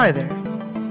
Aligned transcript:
Hi 0.00 0.10
there. 0.10 0.32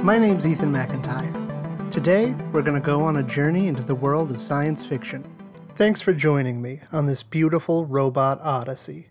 My 0.04 0.20
name's 0.20 0.46
Ethan 0.46 0.72
McIntyre. 0.72 1.90
Today, 1.90 2.36
we're 2.54 2.62
going 2.62 2.80
to 2.80 2.86
go 2.86 3.02
on 3.02 3.16
a 3.16 3.24
journey 3.24 3.66
into 3.66 3.82
the 3.82 3.96
world 3.96 4.30
of 4.30 4.40
science 4.40 4.86
fiction. 4.86 5.28
Thanks 5.74 6.00
for 6.00 6.14
joining 6.14 6.62
me 6.62 6.82
on 6.92 7.08
this 7.08 7.24
beautiful 7.24 7.88
robot 7.88 8.40
odyssey. 8.40 9.08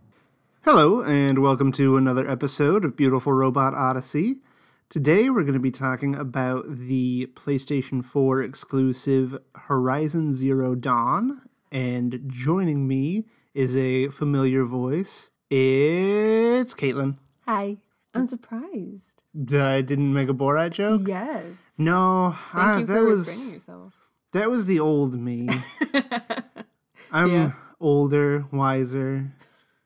Hello, 0.62 1.02
and 1.02 1.40
welcome 1.40 1.72
to 1.72 1.96
another 1.96 2.30
episode 2.30 2.84
of 2.84 2.96
Beautiful 2.96 3.32
Robot 3.32 3.74
Odyssey. 3.74 4.36
Today, 4.88 5.30
we're 5.30 5.42
going 5.42 5.54
to 5.54 5.58
be 5.58 5.72
talking 5.72 6.14
about 6.14 6.66
the 6.68 7.26
PlayStation 7.34 8.04
4 8.04 8.40
exclusive 8.40 9.36
Horizon 9.56 10.32
Zero 10.32 10.76
Dawn, 10.76 11.40
and 11.72 12.22
joining 12.28 12.86
me 12.86 13.24
is 13.52 13.76
a 13.76 14.10
familiar 14.10 14.64
voice. 14.64 15.32
It's 15.50 16.72
Caitlin. 16.72 17.16
Hi. 17.48 17.78
I'm 18.14 18.28
surprised. 18.28 19.17
That 19.40 19.66
I 19.66 19.82
didn't 19.82 20.12
make 20.12 20.28
a 20.28 20.34
Borat 20.34 20.70
joke? 20.72 21.02
Yes. 21.06 21.44
No, 21.78 22.34
Thank 22.52 22.54
ah, 22.64 22.78
you 22.78 22.86
that 22.86 22.94
for 22.98 23.04
was 23.04 23.52
yourself. 23.52 23.94
that 24.32 24.50
was 24.50 24.66
the 24.66 24.80
old 24.80 25.14
me. 25.14 25.48
I'm 27.12 27.30
Yeah. 27.30 27.52
older, 27.78 28.46
wiser. 28.50 29.30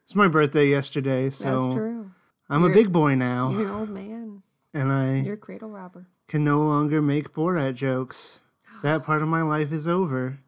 It's 0.05 0.15
my 0.15 0.27
birthday 0.28 0.69
yesterday, 0.69 1.28
so 1.28 1.62
That's 1.65 1.75
true. 1.75 2.11
I'm 2.48 2.62
a 2.65 2.69
You're- 2.69 2.83
big 2.83 2.92
boy 2.92 3.15
now, 3.15 3.51
You're 3.51 3.69
an 3.69 3.75
old 3.75 3.91
man. 3.91 4.42
and 4.73 4.91
I 4.91 5.16
You're 5.20 5.34
a 5.34 5.37
cradle 5.37 5.69
robber. 5.70 6.06
can 6.28 6.45
no 6.45 6.59
longer 6.61 7.03
make 7.03 7.33
Borat 7.34 7.75
jokes. 7.75 8.41
That 8.83 9.05
part 9.05 9.20
of 9.23 9.28
my 9.28 9.42
life 9.42 9.70
is 9.70 9.87
over. 9.87 10.39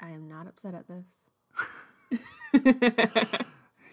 I 0.00 0.10
am 0.10 0.28
not 0.28 0.48
upset 0.48 0.74
at 0.74 0.86
this. 0.88 1.30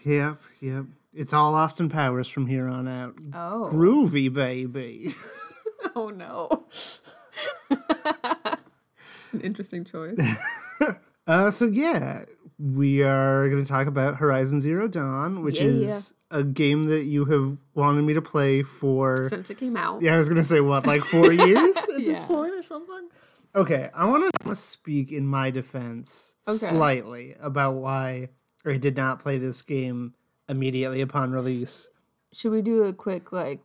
Yep, 0.04 0.42
yep. 0.62 0.86
It's 1.14 1.34
all 1.34 1.56
Austin 1.56 1.90
Powers 1.90 2.28
from 2.30 2.48
here 2.48 2.68
on 2.68 2.88
out. 2.88 3.16
Oh. 3.34 3.70
Groovy, 3.72 4.32
baby. 4.32 5.14
Oh 5.96 6.10
no. 6.10 6.68
An 9.32 9.42
interesting 9.42 9.84
choice. 9.84 10.18
Uh, 11.28 11.52
so 11.52 11.66
yeah, 11.66 12.24
we 12.58 13.04
are 13.04 13.48
going 13.48 13.64
to 13.64 13.68
talk 13.70 13.86
about 13.88 14.16
Horizon 14.18 14.60
Zero 14.60 14.88
Dawn, 14.88 15.44
which 15.44 15.60
Yeah. 15.60 15.66
is 15.68 16.14
a 16.32 16.44
game 16.44 16.86
that 16.86 17.04
you 17.04 17.26
have 17.26 17.58
wanted 17.76 18.02
me 18.02 18.16
to 18.16 18.22
play 18.24 18.64
for. 18.64 19.30
Since 19.30 19.52
it 19.52 19.58
came 19.60 19.78
out. 19.78 20.02
Yeah, 20.02 20.16
I 20.16 20.18
was 20.18 20.28
going 20.28 20.42
to 20.42 20.48
say 20.48 20.62
what, 20.62 20.88
like 20.88 21.04
four 21.04 21.32
years 21.32 21.78
at 21.96 22.04
this 22.04 22.24
point 22.24 22.56
or 22.56 22.64
something. 22.64 23.10
Okay, 23.56 23.90
I 23.94 24.08
want 24.10 24.32
to 24.46 24.56
speak 24.56 25.12
in 25.12 25.28
my 25.28 25.52
defense 25.52 26.36
Okay. 26.48 26.58
slightly 26.58 27.36
about 27.40 27.76
why 27.76 28.30
I 28.66 28.78
did 28.78 28.98
not 28.98 29.20
play 29.20 29.38
this 29.38 29.62
game 29.62 30.16
immediately 30.50 31.02
upon 31.02 31.32
release. 31.32 31.90
Should 32.34 32.52
we 32.52 32.62
do 32.62 32.84
a 32.84 32.94
quick 32.94 33.32
like 33.32 33.62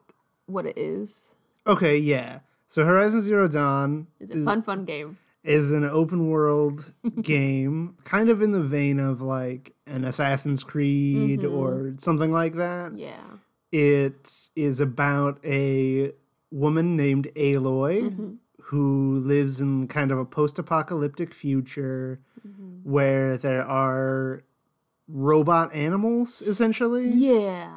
what 0.46 0.66
it 0.66 0.77
is? 0.77 1.34
Okay, 1.66 1.98
yeah. 1.98 2.41
So 2.69 2.84
Horizon 2.84 3.22
Zero 3.22 3.48
Dawn 3.48 4.06
is 4.20 4.42
a 4.42 4.44
fun, 4.44 4.62
fun 4.62 4.84
game. 4.84 5.19
is 5.44 5.72
an 5.72 5.84
open 5.84 6.28
world 6.28 6.92
game, 7.22 7.97
kind 8.04 8.28
of 8.28 8.42
in 8.42 8.52
the 8.52 8.62
vein 8.62 8.98
of 8.98 9.20
like 9.20 9.74
an 9.86 10.04
Assassin's 10.04 10.64
Creed 10.64 11.41
mm-hmm. 11.41 11.54
or 11.54 11.94
something 11.98 12.32
like 12.32 12.54
that. 12.54 12.97
Yeah. 12.97 13.22
It 13.72 14.48
is 14.54 14.80
about 14.80 15.44
a 15.44 16.12
woman 16.50 16.97
named 16.97 17.28
Aloy 17.36 18.10
mm-hmm. 18.10 18.34
who 18.62 19.19
lives 19.19 19.60
in 19.60 19.88
kind 19.88 20.10
of 20.10 20.19
a 20.19 20.24
post 20.24 20.58
apocalyptic 20.58 21.34
future 21.34 22.20
mm-hmm. 22.47 22.88
where 22.91 23.36
there 23.36 23.64
are 23.64 24.42
robot 25.08 25.74
animals, 25.74 26.42
essentially. 26.42 27.08
Yeah. 27.08 27.72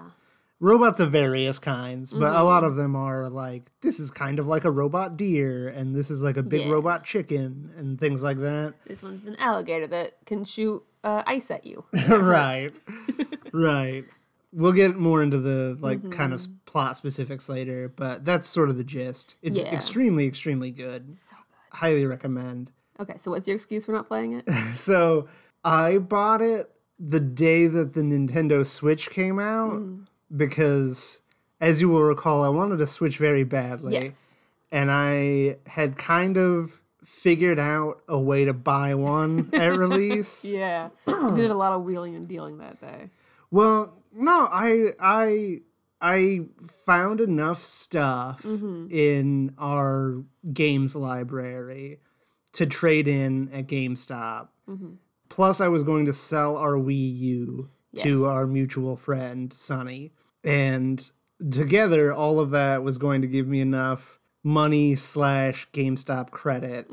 Robots 0.62 1.00
of 1.00 1.09
various 1.12 1.58
kinds, 1.58 2.12
but 2.12 2.36
a 2.36 2.44
lot 2.44 2.66
of 2.66 2.76
them 2.76 2.94
are 2.94 3.30
like, 3.30 3.72
this 3.80 3.98
is 3.98 4.12
kind 4.12 4.40
of 4.40 4.48
like 4.48 4.66
a 4.66 4.72
robot 4.72 5.16
deer, 5.16 5.70
and 5.70 5.96
this 5.96 6.12
is 6.12 6.22
like 6.22 6.36
a 6.36 6.44
big 6.44 6.64
Yeah. 6.64 6.72
robot 6.72 7.06
chicken, 7.06 7.72
and 7.78 7.98
things 7.98 8.22
like 8.24 8.38
that. 8.40 8.74
This 8.86 9.02
one's 9.02 9.26
an 9.26 9.38
alligator 9.38 9.88
that 9.88 10.18
can 10.26 10.44
shoot 10.44 10.84
uh, 11.02 11.24
ice 11.26 11.50
at 11.50 11.66
you. 11.66 11.86
right 12.09 12.72
right 13.54 14.04
we'll 14.52 14.74
get 14.74 14.98
more 14.98 15.24
into 15.24 15.38
the 15.38 15.78
like 15.80 16.12
kind 16.12 16.34
of 16.34 16.46
plot 16.66 16.98
specifics 16.98 17.48
later 17.48 17.88
but 17.96 18.25
that's 18.25 18.50
sort 18.50 18.68
of 18.70 18.75
the 18.78 18.84
gist 18.84 19.38
it's 19.42 19.59
Yeah. 19.59 19.74
extremely 19.74 20.25
extremely 20.28 20.72
good 20.72 21.16
So 21.16 21.36
good. 21.38 21.78
highly 21.78 22.06
recommend 22.06 22.72
Okay, 23.00 23.14
so 23.18 23.31
what's 23.31 23.48
your 23.48 23.56
excuse 23.56 23.86
for 23.86 23.94
not 23.94 24.08
playing 24.08 24.34
it? 24.34 24.50
so 24.75 25.30
i 25.64 25.98
bought 26.00 26.42
it 26.42 26.70
the 27.00 27.20
day 27.20 27.68
that 27.68 27.94
the 27.94 28.02
nintendo 28.02 28.66
switch 28.66 29.10
came 29.10 29.40
out 29.40 29.74
mm. 29.74 30.06
because 30.36 31.22
as 31.62 31.82
you 31.82 31.90
will 31.90 32.04
recall 32.04 32.44
i 32.44 32.50
wanted 32.50 32.82
a 32.82 32.88
switch 32.88 33.18
very 33.18 33.44
badly 33.44 33.94
yes. 33.94 34.38
and 34.72 34.92
i 34.92 35.56
had 35.68 35.98
kind 35.98 36.38
of 36.38 36.80
figured 37.10 37.58
out 37.58 38.02
a 38.08 38.20
way 38.20 38.46
to 38.46 38.54
buy 38.54 38.94
one 38.94 39.50
at 39.54 39.70
release 39.78 40.46
Yeah. 40.46 40.90
you 41.08 41.36
did 41.36 41.50
a 41.50 41.56
lot 41.56 41.74
of 41.74 41.84
wheeling 41.84 42.16
and 42.16 42.28
dealing 42.28 42.60
that 42.60 42.80
day. 42.80 43.10
Well, 43.50 43.98
no, 44.14 44.48
I 44.52 44.90
I 45.00 45.62
I 46.00 46.42
found 46.86 47.20
enough 47.20 47.64
stuff 47.64 48.44
mm-hmm. 48.44 48.88
in 48.92 49.56
our 49.58 50.24
games 50.54 50.96
library 50.96 52.00
to 52.54 52.66
trade 52.66 53.08
in 53.08 53.50
at 53.52 53.68
GameStop. 53.68 54.50
Mm-hmm. 54.70 54.94
Plus, 55.30 55.62
I 55.62 55.68
was 55.68 55.84
going 55.84 56.06
to 56.08 56.14
sell 56.14 56.58
our 56.58 56.74
Wii 56.74 57.18
U 57.20 57.70
to 57.98 58.26
our 58.26 58.46
mutual 58.48 58.96
friend 58.98 59.52
Sonny, 59.54 60.12
and 60.44 61.10
together, 61.52 62.14
all 62.14 62.40
of 62.40 62.52
that 62.52 62.84
was 62.84 62.98
going 62.98 63.22
to 63.22 63.28
give 63.28 63.48
me 63.48 63.62
enough 63.62 64.20
money 64.44 64.96
slash 64.96 65.68
GameStop 65.72 66.32
credit 66.32 66.88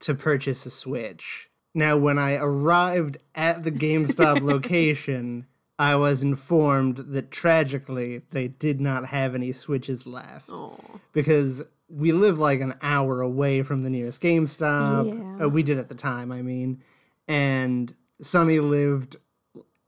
to 0.00 0.14
purchase 0.14 0.66
a 0.66 0.70
Switch. 0.70 1.50
Now, 1.74 1.96
when 1.98 2.18
I 2.18 2.36
arrived 2.36 3.18
at 3.34 3.62
the 3.64 3.70
GameStop 3.72 4.40
location, 4.42 5.46
I 5.78 5.96
was 5.96 6.22
informed 6.22 6.96
that 7.08 7.30
tragically 7.30 8.22
they 8.30 8.48
did 8.48 8.80
not 8.80 9.06
have 9.06 9.34
any 9.34 9.52
Switches 9.52 10.06
left 10.06 10.48
Oh. 10.50 10.78
because 11.12 11.62
we 11.88 12.12
live 12.12 12.38
like 12.38 12.60
an 12.60 12.74
hour 12.82 13.20
away 13.20 13.62
from 13.62 13.82
the 13.82 13.90
nearest 13.90 14.22
GameStop. 14.22 15.38
Yeah. 15.38 15.44
Uh, 15.46 15.48
we 15.48 15.62
did 15.62 15.78
at 15.78 15.88
the 15.88 15.94
time, 15.94 16.32
I 16.32 16.42
mean. 16.42 16.82
And 17.28 17.94
Sonny 18.22 18.60
lived 18.60 19.16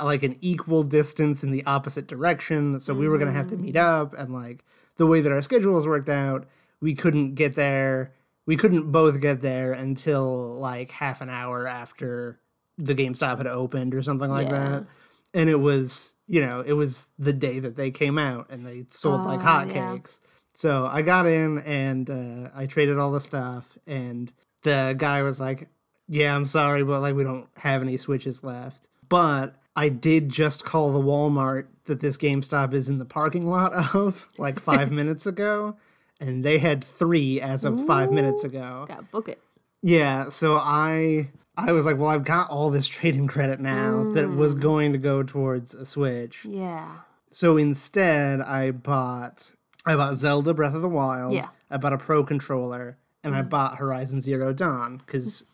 like 0.01 0.23
an 0.23 0.37
equal 0.41 0.83
distance 0.85 1.43
in 1.43 1.51
the 1.51 1.65
opposite 1.67 2.07
direction. 2.07 2.79
So 2.81 2.95
we 2.95 3.09
were 3.09 3.19
going 3.19 3.31
to 3.31 3.37
have 3.37 3.49
to 3.49 3.57
meet 3.57 3.77
up. 3.77 4.15
And 4.17 4.33
like 4.33 4.65
the 4.97 5.07
way 5.07 5.21
that 5.21 5.33
our 5.33 5.43
schedules 5.43 5.87
worked 5.87 6.09
out, 6.09 6.47
we 6.81 6.95
couldn't 6.95 7.35
get 7.35 7.57
there. 7.57 8.13
We 8.47 8.57
couldn't 8.57 8.93
both 8.93 9.21
get 9.21 9.41
there 9.41 9.73
until 9.73 10.55
like 10.59 10.91
half 10.91 11.21
an 11.21 11.29
hour 11.29 11.67
after 11.67 12.41
the 12.79 12.95
GameStop 12.95 13.39
had 13.39 13.47
opened 13.49 13.95
or 13.95 14.03
something 14.03 14.31
like 14.31 14.49
Yeah. 14.49 14.69
that. 14.71 14.87
And 15.35 15.51
it 15.51 15.57
was, 15.61 16.15
you 16.29 16.41
know, 16.41 16.61
it 16.61 16.73
was 16.73 17.11
the 17.19 17.33
day 17.33 17.59
that 17.59 17.77
they 17.77 17.91
came 17.91 18.19
out 18.19 18.49
and 18.51 18.65
they 18.67 18.87
sold 18.91 19.25
like 19.25 19.41
Oh, 19.41 19.45
hotcakes. 19.45 20.21
yeah. 20.23 20.29
So 20.55 20.87
I 20.87 21.03
got 21.03 21.27
in 21.27 21.59
and 21.59 22.09
uh, 22.09 22.51
I 22.55 22.67
traded 22.67 22.99
all 22.99 23.13
the 23.13 23.21
stuff, 23.21 23.77
and 23.87 24.33
the 24.63 24.95
guy 24.97 25.23
was 25.23 25.39
like, 25.39 25.69
"Yeah, 26.09 26.35
I'm 26.35 26.47
sorry, 26.47 26.83
but 26.85 27.01
like 27.01 27.15
we 27.15 27.25
don't 27.25 27.47
have 27.59 27.83
any 27.83 27.97
switches 27.97 28.43
left." 28.45 28.89
But 29.09 29.55
I 29.77 29.89
did 29.89 30.29
just 30.29 30.65
call 30.65 30.93
the 30.93 31.01
Walmart 31.01 31.67
that 31.85 32.01
this 32.01 32.19
GameStop 32.19 32.75
is 32.75 32.89
in 32.89 32.99
the 32.99 33.05
parking 33.05 33.47
lot 33.49 33.73
of 33.95 34.29
like 34.39 34.59
five 34.61 34.91
minutes 35.01 35.27
ago, 35.27 35.77
and 36.21 36.45
they 36.45 36.59
had 36.59 36.83
three 36.85 37.41
as 37.41 37.65
of 37.65 37.87
five 37.87 38.11
minutes 38.13 38.45
ago. 38.45 38.85
Gotta 38.89 39.03
book 39.05 39.29
it. 39.29 39.41
Yeah, 39.83 40.29
so 40.29 40.57
I 40.57 41.31
I 41.57 41.73
was 41.73 41.87
like, 41.87 41.97
well, 41.99 42.09
I've 42.11 42.25
got 42.25 42.51
all 42.51 42.71
this 42.71 42.87
trading 42.97 43.27
credit 43.29 43.61
now 43.61 44.05
that 44.15 44.29
was 44.31 44.55
Mm. 44.55 44.61
going 44.61 44.93
to 44.93 44.99
go 44.99 45.23
towards 45.23 45.75
a 45.75 45.85
Switch. 45.87 46.45
Yeah. 46.45 46.89
So 47.31 47.57
instead, 47.57 48.41
I 48.41 48.71
bought 48.73 49.53
I 49.87 49.95
bought 49.97 50.17
Zelda 50.17 50.53
Breath 50.55 50.75
of 50.75 50.83
the 50.83 50.89
Wild. 50.89 51.33
Yeah. 51.33 51.47
I 51.71 51.77
bought 51.79 51.93
a 51.93 51.99
Pro 51.99 52.25
controller, 52.25 52.97
and 53.25 53.35
I 53.35 53.43
bought 53.43 53.77
Horizon 53.79 54.21
Zero 54.21 54.53
Dawn 54.53 54.99
because 55.07 55.45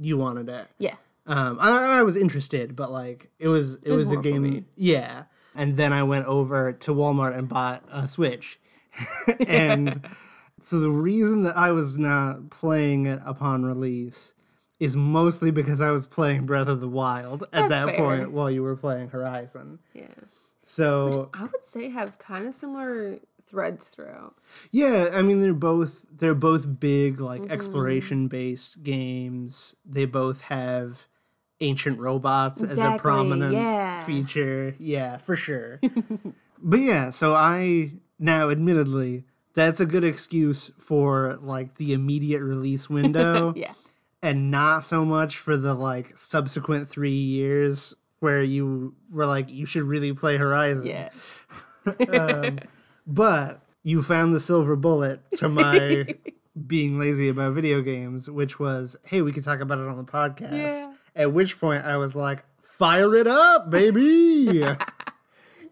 you 0.00 0.16
wanted 0.16 0.48
it. 0.48 0.66
Yeah. 0.78 0.94
Um, 1.26 1.58
I, 1.60 1.98
I 1.98 2.02
was 2.02 2.16
interested, 2.16 2.76
but 2.76 2.90
like 2.92 3.30
it 3.38 3.48
was 3.48 3.76
it, 3.82 3.90
was, 3.90 4.04
was 4.04 4.12
a 4.12 4.16
game. 4.22 4.66
Yeah, 4.76 5.24
and 5.54 5.76
then 5.76 5.92
I 5.92 6.04
went 6.04 6.26
over 6.26 6.72
to 6.72 6.94
Walmart 6.94 7.36
and 7.36 7.48
bought 7.48 7.82
a 7.90 8.06
Switch, 8.06 8.60
and 9.46 10.06
so 10.60 10.78
the 10.78 10.90
reason 10.90 11.42
that 11.42 11.56
I 11.56 11.72
was 11.72 11.98
not 11.98 12.50
playing 12.50 13.06
it 13.06 13.20
upon 13.24 13.64
release 13.64 14.34
is 14.78 14.94
mostly 14.94 15.50
because 15.50 15.80
I 15.80 15.90
was 15.90 16.06
playing 16.06 16.46
Breath 16.46 16.68
of 16.68 16.80
the 16.80 16.88
Wild 16.88 17.42
at 17.44 17.50
That's 17.52 17.70
that 17.70 17.86
fair. 17.86 17.96
point 17.96 18.32
while 18.32 18.50
you 18.50 18.62
were 18.62 18.76
playing 18.76 19.08
Horizon. 19.08 19.78
Yeah. 19.94 20.06
So 20.62 21.30
I 21.32 21.42
would 21.42 21.64
say 21.64 21.90
have 21.90 22.18
kind 22.18 22.46
of 22.46 22.54
similar 22.54 23.18
threads 23.46 23.88
throughout. 23.88 24.34
Yeah, 24.72 25.10
I 25.12 25.22
mean 25.22 25.40
they're 25.40 25.54
both 25.54 26.06
they're 26.10 26.34
both 26.34 26.80
big 26.80 27.20
like 27.20 27.42
Mm-hmm. 27.42 27.52
exploration 27.52 28.28
based 28.28 28.82
games. 28.82 29.76
They 29.84 30.04
both 30.04 30.42
have 30.42 31.06
ancient 31.60 31.98
robots 32.00 32.62
as 32.62 32.78
a 32.78 32.96
prominent 32.98 33.54
yeah. 33.54 34.04
feature. 34.04 34.74
Yeah, 34.78 35.16
for 35.18 35.36
sure. 35.36 35.80
but 36.62 36.80
yeah, 36.80 37.10
so 37.10 37.34
I 37.34 37.92
now 38.18 38.50
admittedly 38.50 39.24
that's 39.54 39.80
a 39.80 39.86
good 39.86 40.04
excuse 40.04 40.70
for 40.78 41.38
like 41.40 41.76
the 41.76 41.92
immediate 41.94 42.42
release 42.42 42.90
window 42.90 43.54
Yeah. 43.56 43.72
and 44.22 44.50
not 44.50 44.84
so 44.84 45.04
much 45.04 45.38
for 45.38 45.56
the 45.56 45.72
like 45.74 46.18
subsequent 46.18 46.88
three 46.88 47.10
years 47.10 47.94
where 48.20 48.42
you 48.42 48.94
were 49.10 49.24
like 49.26 49.48
you 49.50 49.64
should 49.66 49.82
really 49.84 50.12
play 50.12 50.36
horizon 50.36 50.86
Yeah. 50.86 51.08
but 53.06 53.62
you 53.82 54.02
found 54.02 54.34
the 54.34 54.40
silver 54.40 54.76
bullet 54.76 55.20
to 55.36 55.48
my 55.48 56.06
being 56.66 56.98
lazy 56.98 57.28
about 57.28 57.52
video 57.54 57.82
games 57.82 58.28
which 58.30 58.58
was 58.58 58.96
hey 59.06 59.20
we 59.22 59.30
could 59.32 59.44
talk 59.44 59.60
about 59.60 59.78
it 59.78 59.86
on 59.86 59.96
the 59.96 60.04
podcast 60.04 60.50
Yeah. 60.52 60.86
at 61.14 61.32
which 61.32 61.60
point 61.60 61.84
i 61.84 61.96
was 61.98 62.16
like 62.16 62.44
fire 62.60 63.14
it 63.14 63.26
up 63.26 63.70
baby 63.70 64.62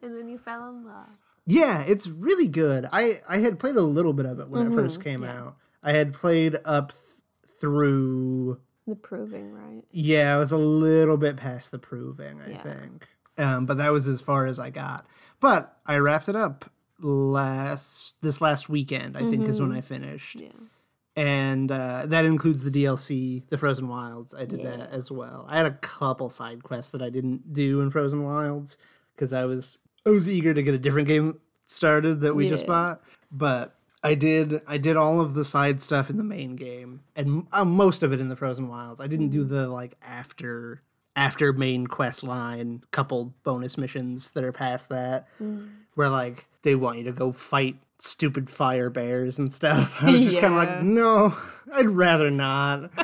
And 0.02 0.14
then 0.14 0.28
you 0.28 0.36
fell 0.36 0.68
in 0.68 0.84
love. 0.84 1.16
Yeah, 1.46 1.80
it's 1.80 2.06
really 2.06 2.46
good. 2.46 2.86
I 2.92 3.22
I 3.26 3.38
had 3.38 3.58
played 3.58 3.76
a 3.76 3.80
little 3.80 4.12
bit 4.12 4.26
of 4.26 4.38
it 4.38 4.50
when 4.50 4.66
it 4.66 4.74
first 4.74 5.02
came 5.02 5.24
out. 5.24 5.56
I 5.82 5.92
had 5.92 6.12
played 6.12 6.58
up 6.66 6.92
th- 6.92 7.54
through. 7.58 8.60
The 8.86 8.96
proving, 8.96 9.52
right? 9.54 9.82
Yeah, 9.90 10.34
I 10.34 10.38
was 10.38 10.52
a 10.52 10.58
little 10.58 11.16
bit 11.16 11.38
past 11.38 11.70
the 11.70 11.78
proving, 11.78 12.38
I 12.46 12.50
Yeah. 12.50 12.58
think. 12.62 13.08
Um, 13.38 13.64
but 13.64 13.78
that 13.78 13.92
was 13.92 14.06
as 14.06 14.20
far 14.20 14.44
as 14.44 14.58
I 14.58 14.68
got. 14.68 15.06
But 15.40 15.74
I 15.86 15.96
wrapped 15.96 16.28
it 16.28 16.36
up 16.36 16.70
last 17.00 18.16
this 18.22 18.40
last 18.40 18.68
weekend. 18.68 19.16
I 19.16 19.20
think 19.20 19.48
is 19.48 19.60
when 19.60 19.72
I 19.72 19.80
finished, 19.80 20.36
Yeah. 20.36 20.48
and 21.16 21.70
uh, 21.70 22.04
that 22.06 22.24
includes 22.24 22.64
the 22.64 22.70
DLC, 22.70 23.42
the 23.48 23.58
Frozen 23.58 23.88
Wilds. 23.88 24.34
I 24.34 24.44
did 24.44 24.60
Yeah. 24.60 24.76
that 24.76 24.90
as 24.90 25.10
well. 25.10 25.46
I 25.48 25.56
had 25.56 25.66
a 25.66 25.72
couple 25.72 26.28
side 26.30 26.62
quests 26.62 26.90
that 26.92 27.02
I 27.02 27.10
didn't 27.10 27.52
do 27.52 27.80
in 27.80 27.90
Frozen 27.90 28.22
Wilds 28.24 28.78
because 29.14 29.32
I 29.32 29.44
was 29.44 29.78
I 30.06 30.10
was 30.10 30.28
eager 30.28 30.52
to 30.54 30.62
get 30.62 30.74
a 30.74 30.78
different 30.78 31.08
game 31.08 31.40
started 31.66 32.20
that 32.20 32.34
we 32.34 32.48
just 32.48 32.66
bought. 32.66 33.00
But 33.32 33.74
I 34.02 34.14
did 34.14 34.60
I 34.66 34.76
did 34.78 34.96
all 34.96 35.20
of 35.20 35.34
the 35.34 35.44
side 35.44 35.80
stuff 35.82 36.10
in 36.10 36.16
the 36.18 36.24
main 36.24 36.56
game 36.56 37.00
and 37.16 37.46
uh, 37.52 37.64
most 37.64 38.02
of 38.02 38.12
it 38.12 38.20
in 38.20 38.28
the 38.28 38.36
Frozen 38.36 38.68
Wilds. 38.68 39.00
I 39.00 39.06
didn't 39.06 39.30
do 39.30 39.44
the 39.44 39.66
like 39.68 39.96
after 40.02 40.80
after 41.16 41.52
main 41.52 41.86
quest 41.86 42.22
line 42.24 42.82
couple 42.90 43.34
bonus 43.44 43.78
missions 43.78 44.32
that 44.32 44.42
are 44.44 44.52
past 44.52 44.88
that 44.90 45.26
where 45.94 46.08
like 46.08 46.46
they 46.62 46.74
want 46.74 46.98
you 46.98 47.04
to 47.04 47.12
go 47.12 47.32
fight 47.32 47.76
stupid 47.98 48.50
fire 48.50 48.90
bears 48.90 49.38
and 49.38 49.52
stuff. 49.52 49.96
I 50.02 50.12
was 50.12 50.24
just 50.24 50.38
kind 50.38 50.54
of 50.54 50.58
like, 50.58 50.82
no, 50.82 51.34
I'd 51.72 51.90
rather 51.90 52.30
not. 52.30 52.90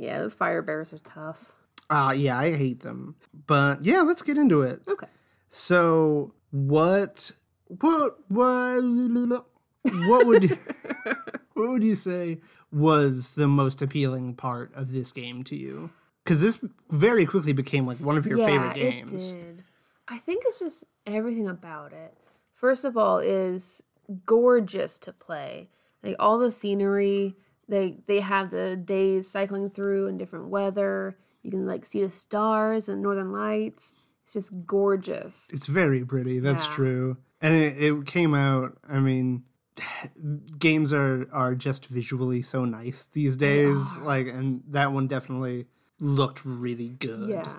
Yeah, 0.00 0.20
those 0.20 0.32
fire 0.32 0.62
bears 0.62 0.92
are 0.92 0.98
tough. 0.98 1.50
Uh 1.90 2.14
yeah, 2.16 2.38
I 2.38 2.54
hate 2.54 2.80
them. 2.80 3.16
But 3.48 3.82
yeah, 3.82 4.02
let's 4.02 4.22
get 4.22 4.38
into 4.38 4.62
it. 4.62 4.82
Okay. 4.86 5.08
So 5.48 6.34
what 6.52 7.32
what 7.66 8.18
what 8.28 9.44
what 9.90 10.26
would 10.26 10.44
you, 10.44 10.56
what 11.54 11.70
would 11.70 11.82
you 11.82 11.96
say 11.96 12.38
was 12.70 13.32
the 13.32 13.48
most 13.48 13.82
appealing 13.82 14.34
part 14.34 14.72
of 14.76 14.92
this 14.92 15.10
game 15.10 15.42
to 15.44 15.56
you? 15.56 15.90
Because 16.22 16.40
this 16.40 16.62
very 16.90 17.26
quickly 17.26 17.52
became 17.52 17.86
like 17.86 17.98
one 17.98 18.16
of 18.16 18.24
your 18.24 18.38
favorite 18.38 18.74
games. 18.74 19.32
It 19.32 19.34
did. 19.34 19.64
I 20.06 20.18
think 20.18 20.44
it's 20.46 20.60
just 20.60 20.84
everything 21.08 21.48
about 21.48 21.92
it. 21.92 22.14
First 22.54 22.84
of 22.84 22.96
all, 22.96 23.18
is 23.18 23.82
gorgeous 24.26 24.98
to 25.00 25.12
play. 25.12 25.68
Like 26.02 26.16
all 26.18 26.38
the 26.38 26.50
scenery, 26.50 27.36
they 27.68 27.98
they 28.06 28.20
have 28.20 28.50
the 28.50 28.76
days 28.76 29.28
cycling 29.28 29.70
through 29.70 30.06
in 30.06 30.18
different 30.18 30.48
weather. 30.48 31.16
You 31.42 31.50
can 31.50 31.66
like 31.66 31.86
see 31.86 32.02
the 32.02 32.08
stars 32.08 32.88
and 32.88 33.02
northern 33.02 33.32
lights. 33.32 33.94
It's 34.24 34.32
just 34.34 34.66
gorgeous. 34.66 35.50
It's 35.52 35.66
very 35.66 36.04
pretty. 36.04 36.38
That's 36.38 36.66
Yeah. 36.66 36.72
true. 36.74 37.16
And 37.40 37.54
it, 37.54 37.82
it 37.82 38.06
came 38.06 38.34
out. 38.34 38.76
I 38.88 38.98
mean, 39.00 39.44
games 40.58 40.92
are 40.92 41.28
are 41.32 41.54
just 41.54 41.86
visually 41.86 42.42
so 42.42 42.64
nice 42.64 43.06
these 43.06 43.36
days. 43.36 43.96
Like, 43.98 44.26
and 44.26 44.62
that 44.68 44.92
one 44.92 45.06
definitely 45.06 45.66
looked 46.00 46.44
really 46.44 46.90
good. 46.90 47.28
Yeah. 47.30 47.56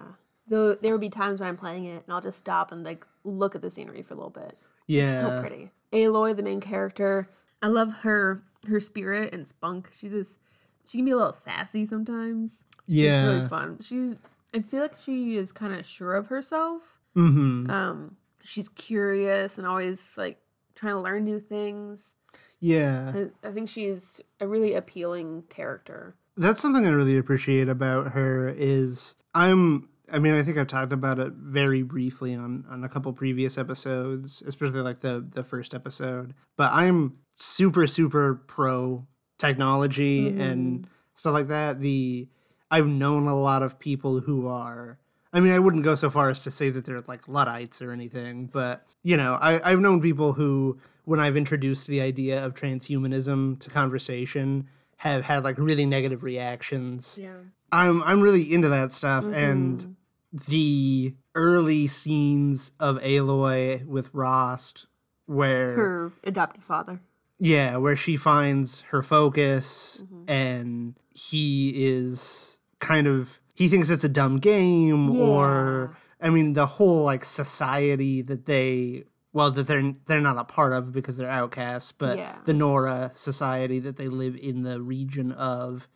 Though 0.49 0.75
there 0.75 0.91
would 0.91 1.01
be 1.01 1.09
times 1.09 1.39
when 1.39 1.47
I'm 1.49 1.57
playing 1.57 1.85
it 1.85 2.03
and 2.05 2.13
I'll 2.13 2.21
just 2.21 2.37
stop 2.37 2.71
and 2.71 2.83
like 2.83 3.05
look 3.23 3.55
at 3.55 3.61
the 3.61 3.69
scenery 3.69 4.01
for 4.01 4.13
a 4.13 4.17
little 4.17 4.29
bit. 4.31 4.57
Yeah. 4.87 5.21
so 5.21 5.39
pretty. 5.41 5.71
Aloy, 5.93 6.35
the 6.35 6.43
main 6.43 6.59
character, 6.61 7.29
I 7.61 7.67
love 7.67 7.93
her 8.01 8.43
her 8.67 8.79
spirit 8.79 9.33
and 9.33 9.47
spunk. 9.47 9.89
She's 9.97 10.11
just 10.11 10.37
she 10.85 10.97
can 10.97 11.05
be 11.05 11.11
a 11.11 11.17
little 11.17 11.33
sassy 11.33 11.85
sometimes. 11.85 12.65
Yeah. 12.87 13.21
It's 13.21 13.35
really 13.35 13.47
fun. 13.47 13.79
She's 13.81 14.17
I 14.53 14.61
feel 14.61 14.81
like 14.81 14.95
she 15.03 15.35
is 15.35 15.51
kind 15.51 15.73
of 15.73 15.85
sure 15.85 16.15
of 16.15 16.27
herself. 16.27 16.97
Mm-hmm. 17.15 17.69
Um, 17.69 18.17
she's 18.43 18.69
curious 18.69 19.57
and 19.59 19.67
always 19.67 20.17
like 20.17 20.39
trying 20.75 20.93
to 20.93 20.99
learn 21.01 21.23
new 21.23 21.39
things. 21.39 22.15
Yeah. 22.59 23.13
I, 23.43 23.47
I 23.47 23.51
think 23.51 23.69
she's 23.69 24.21
a 24.39 24.47
really 24.47 24.73
appealing 24.73 25.43
character. 25.49 26.15
that's 26.37 26.61
something 26.61 26.87
I 26.87 26.91
really 26.91 27.17
appreciate 27.17 27.67
about 27.69 28.13
her 28.13 28.49
is 28.49 29.15
I'm 29.35 29.89
I 30.11 30.19
mean 30.19 30.33
I 30.33 30.44
think 30.44 30.57
I've 30.57 30.67
talked 30.67 30.91
about 30.91 31.19
it 31.19 31.33
very 31.33 31.81
briefly 31.81 32.35
on 32.35 32.65
on 32.69 32.83
a 32.83 32.89
couple 32.89 33.11
previous 33.13 33.57
episodes, 33.57 34.41
especially 34.45 34.81
like 34.81 35.00
the 35.00 35.25
the 35.27 35.44
first 35.44 35.73
episode, 35.73 36.33
but 36.57 36.71
I'm 36.73 37.17
super 37.35 37.88
super 37.88 38.35
pro 38.47 39.06
technology 39.38 40.25
mm-hmm. 40.29 40.41
and 40.41 40.88
stuff 41.15 41.33
like 41.33 41.47
that. 41.47 41.79
The 41.79 42.27
I've 42.71 42.88
known 42.88 43.27
a 43.27 43.35
lot 43.35 43.63
of 43.63 43.79
people 43.79 44.19
who 44.19 44.47
are 44.47 45.00
I 45.33 45.39
mean 45.39 45.51
I 45.51 45.59
wouldn't 45.59 45.83
go 45.83 45.95
so 45.95 46.09
far 46.09 46.29
as 46.29 46.44
to 46.44 46.51
say 46.51 46.69
that 46.69 46.85
they're 46.85 47.01
like 47.01 47.27
Luddites 47.27 47.81
or 47.81 47.91
anything, 47.91 48.47
but 48.47 48.83
you 49.03 49.17
know, 49.17 49.35
I, 49.41 49.71
I've 49.71 49.79
known 49.79 50.01
people 50.01 50.33
who 50.33 50.79
when 51.06 51.19
I've 51.19 51.38
introduced 51.38 51.88
the 51.88 52.01
idea 52.01 52.45
of 52.45 52.53
transhumanism 52.53 53.59
to 53.61 53.69
conversation 53.69 54.67
have 54.97 55.23
had 55.23 55.44
like 55.44 55.57
really 55.57 55.85
negative 55.85 56.23
reactions. 56.23 57.17
Yeah. 57.19 57.38
I'm 57.71 58.03
I'm 58.03 58.21
really 58.21 58.51
into 58.51 58.69
that 58.69 58.91
stuff 58.91 59.23
and 59.23 59.79
mm-hmm. 59.79 59.91
The 60.31 61.15
early 61.35 61.87
scenes 61.87 62.73
of 62.79 62.97
Aloy 63.01 63.85
with 63.85 64.09
Rost 64.13 64.87
where 65.25 65.75
Her 65.75 66.11
adopted 66.23 66.63
father. 66.63 66.99
yeah, 67.39 67.77
where 67.77 67.95
she 67.95 68.17
finds 68.17 68.81
her 68.91 69.01
focus 69.01 70.03
Mm-hmm. 70.03 70.23
and 70.29 70.95
he 71.09 71.73
is 71.85 72.57
kind 72.80 73.07
of 73.07 73.39
he 73.54 73.68
thinks 73.68 73.89
it's 73.89 74.04
a 74.06 74.09
dumb 74.09 74.37
game 74.37 75.19
or 75.19 75.95
I 76.21 76.30
mean 76.30 76.54
the 76.54 76.65
whole 76.65 77.04
like 77.04 77.25
society 77.25 78.21
that 78.23 78.45
they 78.45 79.04
well 79.33 79.51
that 79.51 79.68
they're 79.68 79.94
they're 80.07 80.21
not 80.21 80.37
a 80.37 80.44
part 80.45 80.73
of 80.73 80.92
because 80.92 81.18
they're 81.18 81.30
outcasts, 81.30 81.92
but 81.92 82.18
Yeah. 82.18 82.37
the 82.45 82.54
Nora 82.54 83.11
society 83.15 83.80
that 83.80 83.97
they 83.97 84.07
live 84.07 84.35
in 84.35 84.63
the 84.63 84.81
region 84.81 85.31
of 85.33 85.87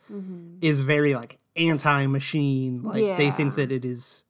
is 0.60 0.80
very 0.80 1.14
like 1.14 1.38
anti-machine. 1.56 2.82
Like 2.82 3.16
they 3.16 3.30
think 3.30 3.52
Mm-hmm. 3.52 3.56
That 3.60 3.72
it 3.72 3.84
is 3.84 4.22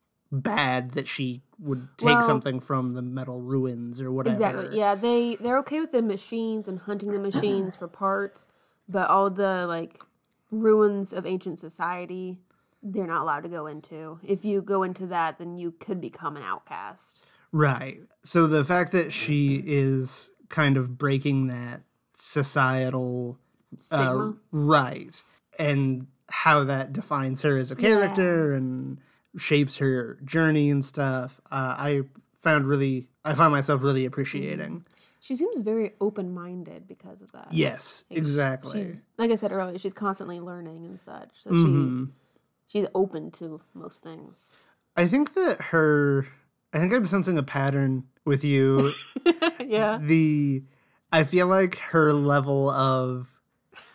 bad 0.43 0.93
that 0.93 1.07
she 1.09 1.43
would 1.59 1.89
take 1.97 2.07
Well- 2.17 2.23
something 2.25 2.61
from 2.61 2.93
the 2.93 3.03
metal 3.03 3.41
ruins 3.41 4.01
or 4.01 4.11
whatever. 4.13 4.35
Exactly. 4.35 4.79
Yeah, 4.79 4.95
they 4.95 5.37
they're 5.37 5.59
okay 5.59 5.81
with 5.81 5.93
the 5.93 6.03
machines 6.03 6.69
and 6.69 6.81
hunting 6.81 7.13
the 7.13 7.19
machines 7.19 7.77
for 7.77 7.89
parts, 7.89 8.49
but 8.89 9.09
all 9.09 9.31
the 9.31 9.67
like 9.67 10.03
ruins 10.51 11.13
of 11.13 11.27
ancient 11.27 11.59
society, 11.59 12.39
they're 12.83 13.07
not 13.07 13.23
allowed 13.23 13.43
to 13.45 13.49
go 13.49 13.67
into. 13.67 14.19
If 14.23 14.45
you 14.45 14.61
go 14.63 14.83
into 14.83 15.07
that, 15.07 15.39
then 15.39 15.57
you 15.57 15.73
could 15.73 16.01
become 16.01 16.37
an 16.37 16.43
outcast. 16.43 17.25
Right. 17.53 18.01
So 18.25 18.47
the 18.47 18.65
fact 18.65 18.93
that 18.93 19.13
she 19.13 19.63
is 19.65 20.31
kind 20.49 20.77
of 20.77 20.99
breaking 20.99 21.47
that 21.49 21.83
societal 22.15 23.39
uh, 23.73 23.81
Stigma. 23.81 24.35
right 24.53 25.23
and 25.59 26.07
how 26.29 26.65
that 26.65 26.93
defines 26.93 27.43
her 27.43 27.59
as 27.59 27.71
a 27.71 27.77
character 27.77 28.55
and 28.55 28.99
shapes 29.37 29.77
her 29.79 30.19
journey 30.25 30.71
and 30.71 30.85
stuff 30.85 31.41
uh, 31.51 31.75
i 31.79 32.03
found 32.41 32.67
really 32.67 33.09
i 33.25 33.35
found 33.35 33.53
myself 33.53 33.83
really 33.83 34.05
appreciating 34.05 34.85
she 35.21 35.35
seems 35.35 35.61
very 35.61 35.93
open 36.03 36.35
minded 36.35 36.87
because 36.87 37.23
of 37.23 37.33
that. 37.33 37.49
yes 37.51 38.05
exactly 38.11 38.83
She's 38.83 39.03
like 39.17 39.31
I 39.31 39.37
said 39.37 39.53
earlier, 39.53 39.79
she's 39.79 39.95
constantly 39.95 40.39
learning 40.39 40.85
and 40.85 41.01
such. 41.01 41.31
So 41.41 41.51
Mm-hmm. 41.51 42.05
she 42.67 42.81
she's 42.81 42.87
open 42.95 43.31
to 43.33 43.61
most 43.73 44.03
things. 44.03 44.53
i 44.97 45.07
think 45.07 45.33
that 45.35 45.61
her 45.73 46.27
i 46.75 46.79
think 46.79 46.93
i'm 46.93 47.07
sensing 47.07 47.39
a 47.39 47.43
pattern 47.43 48.05
with 48.27 48.45
you 48.45 48.93
yeah. 49.61 49.99
the 50.01 50.63
I 51.13 51.23
feel 51.25 51.47
like 51.47 51.77
her 51.79 52.13
level 52.13 52.69
of 52.71 53.29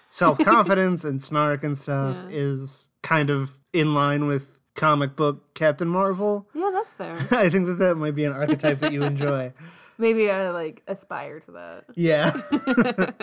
self 0.10 0.38
confidence 0.40 1.04
and 1.04 1.22
snark 1.22 1.64
and 1.64 1.78
stuff 1.78 2.16
Yeah. 2.30 2.36
is 2.38 2.90
kind 3.04 3.30
of 3.30 3.52
in 3.74 3.94
line 3.94 4.26
with 4.26 4.59
comic 4.80 5.16
book 5.16 5.54
Captain 5.54 5.90
Marvel. 5.90 6.48
Yeah, 6.56 6.72
that's 6.74 6.92
fair. 6.94 7.16
I 7.32 7.50
think 7.50 7.68
that 7.68 7.80
that 7.80 7.96
might 7.98 8.16
be 8.16 8.24
an 8.24 8.32
archetype 8.32 8.80
that 8.80 8.94
you 8.94 9.04
enjoy. 9.04 9.52
Maybe 9.98 10.32
I 10.32 10.50
like 10.52 10.82
aspire 10.88 11.42
to 11.42 11.52
that. 11.52 11.86
Yeah. 11.96 12.32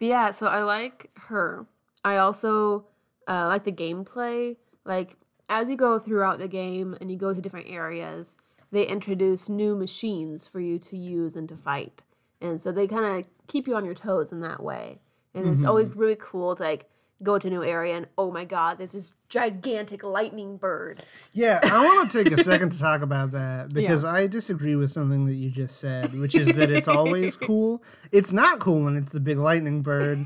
But 0.00 0.06
yeah, 0.06 0.30
so 0.30 0.46
I 0.46 0.62
like 0.62 1.10
her. 1.26 1.66
I 2.04 2.18
also 2.18 2.86
uh, 3.26 3.48
like 3.48 3.64
the 3.64 3.72
gameplay. 3.72 4.54
Like 4.84 5.16
as 5.48 5.68
you 5.68 5.74
go 5.76 5.98
throughout 5.98 6.38
the 6.38 6.46
game 6.46 6.96
and 7.00 7.10
you 7.10 7.16
go 7.16 7.34
to 7.34 7.40
different 7.40 7.68
areas, 7.68 8.36
they 8.70 8.86
introduce 8.86 9.48
new 9.48 9.74
machines 9.74 10.46
for 10.46 10.60
you 10.60 10.78
to 10.78 10.96
use 10.96 11.34
and 11.34 11.48
to 11.48 11.56
fight. 11.56 12.04
and 12.40 12.60
so 12.60 12.70
they 12.70 12.86
kind 12.86 13.04
of 13.04 13.26
keep 13.48 13.66
you 13.66 13.74
on 13.74 13.84
your 13.84 13.94
toes 13.94 14.30
in 14.30 14.40
that 14.42 14.62
way. 14.62 15.00
And 15.34 15.48
it's 15.48 15.64
always 15.64 15.90
really 15.90 16.16
cool 16.16 16.54
to 16.54 16.62
like 16.62 16.88
go 17.22 17.38
to 17.38 17.48
a 17.48 17.50
new 17.50 17.64
area 17.64 17.96
and 17.96 18.06
oh 18.16 18.30
my 18.30 18.44
god, 18.44 18.78
there's 18.78 18.92
this 18.92 19.14
gigantic 19.28 20.04
lightning 20.04 20.56
bird. 20.56 21.02
Yeah, 21.32 21.60
I 21.62 21.84
want 21.96 22.10
to 22.10 22.24
take 22.24 22.32
a 22.32 22.42
second 22.42 22.70
to 22.70 22.78
talk 22.78 23.02
about 23.02 23.32
that 23.32 23.72
because 23.72 24.04
I 24.04 24.26
disagree 24.26 24.76
with 24.76 24.90
something 24.90 25.26
that 25.26 25.34
you 25.34 25.50
just 25.50 25.78
said, 25.78 26.14
which 26.14 26.34
is 26.34 26.48
that 26.54 26.70
it's 26.70 26.88
always 26.88 27.36
cool. 27.48 27.82
It's 28.12 28.32
not 28.32 28.60
cool 28.60 28.84
when 28.84 28.96
it's 28.96 29.10
the 29.10 29.20
big 29.20 29.38
lightning 29.38 29.82
bird. 29.82 30.24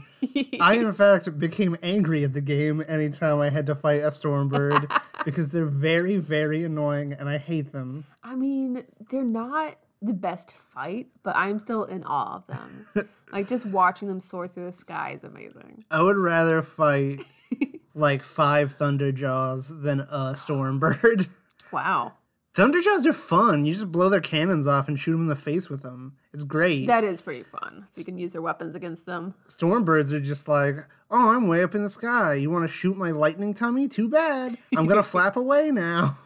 I, 0.60 0.74
in 0.76 0.92
fact, 0.94 1.38
became 1.38 1.76
angry 1.82 2.24
at 2.24 2.32
the 2.32 2.40
game 2.40 2.84
anytime 2.86 3.40
I 3.40 3.50
had 3.50 3.66
to 3.66 3.74
fight 3.74 4.02
a 4.02 4.10
storm 4.10 4.48
bird 4.48 4.90
because 5.24 5.50
they're 5.50 5.64
very, 5.64 6.16
very 6.16 6.64
annoying 6.64 7.12
and 7.12 7.28
I 7.28 7.38
hate 7.38 7.72
them. 7.72 8.04
I 8.22 8.34
mean, 8.34 8.84
they're 9.10 9.24
not 9.24 9.76
the 10.02 10.12
best 10.12 10.52
fight, 10.52 11.08
but 11.22 11.36
I'm 11.36 11.58
still 11.58 11.84
in 11.84 12.04
awe 12.04 12.36
of 12.36 12.46
them. 12.48 13.08
like 13.32 13.48
just 13.48 13.64
watching 13.66 14.08
them 14.08 14.20
soar 14.20 14.48
through 14.48 14.66
the 14.66 14.72
sky 14.72 15.12
is 15.16 15.24
amazing. 15.24 15.84
I 15.90 16.02
would 16.02 16.16
rather 16.16 16.60
fight 16.60 17.22
like 17.94 18.22
five 18.22 18.76
Thunderjaws 18.76 19.82
than 19.82 20.00
a 20.00 20.34
storm 20.36 20.78
bird. 20.78 21.26
Wow. 21.72 22.12
Thunderjaws 22.54 23.06
are 23.06 23.14
fun. 23.14 23.64
You 23.64 23.72
just 23.72 23.90
blow 23.90 24.10
their 24.10 24.20
cannons 24.20 24.66
off 24.66 24.88
and 24.88 25.00
shoot 25.00 25.12
them 25.12 25.22
in 25.22 25.26
the 25.28 25.34
face 25.34 25.70
with 25.70 25.80
them. 25.80 26.18
It's 26.34 26.44
great. 26.44 26.86
That 26.86 27.02
is 27.02 27.22
pretty 27.22 27.44
fun. 27.44 27.86
You 27.94 28.04
can 28.04 28.18
use 28.18 28.32
their 28.32 28.42
weapons 28.42 28.74
against 28.74 29.06
them. 29.06 29.34
Stormbirds 29.48 30.12
are 30.12 30.20
just 30.20 30.48
like, 30.48 30.76
oh, 31.10 31.30
I'm 31.30 31.48
way 31.48 31.62
up 31.62 31.74
in 31.74 31.82
the 31.82 31.88
sky. 31.88 32.34
You 32.34 32.50
want 32.50 32.64
to 32.64 32.68
shoot 32.68 32.94
my 32.98 33.10
lightning 33.10 33.54
tummy? 33.54 33.88
Too 33.88 34.06
bad. 34.10 34.58
I'm 34.76 34.86
going 34.86 34.98
to 34.98 35.02
flap 35.02 35.36
away 35.36 35.70
now. 35.70 36.18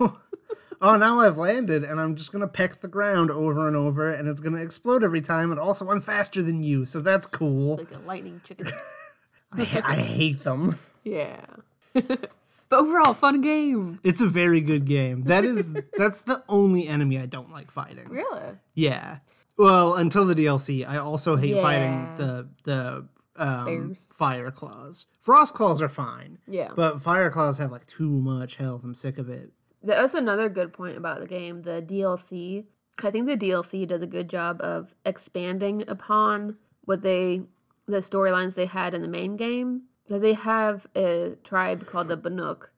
Oh, 0.80 0.97
now 0.97 1.21
I've 1.21 1.38
landed 1.38 1.85
and 1.85 2.00
I'm 2.00 2.16
just 2.16 2.33
going 2.33 2.42
to 2.42 2.49
peck 2.49 2.80
the 2.80 2.88
ground 2.88 3.30
over 3.30 3.66
and 3.66 3.76
over 3.76 4.11
and 4.11 4.28
it's 4.28 4.40
going 4.40 4.54
to 4.54 4.62
explode 4.62 5.02
every 5.02 5.21
time. 5.21 5.50
And 5.50 5.61
also, 5.61 5.90
I'm 5.90 6.00
faster 6.00 6.42
than 6.42 6.62
you, 6.62 6.85
so 6.85 7.00
that's 7.00 7.26
cool. 7.26 7.76
Like 7.76 7.92
a 7.92 7.99
lightning 8.06 8.40
chicken. 8.45 8.68
I, 9.52 9.83
I 9.85 9.97
hate 9.97 10.45
them. 10.45 10.78
yeah. 11.04 11.40
but 11.92 12.30
overall, 12.71 13.14
fun 13.14 13.40
game. 13.40 14.00
It's 14.02 14.21
a 14.21 14.26
very 14.26 14.61
good 14.61 14.85
game. 14.85 15.23
That 15.23 15.45
is, 15.45 15.73
that's 15.97 16.23
the 16.23 16.42
only 16.49 16.88
enemy 16.88 17.18
I 17.18 17.26
don't 17.26 17.50
like 17.50 17.71
fighting. 17.71 18.09
Really? 18.09 18.59
Yeah. 18.75 19.18
Well, 19.56 19.95
until 19.95 20.26
the 20.26 20.35
DLC, 20.35 20.87
I 20.87 20.99
also 20.99 21.37
hate 21.37 21.61
fighting 21.62 22.14
the 22.16 22.49
the 22.64 23.09
um, 23.38 23.95
fire 23.95 24.50
claws. 24.50 25.06
Frost 25.21 25.54
claws 25.54 25.80
are 25.80 25.88
fine. 25.88 26.38
Yeah. 26.47 26.73
But 26.75 27.00
fire 27.00 27.30
claws 27.30 27.59
have 27.59 27.73
like 27.73 27.87
too 27.87 28.11
much 28.11 28.56
health. 28.56 28.85
I'm 28.85 28.95
sick 28.95 29.18
of 29.18 29.28
it. 29.28 29.52
That's 29.87 30.14
another 30.14 30.49
good 30.49 30.73
point 30.73 30.97
about 30.97 31.21
the 31.21 31.26
game. 31.26 31.62
The 31.62 31.83
DLC. 31.83 32.64
I 33.02 33.11
think 33.11 33.26
the 33.26 33.37
DLC 33.37 33.87
does 33.87 34.02
a 34.02 34.07
good 34.07 34.28
job 34.28 34.61
of 34.62 34.95
expanding 35.05 35.85
upon 35.87 36.57
what 36.85 37.02
they, 37.02 37.43
the 37.87 37.99
storylines 37.99 38.55
they 38.55 38.66
had 38.66 38.95
in 38.95 39.02
the 39.02 39.09
main 39.09 39.37
game. 39.37 39.83
Because 40.05 40.23
they 40.23 40.35
have 40.35 40.87
a 40.95 41.37
tribe 41.43 41.87
called 41.87 42.09
the 42.09 42.16
Banuk, 42.16 42.69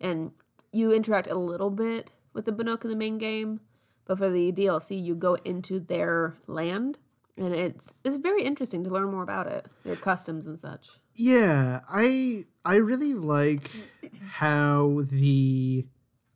and 0.00 0.32
you 0.72 0.92
interact 0.92 1.28
a 1.28 1.34
little 1.34 1.70
bit 1.70 2.12
with 2.32 2.44
the 2.44 2.52
Banuk 2.52 2.84
in 2.84 2.90
the 2.90 2.96
main 2.96 3.18
game, 3.18 3.60
but 4.06 4.18
for 4.18 4.30
the 4.30 4.52
DLC, 4.52 5.02
you 5.02 5.14
go 5.14 5.34
into 5.44 5.80
their 5.80 6.34
land, 6.46 6.98
and 7.36 7.54
it's 7.54 7.94
it's 8.04 8.16
very 8.16 8.42
interesting 8.42 8.84
to 8.84 8.90
learn 8.90 9.10
more 9.10 9.22
about 9.22 9.46
it, 9.46 9.66
their 9.84 9.96
customs 9.96 10.46
and 10.46 10.58
such. 10.58 10.88
Yeah, 11.14 11.80
I 11.88 12.44
I 12.64 12.76
really 12.76 13.14
like 13.14 13.70
how 14.30 15.02
the 15.10 15.86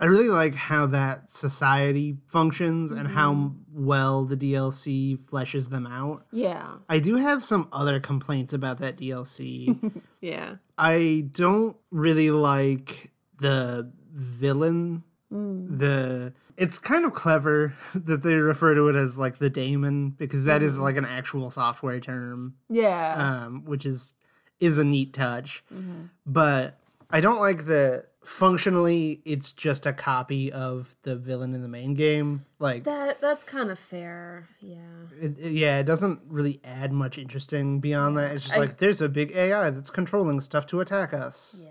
I 0.02 0.06
really 0.06 0.30
like 0.30 0.56
how 0.56 0.86
that 0.86 1.30
society 1.30 2.16
functions 2.26 2.90
and 2.90 3.06
how 3.06 3.34
mm-hmm. 3.34 3.86
well 3.86 4.24
the 4.24 4.36
DLC 4.36 5.16
fleshes 5.16 5.70
them 5.70 5.86
out. 5.86 6.26
Yeah, 6.32 6.78
I 6.88 6.98
do 6.98 7.14
have 7.14 7.44
some 7.44 7.68
other 7.70 8.00
complaints 8.00 8.52
about 8.52 8.78
that 8.78 8.96
DLC. 8.96 9.92
yeah, 10.20 10.56
I 10.76 11.28
don't 11.30 11.76
really 11.92 12.32
like 12.32 13.12
the 13.38 13.92
villain. 14.12 15.04
Mm. 15.32 15.78
The 15.78 16.34
it's 16.56 16.80
kind 16.80 17.04
of 17.04 17.14
clever 17.14 17.76
that 17.94 18.24
they 18.24 18.34
refer 18.34 18.74
to 18.74 18.88
it 18.88 18.96
as 18.96 19.16
like 19.16 19.38
the 19.38 19.50
daemon 19.50 20.10
because 20.10 20.46
that 20.46 20.62
is 20.62 20.74
mm-hmm. 20.74 20.82
like 20.82 20.96
an 20.96 21.06
actual 21.06 21.48
software 21.48 22.00
term, 22.00 22.56
yeah. 22.68 23.44
um, 23.44 23.64
which 23.66 23.86
is 23.86 24.16
is 24.58 24.78
a 24.78 24.84
neat 24.84 25.12
touch. 25.12 25.62
Mm-hmm. 25.72 26.06
But 26.26 26.76
I 27.08 27.20
don't 27.20 27.38
like 27.38 27.66
the 27.66 28.06
functionally 28.24 29.20
it's 29.24 29.52
just 29.52 29.86
a 29.86 29.92
copy 29.92 30.52
of 30.52 30.94
the 31.02 31.16
villain 31.16 31.54
in 31.54 31.62
the 31.62 31.68
main 31.68 31.94
game. 31.94 32.44
Like 32.58 32.84
that 32.84 33.20
that's 33.20 33.44
kind 33.44 33.70
of 33.70 33.78
fair. 33.78 34.48
Yeah. 34.60 34.76
it, 35.20 35.38
it- 35.38 35.52
yeah, 35.52 35.78
it 35.78 35.84
doesn't 35.84 36.20
really 36.28 36.60
add 36.64 36.92
much 36.92 37.18
interesting 37.18 37.80
beyond 37.80 38.16
that. 38.16 38.32
It's 38.32 38.44
just 38.44 38.56
I- 38.56 38.60
like 38.60 38.78
there's 38.78 39.00
a 39.00 39.08
big 39.08 39.32
AI 39.32 39.70
that's 39.70 39.90
controlling 39.90 40.40
stuff 40.40 40.66
to 40.66 40.80
attack 40.80 41.12
us. 41.12 41.60
Yeah. 41.62 41.68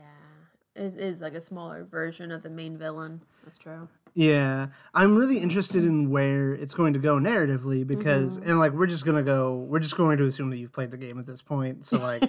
It 0.73 0.95
is 0.95 1.19
like 1.19 1.33
a 1.33 1.41
smaller 1.41 1.83
version 1.83 2.31
of 2.31 2.43
the 2.43 2.49
main 2.49 2.77
villain. 2.77 3.21
That's 3.43 3.57
true. 3.57 3.89
Yeah, 4.13 4.67
I'm 4.93 5.15
really 5.15 5.37
interested 5.37 5.85
in 5.85 6.09
where 6.09 6.53
it's 6.53 6.73
going 6.73 6.93
to 6.93 6.99
go 6.99 7.15
narratively 7.15 7.87
because, 7.87 8.39
mm-hmm. 8.39 8.49
and 8.49 8.59
like, 8.59 8.73
we're 8.73 8.87
just 8.87 9.05
gonna 9.05 9.23
go, 9.23 9.55
we're 9.55 9.79
just 9.79 9.95
going 9.95 10.17
to 10.17 10.25
assume 10.25 10.49
that 10.49 10.57
you've 10.57 10.73
played 10.73 10.91
the 10.91 10.97
game 10.97 11.17
at 11.17 11.25
this 11.25 11.41
point. 11.41 11.85
So, 11.85 11.97
like, 11.99 12.23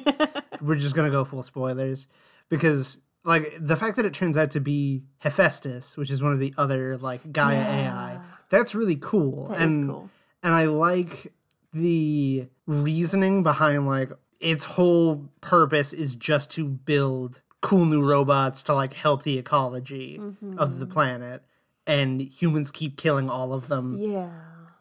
we're 0.60 0.76
just 0.76 0.94
gonna 0.94 1.10
go 1.10 1.24
full 1.24 1.42
spoilers 1.42 2.06
because, 2.48 3.00
like, 3.24 3.54
the 3.60 3.76
fact 3.76 3.96
that 3.96 4.04
it 4.04 4.12
turns 4.12 4.36
out 4.36 4.50
to 4.52 4.60
be 4.60 5.02
Hephaestus, 5.18 5.96
which 5.96 6.10
is 6.10 6.22
one 6.22 6.32
of 6.32 6.40
the 6.40 6.52
other, 6.58 6.96
like, 6.96 7.32
Gaia 7.32 7.56
AI, 7.56 8.20
that's 8.48 8.74
really 8.74 8.96
cool. 8.96 9.48
That 9.48 9.60
and, 9.60 9.88
cool. 9.88 10.10
and 10.42 10.52
I 10.52 10.66
like 10.66 11.32
the 11.72 12.48
reasoning 12.66 13.42
behind, 13.42 13.86
like, 13.86 14.10
its 14.40 14.64
whole 14.64 15.28
purpose 15.40 15.92
is 15.92 16.16
just 16.16 16.50
to 16.52 16.66
build 16.66 17.42
cool 17.60 17.84
new 17.84 18.02
robots 18.02 18.62
to, 18.64 18.74
like, 18.74 18.92
help 18.92 19.22
the 19.22 19.38
ecology 19.38 20.16
of 20.58 20.78
the 20.78 20.86
mm-hmm. 20.86 20.92
planet 20.92 21.44
and 21.86 22.20
humans 22.20 22.70
keep 22.70 22.96
killing 22.96 23.30
all 23.30 23.52
of 23.52 23.68
them. 23.68 23.98
Yeah. 23.98 24.30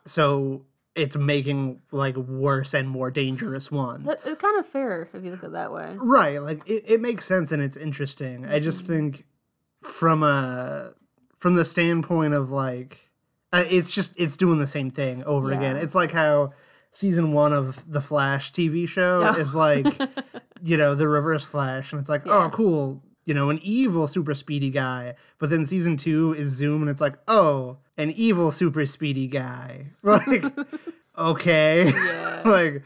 So 0.05 0.65
it's 0.95 1.15
making 1.15 1.81
like 1.91 2.15
worse 2.17 2.73
and 2.73 2.89
more 2.89 3.09
dangerous 3.11 3.71
ones. 3.71 4.07
It's 4.25 4.41
kind 4.41 4.59
of 4.59 4.65
fair 4.67 5.09
if 5.13 5.23
you 5.23 5.31
look 5.31 5.39
at 5.43 5.47
it 5.49 5.53
that 5.53 5.71
way. 5.71 5.95
right, 5.97 6.41
like 6.41 6.67
it, 6.67 6.83
it 6.87 7.01
makes 7.01 7.25
sense 7.25 7.51
and 7.51 7.61
it's 7.63 7.77
interesting. 7.77 8.45
I 8.45 8.59
just 8.59 8.85
think 8.85 9.25
from 9.81 10.21
a 10.23 10.91
from 11.37 11.55
the 11.55 11.65
standpoint 11.65 12.33
of 12.33 12.51
like 12.51 13.09
uh, 13.53 13.63
it's 13.69 13.91
just 13.93 14.19
it's 14.19 14.37
doing 14.37 14.59
the 14.59 14.67
same 14.67 14.91
thing 14.91 15.23
over 15.23 15.51
again. 15.51 15.75
It's 15.77 15.95
like 15.95 16.11
how 16.11 16.51
season 16.91 17.31
1 17.31 17.53
of 17.53 17.83
the 17.89 18.01
Flash 18.01 18.51
TV 18.51 18.87
show 18.87 19.21
Yeah. 19.21 19.37
is 19.37 19.55
like 19.55 19.85
you 20.61 20.77
know, 20.77 20.93
the 20.93 21.07
reverse 21.07 21.45
Flash 21.45 21.93
and 21.93 22.01
it's 22.01 22.09
like, 22.09 22.25
Yeah. 22.25 22.33
"Oh, 22.45 22.49
cool." 22.49 23.01
You 23.23 23.33
know, 23.35 23.49
an 23.49 23.59
evil 23.61 24.07
super 24.07 24.33
speedy 24.33 24.69
guy, 24.71 25.13
but 25.37 25.49
then 25.49 25.65
season 25.65 25.95
two 25.97 26.33
is 26.33 26.49
Zoom, 26.49 26.81
and 26.81 26.89
it's 26.89 27.01
like, 27.01 27.17
oh, 27.27 27.77
an 27.97 28.11
evil 28.11 28.51
super 28.51 28.85
speedy 28.85 29.27
guy. 29.27 29.87
Like, 30.03 30.43
okay, 31.17 31.85
Yeah. 31.95 32.41
like, 32.45 32.83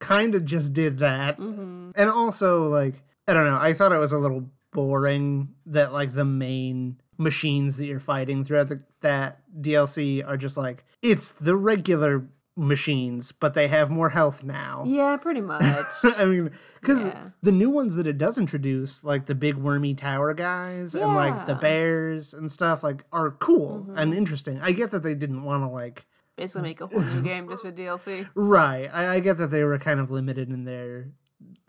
kind 0.00 0.34
of 0.34 0.44
just 0.44 0.72
did 0.72 0.98
that. 0.98 1.38
Mm-hmm. 1.38 1.90
And 1.94 2.10
also, 2.10 2.68
like, 2.68 2.94
I 3.28 3.32
don't 3.34 3.44
know, 3.44 3.58
I 3.60 3.72
thought 3.74 3.92
it 3.92 3.98
was 3.98 4.12
a 4.12 4.18
little 4.18 4.50
boring 4.72 5.54
that, 5.66 5.92
like, 5.92 6.12
the 6.14 6.24
main 6.24 7.00
machines 7.18 7.76
that 7.76 7.86
you're 7.86 8.00
fighting 8.00 8.44
throughout 8.44 8.68
the, 8.68 8.82
that 9.00 9.40
DLC 9.60 10.26
are 10.26 10.36
just 10.36 10.56
like, 10.56 10.84
it's 11.00 11.28
the 11.30 11.56
regular 11.56 12.26
machines, 12.56 13.32
but 13.32 13.54
they 13.54 13.68
have 13.68 13.90
more 13.90 14.08
health 14.10 14.42
now. 14.42 14.84
Yeah, 14.86 15.16
pretty 15.18 15.40
much. 15.52 15.62
I 16.04 16.24
mean, 16.24 16.50
because 16.80 17.06
Yeah. 17.06 17.30
the 17.42 17.52
new 17.52 17.68
ones 17.70 17.96
that 17.96 18.06
it 18.06 18.16
does 18.18 18.38
introduce, 18.38 19.04
like 19.04 19.26
the 19.26 19.34
big 19.34 19.56
wormy 19.56 19.94
tower 19.94 20.32
guys 20.34 20.94
and 20.94 21.14
like 21.14 21.46
the 21.46 21.52
Mm-hmm. 21.52 21.60
bears 21.60 22.32
and 22.34 22.50
stuff, 22.50 22.82
like 22.82 23.04
are 23.12 23.30
cool 23.32 23.86
and 23.94 24.14
interesting. 24.14 24.58
I 24.60 24.72
get 24.72 24.90
that 24.92 25.02
they 25.02 25.14
didn't 25.14 25.42
want 25.44 25.62
to 25.62 25.68
like. 25.68 26.06
Basically, 26.36 26.68
make 26.68 26.80
a 26.82 26.86
whole 26.86 27.00
new 27.00 27.22
game 27.22 27.48
just 27.48 27.62
for 27.62 27.72
DLC. 27.80 28.28
Right. 28.34 28.90
I, 28.92 29.14
I 29.16 29.20
get 29.20 29.38
that 29.38 29.46
they 29.50 29.64
were 29.64 29.78
kind 29.78 30.00
of 30.00 30.10
limited 30.10 30.50
in 30.50 30.64
their 30.64 31.08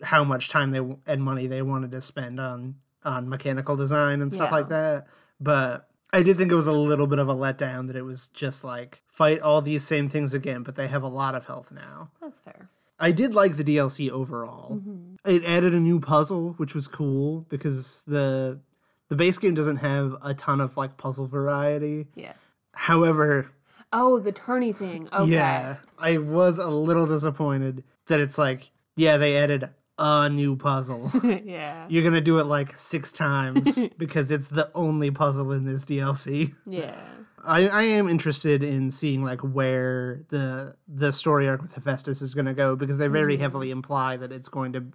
how 0.04 0.24
much 0.24 0.50
time 0.50 0.72
they 0.72 0.80
and 1.06 1.24
money 1.24 1.48
they 1.48 1.62
wanted 1.62 1.92
to 1.92 2.02
spend 2.02 2.40
on 2.40 2.76
on 3.04 3.30
mechanical 3.30 3.76
design 3.78 4.22
and 4.22 4.32
stuff 4.34 4.50
Yeah. 4.52 4.56
like 4.58 4.70
that. 4.70 5.08
But 5.40 5.88
I 6.14 6.24
did 6.24 6.38
think 6.38 6.52
it 6.52 6.56
was 6.56 6.68
a 6.68 6.74
little 6.74 7.08
bit 7.08 7.20
of 7.20 7.28
a 7.28 7.36
letdown 7.36 7.88
that 7.88 7.96
it 7.96 8.04
was 8.04 8.28
just 8.28 8.64
like 8.64 9.02
fight 9.08 9.42
all 9.42 9.62
these 9.62 9.84
same 9.84 10.08
things 10.08 10.34
again, 10.34 10.64
but 10.64 10.76
they 10.76 10.88
have 10.88 11.04
a 11.04 11.08
lot 11.08 11.36
of 11.36 11.46
health 11.46 11.72
now. 11.72 12.12
That's 12.22 12.40
fair. 12.40 12.70
I 13.00 13.12
did 13.12 13.36
like 13.36 13.58
the 13.58 13.64
DLC 13.64 14.10
overall. 14.10 14.76
Mm-hmm. 14.76 15.16
It 15.26 15.44
added 15.44 15.74
a 15.76 15.80
new 15.80 16.00
puzzle, 16.00 16.54
which 16.54 16.74
was 16.74 16.88
cool 16.88 17.46
because 17.50 18.04
the 18.08 18.60
the 19.10 19.16
base 19.16 19.38
game 19.38 19.54
doesn't 19.54 19.78
have 19.78 20.16
a 20.24 20.34
ton 20.34 20.62
of 20.62 20.78
like 20.78 20.98
puzzle 20.98 21.28
variety. 21.28 22.08
Yeah. 22.16 22.34
However, 22.74 23.52
Oh, 23.94 24.20
the 24.20 24.34
turny 24.34 24.76
thing. 24.76 25.08
Okay. 25.14 25.32
yeah, 25.32 25.78
I 25.98 26.18
was 26.18 26.58
a 26.58 26.68
little 26.70 27.06
disappointed 27.06 27.84
that 28.08 28.20
it's 28.20 28.38
like, 28.38 28.72
yeah, 28.96 29.18
they 29.18 29.38
added 29.38 29.70
a 29.98 30.30
new 30.30 30.56
puzzle. 30.56 31.12
yeah. 31.24 31.86
You're 31.90 32.04
gonna 32.04 32.22
do 32.22 32.40
it 32.40 32.46
like 32.46 32.78
six 32.78 33.12
times 33.12 33.84
because 33.98 34.32
it's 34.32 34.48
the 34.50 34.70
only 34.76 35.12
puzzle 35.12 35.52
in 35.52 35.62
this 35.62 35.84
DLC. 35.86 36.54
Yeah. 36.66 36.94
I, 37.48 37.68
I 37.68 37.84
am 37.84 38.10
interested 38.10 38.62
in 38.62 38.92
seeing 38.92 39.24
like 39.24 39.40
where 39.40 40.22
the 40.30 40.76
the 40.88 41.14
story 41.14 41.48
arc 41.48 41.62
with 41.62 41.74
Hephaestus 41.74 42.22
is 42.22 42.34
going 42.34 42.46
to 42.46 42.54
go 42.54 42.76
because 42.76 42.98
they 42.98 43.08
very 43.08 43.36
mm-hmm. 43.36 43.42
heavily 43.42 43.72
imply 43.72 44.18
that 44.18 44.34
it's 44.34 44.50
going 44.50 44.74
to 44.74 44.86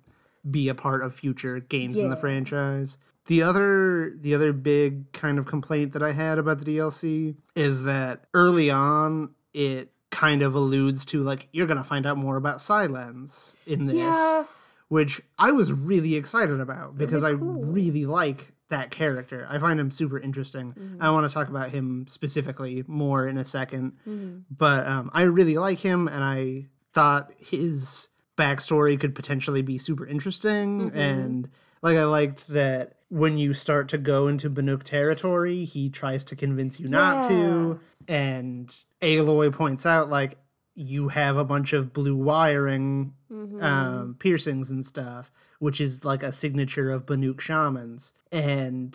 be 0.48 0.68
a 0.68 0.74
part 0.74 1.02
of 1.02 1.14
future 1.14 1.60
games 1.60 1.96
in 1.96 2.10
the 2.10 2.16
franchise. 2.16 2.98
The 3.26 3.42
other 3.42 4.14
the 4.20 4.34
other 4.34 4.52
big 4.52 5.12
kind 5.12 5.38
of 5.38 5.46
complaint 5.46 5.94
that 5.94 6.02
I 6.02 6.12
had 6.12 6.38
about 6.38 6.58
the 6.58 6.76
DLC 6.76 7.36
is 7.54 7.84
that 7.84 8.24
early 8.34 8.70
on 8.70 9.34
it 9.54 9.92
kind 10.10 10.42
of 10.42 10.54
alludes 10.54 11.06
to 11.06 11.22
like 11.22 11.48
you're 11.52 11.66
going 11.66 11.78
to 11.78 11.84
find 11.84 12.04
out 12.04 12.18
more 12.18 12.36
about 12.36 12.58
Sylens 12.58 13.56
in 13.66 13.86
this 13.86 13.96
Yeah. 13.96 14.44
Which 14.92 15.22
I 15.38 15.52
was 15.52 15.72
really 15.72 16.16
excited 16.16 16.60
about 16.60 16.96
because 16.96 17.24
I 17.24 17.30
cool. 17.30 17.64
really 17.64 18.04
like 18.04 18.52
that 18.68 18.90
character. 18.90 19.46
I 19.48 19.58
find 19.58 19.80
him 19.80 19.90
super 19.90 20.18
interesting. 20.18 20.74
Mm-hmm. 20.74 21.02
I 21.02 21.08
want 21.08 21.26
to 21.26 21.32
talk 21.32 21.48
about 21.48 21.70
him 21.70 22.04
specifically 22.08 22.84
more 22.86 23.26
in 23.26 23.38
a 23.38 23.42
2nd 23.42 23.92
Mm-hmm. 24.06 24.38
but 24.50 24.86
um, 24.86 25.10
I 25.14 25.22
really 25.22 25.56
like 25.56 25.78
him, 25.78 26.08
and 26.08 26.22
I 26.22 26.66
thought 26.92 27.32
his 27.38 28.08
backstory 28.36 29.00
could 29.00 29.14
potentially 29.14 29.62
be 29.62 29.78
super 29.78 30.06
interesting. 30.06 30.90
Mm-hmm. 30.90 30.98
And 30.98 31.48
like, 31.80 31.96
I 31.96 32.04
liked 32.04 32.48
that 32.48 32.96
when 33.08 33.38
you 33.38 33.54
start 33.54 33.88
to 33.90 33.98
go 33.98 34.28
into 34.28 34.50
Banuk 34.50 34.82
territory, 34.82 35.64
he 35.64 35.88
tries 35.88 36.22
to 36.24 36.36
convince 36.36 36.78
you 36.78 36.88
not 36.88 37.28
to. 37.28 37.80
And 38.08 38.68
Aloy 39.00 39.54
points 39.54 39.86
out, 39.86 40.10
like, 40.10 40.36
you 40.74 41.08
have 41.08 41.36
a 41.36 41.44
bunch 41.44 41.72
of 41.72 41.92
blue 41.92 42.16
wiring 42.16 43.14
Mm-hmm. 43.32 43.62
um, 43.64 44.16
piercings 44.18 44.70
and 44.70 44.84
stuff, 44.84 45.32
which 45.58 45.80
is 45.80 46.04
like 46.04 46.22
a 46.22 46.32
signature 46.32 46.90
of 46.90 47.06
Banuk 47.06 47.40
shamans. 47.40 48.12
And 48.30 48.94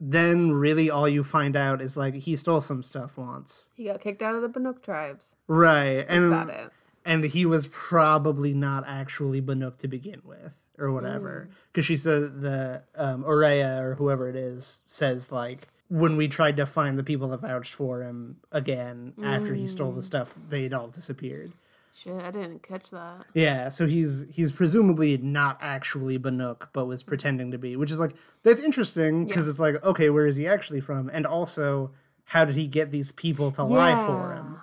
then 0.00 0.50
really 0.50 0.90
all 0.90 1.08
you 1.08 1.22
find 1.22 1.54
out 1.54 1.80
is 1.80 1.96
like 1.96 2.14
he 2.14 2.34
stole 2.34 2.60
some 2.60 2.82
stuff 2.82 3.16
once. 3.16 3.68
He 3.76 3.84
got 3.84 4.00
kicked 4.00 4.20
out 4.20 4.34
of 4.34 4.42
the 4.42 4.48
Banuk 4.48 4.82
tribes. 4.82 5.36
Right. 5.46 5.98
That's 5.98 6.10
and 6.10 6.26
about 6.26 6.50
it. 6.50 6.70
and 7.04 7.22
he 7.24 7.46
was 7.46 7.68
probably 7.68 8.52
not 8.52 8.82
actually 8.86 9.40
Banuk 9.40 9.78
to 9.78 9.86
begin 9.88 10.22
with 10.24 10.60
or 10.76 10.90
whatever. 10.90 11.48
Because 11.72 11.86
she 11.86 11.96
said 11.96 12.40
the 12.40 12.82
um, 12.96 13.22
Ourea 13.22 13.80
or 13.80 13.94
whoever 13.94 14.28
it 14.28 14.34
is 14.34 14.82
says 14.86 15.30
like 15.30 15.68
when 15.88 16.16
we 16.16 16.28
tried 16.28 16.56
to 16.58 16.66
find 16.66 16.98
the 16.98 17.04
people 17.04 17.28
that 17.28 17.38
vouched 17.40 17.74
for 17.74 18.02
him 18.02 18.36
again 18.52 19.14
after 19.24 19.54
he 19.54 19.66
stole 19.66 19.92
the 19.92 20.00
mm. 20.00 20.04
stuff, 20.04 20.34
they'd 20.48 20.72
all 20.72 20.88
disappeared. 20.88 21.52
Shit, 21.98 22.22
I 22.22 22.30
didn't 22.30 22.62
catch 22.62 22.90
that. 22.90 23.24
Yeah, 23.34 23.70
so 23.70 23.88
he's 23.88 24.26
he's 24.32 24.52
presumably 24.52 25.16
not 25.18 25.58
actually 25.60 26.16
Banuk, 26.16 26.68
but 26.72 26.86
was 26.86 27.02
pretending 27.02 27.50
to 27.50 27.58
be, 27.58 27.74
which 27.74 27.90
is 27.90 27.98
like 27.98 28.14
that's 28.44 28.62
interesting 28.62 29.26
because 29.26 29.46
Yeah. 29.46 29.50
it's 29.50 29.58
like 29.58 29.82
okay, 29.82 30.08
where 30.08 30.26
is 30.26 30.36
he 30.36 30.46
actually 30.46 30.80
from, 30.80 31.10
and 31.12 31.26
also 31.26 31.90
how 32.26 32.44
did 32.44 32.54
he 32.54 32.68
get 32.68 32.92
these 32.92 33.10
people 33.10 33.50
to 33.52 33.64
lie 33.64 33.96
for 34.06 34.34
him? 34.34 34.60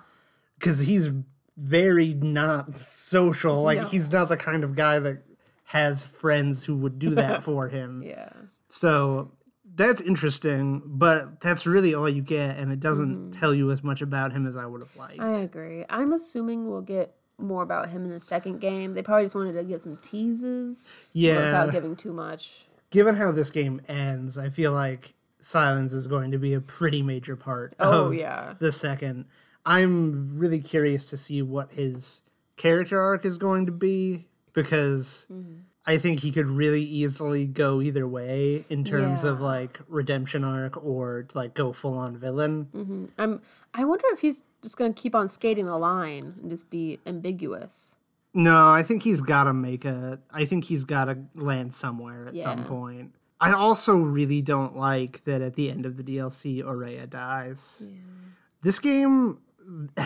Because 0.58 0.80
he's 0.80 1.10
very 1.58 2.14
not 2.14 2.80
social. 2.80 3.62
Like 3.62 3.80
No. 3.80 3.86
he's 3.86 4.10
not 4.10 4.28
the 4.28 4.36
kind 4.38 4.64
of 4.64 4.74
guy 4.74 4.98
that 4.98 5.18
has 5.64 6.06
friends 6.06 6.64
who 6.64 6.76
would 6.76 6.98
do 6.98 7.16
that 7.16 7.42
for 7.42 7.68
him. 7.68 8.02
Yeah. 8.02 8.30
So 8.68 9.32
that's 9.76 10.00
interesting, 10.00 10.82
but 10.84 11.40
that's 11.40 11.66
really 11.66 11.94
all 11.94 12.08
you 12.08 12.22
get, 12.22 12.56
and 12.58 12.72
it 12.72 12.80
doesn't 12.80 13.16
Mm-hmm. 13.30 13.38
tell 13.40 13.54
you 13.54 13.70
as 13.70 13.82
much 13.84 14.00
about 14.02 14.32
him 14.32 14.46
as 14.46 14.56
I 14.56 14.66
would 14.66 14.82
have 14.82 14.96
liked. 14.96 15.20
I 15.20 15.38
agree. 15.38 15.84
I'm 15.88 16.12
assuming 16.12 16.68
we'll 16.68 16.80
get 16.82 17.14
more 17.38 17.62
about 17.62 17.90
him 17.90 18.04
in 18.04 18.10
the 18.10 18.18
second 18.20 18.60
game. 18.60 18.94
They 18.94 19.02
probably 19.02 19.24
just 19.26 19.34
wanted 19.34 19.52
to 19.52 19.62
give 19.64 19.82
some 19.82 19.98
teases 20.02 20.86
yeah, 21.12 21.36
without 21.36 21.72
giving 21.72 21.94
too 21.94 22.12
much. 22.14 22.64
given 22.90 23.14
how 23.16 23.30
this 23.32 23.50
game 23.50 23.80
ends, 23.88 24.38
I 24.38 24.48
feel 24.48 24.72
like 24.72 25.12
Sylens 25.42 25.92
is 25.92 26.06
going 26.06 26.30
to 26.30 26.38
be 26.38 26.54
a 26.54 26.60
pretty 26.60 27.02
major 27.02 27.36
part 27.36 27.74
Oh, 27.78 28.06
of 28.06 28.14
yeah. 28.14 28.54
the 28.58 28.72
second. 28.72 29.26
I'm 29.66 30.38
really 30.38 30.60
curious 30.60 31.10
to 31.10 31.16
see 31.18 31.42
what 31.42 31.72
his 31.72 32.22
character 32.56 32.98
arc 33.00 33.24
is 33.26 33.36
going 33.36 33.66
to 33.66 33.72
be 33.72 34.26
because 34.54 35.26
Mm-hmm. 35.30 35.58
I 35.86 35.98
think 35.98 36.20
he 36.20 36.32
could 36.32 36.46
really 36.46 36.82
easily 36.82 37.46
go 37.46 37.80
either 37.80 38.08
way 38.08 38.64
in 38.68 38.82
terms 38.82 39.22
of 39.22 39.40
like 39.40 39.78
redemption 39.88 40.42
arc 40.42 40.82
or 40.84 41.28
like 41.34 41.54
go 41.54 41.72
full 41.72 41.96
on 41.96 42.16
villain. 42.16 42.68
Mm-hmm. 42.74 43.04
I'm. 43.18 43.40
I 43.72 43.84
wonder 43.84 44.06
if 44.12 44.20
he's 44.20 44.42
just 44.62 44.76
gonna 44.76 44.92
keep 44.92 45.14
on 45.14 45.28
skating 45.28 45.66
the 45.66 45.78
line 45.78 46.34
and 46.40 46.50
just 46.50 46.70
be 46.70 46.98
ambiguous. 47.06 47.94
No, 48.34 48.70
I 48.70 48.82
think 48.82 49.02
he's 49.02 49.22
got 49.22 49.44
to 49.44 49.54
make 49.54 49.84
a. 49.84 50.20
I 50.30 50.44
think 50.44 50.64
he's 50.64 50.84
got 50.84 51.06
to 51.06 51.18
land 51.34 51.74
somewhere 51.74 52.28
at 52.28 52.42
some 52.42 52.64
point. 52.64 53.14
I 53.40 53.52
also 53.52 53.96
really 53.96 54.42
don't 54.42 54.76
like 54.76 55.24
that 55.24 55.42
at 55.42 55.54
the 55.54 55.70
end 55.70 55.86
of 55.86 55.96
the 55.96 56.02
DLC, 56.02 56.62
Ourea 56.62 57.08
dies. 57.08 57.82
Yeah. 57.84 57.96
This 58.62 58.78
game, 58.78 59.38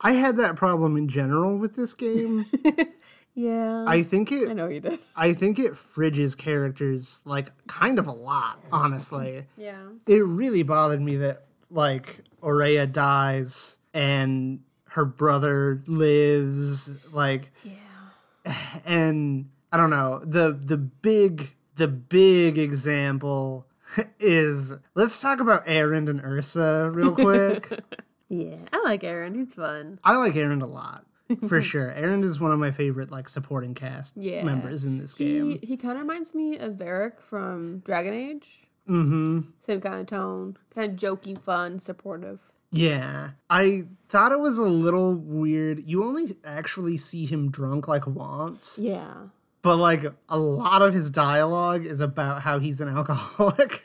I 0.00 0.12
had 0.12 0.36
that 0.38 0.56
problem 0.56 0.96
in 0.96 1.08
general 1.08 1.56
with 1.56 1.76
this 1.76 1.94
game. 1.94 2.46
Yeah. 3.34 3.84
I, 3.86 3.96
I 3.96 4.02
think 4.02 4.30
it. 4.32 4.48
I 4.48 4.52
know 4.52 4.68
you 4.68 4.80
did. 4.80 4.98
I 5.16 5.32
think 5.34 5.58
it 5.58 5.72
fridges 5.72 6.36
characters 6.36 7.20
like 7.24 7.50
kind 7.66 7.98
of 7.98 8.06
a 8.06 8.12
lot. 8.12 8.58
Honestly, 8.70 9.44
Yeah. 9.56 9.82
it 10.06 10.24
really 10.24 10.62
bothered 10.62 11.00
me 11.00 11.16
that 11.16 11.44
like 11.70 12.20
Ourea 12.42 12.90
dies 12.92 13.78
and 13.94 14.60
her 14.90 15.04
brother 15.06 15.82
lives. 15.86 17.06
Like 17.12 17.50
Yeah. 17.64 18.54
and 18.84 19.48
I 19.72 19.76
don't 19.78 19.90
know 19.90 20.20
the 20.24 20.52
the 20.52 20.76
big 20.76 21.54
the 21.76 21.88
big 21.88 22.58
example 22.58 23.66
is 24.20 24.74
let's 24.94 25.20
talk 25.22 25.40
about 25.40 25.64
Erend 25.66 26.08
and 26.10 26.20
Ersa 26.22 26.94
real 26.94 27.12
quick. 27.12 27.80
Yeah. 28.28 28.56
I 28.72 28.80
like 28.82 29.02
Erend. 29.02 29.36
He's 29.36 29.52
fun. 29.52 29.98
I 30.02 30.16
like 30.16 30.32
Erend 30.32 30.62
a 30.62 30.66
lot 30.66 31.04
for 31.48 31.60
sure. 31.70 31.90
Erend 31.96 32.24
is 32.24 32.40
one 32.40 32.50
of 32.52 32.58
my 32.58 32.70
favorite 32.70 33.10
like 33.10 33.28
supporting 33.28 33.74
cast 33.74 34.16
Yeah. 34.16 34.44
members 34.44 34.84
in 34.84 34.98
this 34.98 35.16
He 35.16 35.24
game. 35.24 35.58
he 35.62 35.76
kind 35.76 35.94
of 35.96 36.02
reminds 36.02 36.34
me 36.34 36.58
of 36.58 36.74
Varric 36.74 37.20
from 37.20 37.78
Dragon 37.80 38.12
Age. 38.14 38.68
Mm-hmm. 38.88 39.40
Same 39.60 39.80
kind 39.80 40.00
of 40.00 40.06
tone, 40.08 40.56
kind 40.74 40.92
of 40.92 40.98
jokey, 40.98 41.38
fun, 41.40 41.78
supportive. 41.78 42.50
Yeah, 42.72 43.30
I 43.50 43.84
thought 44.08 44.32
it 44.32 44.40
was 44.40 44.58
a 44.58 44.64
little 44.68 45.14
weird. 45.16 45.86
You 45.86 46.02
only 46.04 46.28
actually 46.44 46.96
see 46.96 47.26
him 47.26 47.50
drunk 47.50 47.86
like 47.86 48.06
once, 48.06 48.78
Yeah. 48.80 49.12
but 49.60 49.76
like 49.76 50.04
a 50.28 50.38
lot 50.38 50.80
of 50.82 50.94
his 50.94 51.10
dialogue 51.10 51.84
is 51.86 52.00
about 52.00 52.42
how 52.42 52.58
he's 52.58 52.80
an 52.80 52.88
alcoholic. 52.96 53.84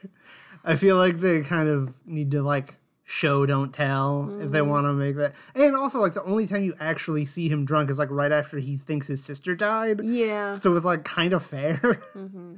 I 0.63 0.75
feel 0.77 0.95
like 0.97 1.19
they 1.19 1.41
kind 1.41 1.67
of 1.69 1.93
need 2.05 2.31
to 2.31 2.41
like 2.41 2.75
show 3.10 3.46
don't 3.46 3.74
tell 3.74 4.30
if 4.41 4.52
they 4.52 4.60
mm-hmm. 4.60 4.70
want 4.70 4.86
to 4.86 4.91
make 4.91 5.15
that. 5.15 5.34
And 5.56 5.78
also 5.78 6.02
like 6.02 6.13
the 6.13 6.24
only 6.26 6.46
time 6.46 6.63
you 6.63 6.76
actually 6.78 7.24
see 7.24 7.48
him 7.48 7.63
drunk 7.63 7.89
is 7.89 7.98
like 7.98 8.12
right 8.12 8.34
after 8.34 8.60
he 8.60 8.76
thinks 8.76 9.08
his 9.08 9.24
sister 9.24 9.56
died. 9.56 10.02
Yeah. 10.04 10.56
So 10.56 10.76
it's 10.76 10.86
like 10.86 11.06
kind 11.06 11.34
of 11.34 11.43
fair. 11.43 11.80
Mm-hmm. 12.17 12.56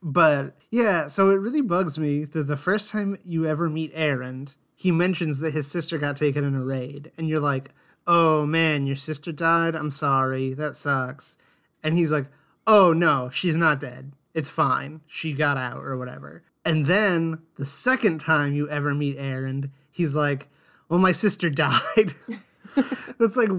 But 0.00 0.54
yeah, 0.70 1.08
so 1.08 1.30
it 1.30 1.40
really 1.40 1.62
bugs 1.62 1.98
me 1.98 2.24
that 2.24 2.44
the 2.44 2.56
first 2.56 2.90
time 2.90 3.18
you 3.24 3.46
ever 3.46 3.68
meet 3.68 3.92
Erend, 3.94 4.54
he 4.76 4.92
mentions 4.92 5.40
that 5.40 5.54
his 5.54 5.68
sister 5.68 5.98
got 5.98 6.16
taken 6.16 6.44
in 6.44 6.54
a 6.54 6.62
raid, 6.62 7.10
and 7.16 7.28
you're 7.28 7.40
like, 7.40 7.70
"Oh 8.06 8.46
man, 8.46 8.86
your 8.86 8.94
sister 8.94 9.32
died. 9.32 9.74
I'm 9.74 9.90
sorry. 9.90 10.54
That 10.54 10.76
sucks." 10.76 11.36
And 11.82 11.96
he's 11.96 12.12
like, 12.12 12.26
"Oh 12.64 12.92
no, 12.92 13.28
she's 13.32 13.56
not 13.56 13.80
dead. 13.80 14.12
It's 14.34 14.50
fine. 14.50 15.00
She 15.08 15.32
got 15.32 15.56
out 15.56 15.82
or 15.82 15.96
whatever." 15.96 16.44
And 16.64 16.86
then 16.86 17.40
the 17.56 17.64
second 17.64 18.20
time 18.20 18.54
you 18.54 18.68
ever 18.68 18.94
meet 18.94 19.18
Erend, 19.18 19.70
he's 19.98 20.14
like, 20.16 20.48
"Well, 20.88 20.98
my 20.98 21.12
sister 21.12 21.50
died." 21.66 22.14
That's 23.18 23.36
like 23.36 23.50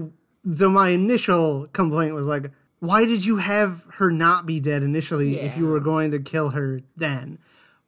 so 0.50 0.68
my 0.70 0.88
initial 0.88 1.68
complaint 1.72 2.14
was 2.14 2.26
like, 2.26 2.50
why 2.78 3.04
did 3.04 3.24
you 3.26 3.36
have 3.36 3.84
her 3.96 4.10
not 4.10 4.46
be 4.46 4.58
dead 4.58 4.82
initially 4.82 5.38
if 5.38 5.54
you 5.56 5.66
were 5.66 5.80
going 5.80 6.10
to 6.12 6.18
kill 6.18 6.50
her 6.50 6.80
then? 6.96 7.38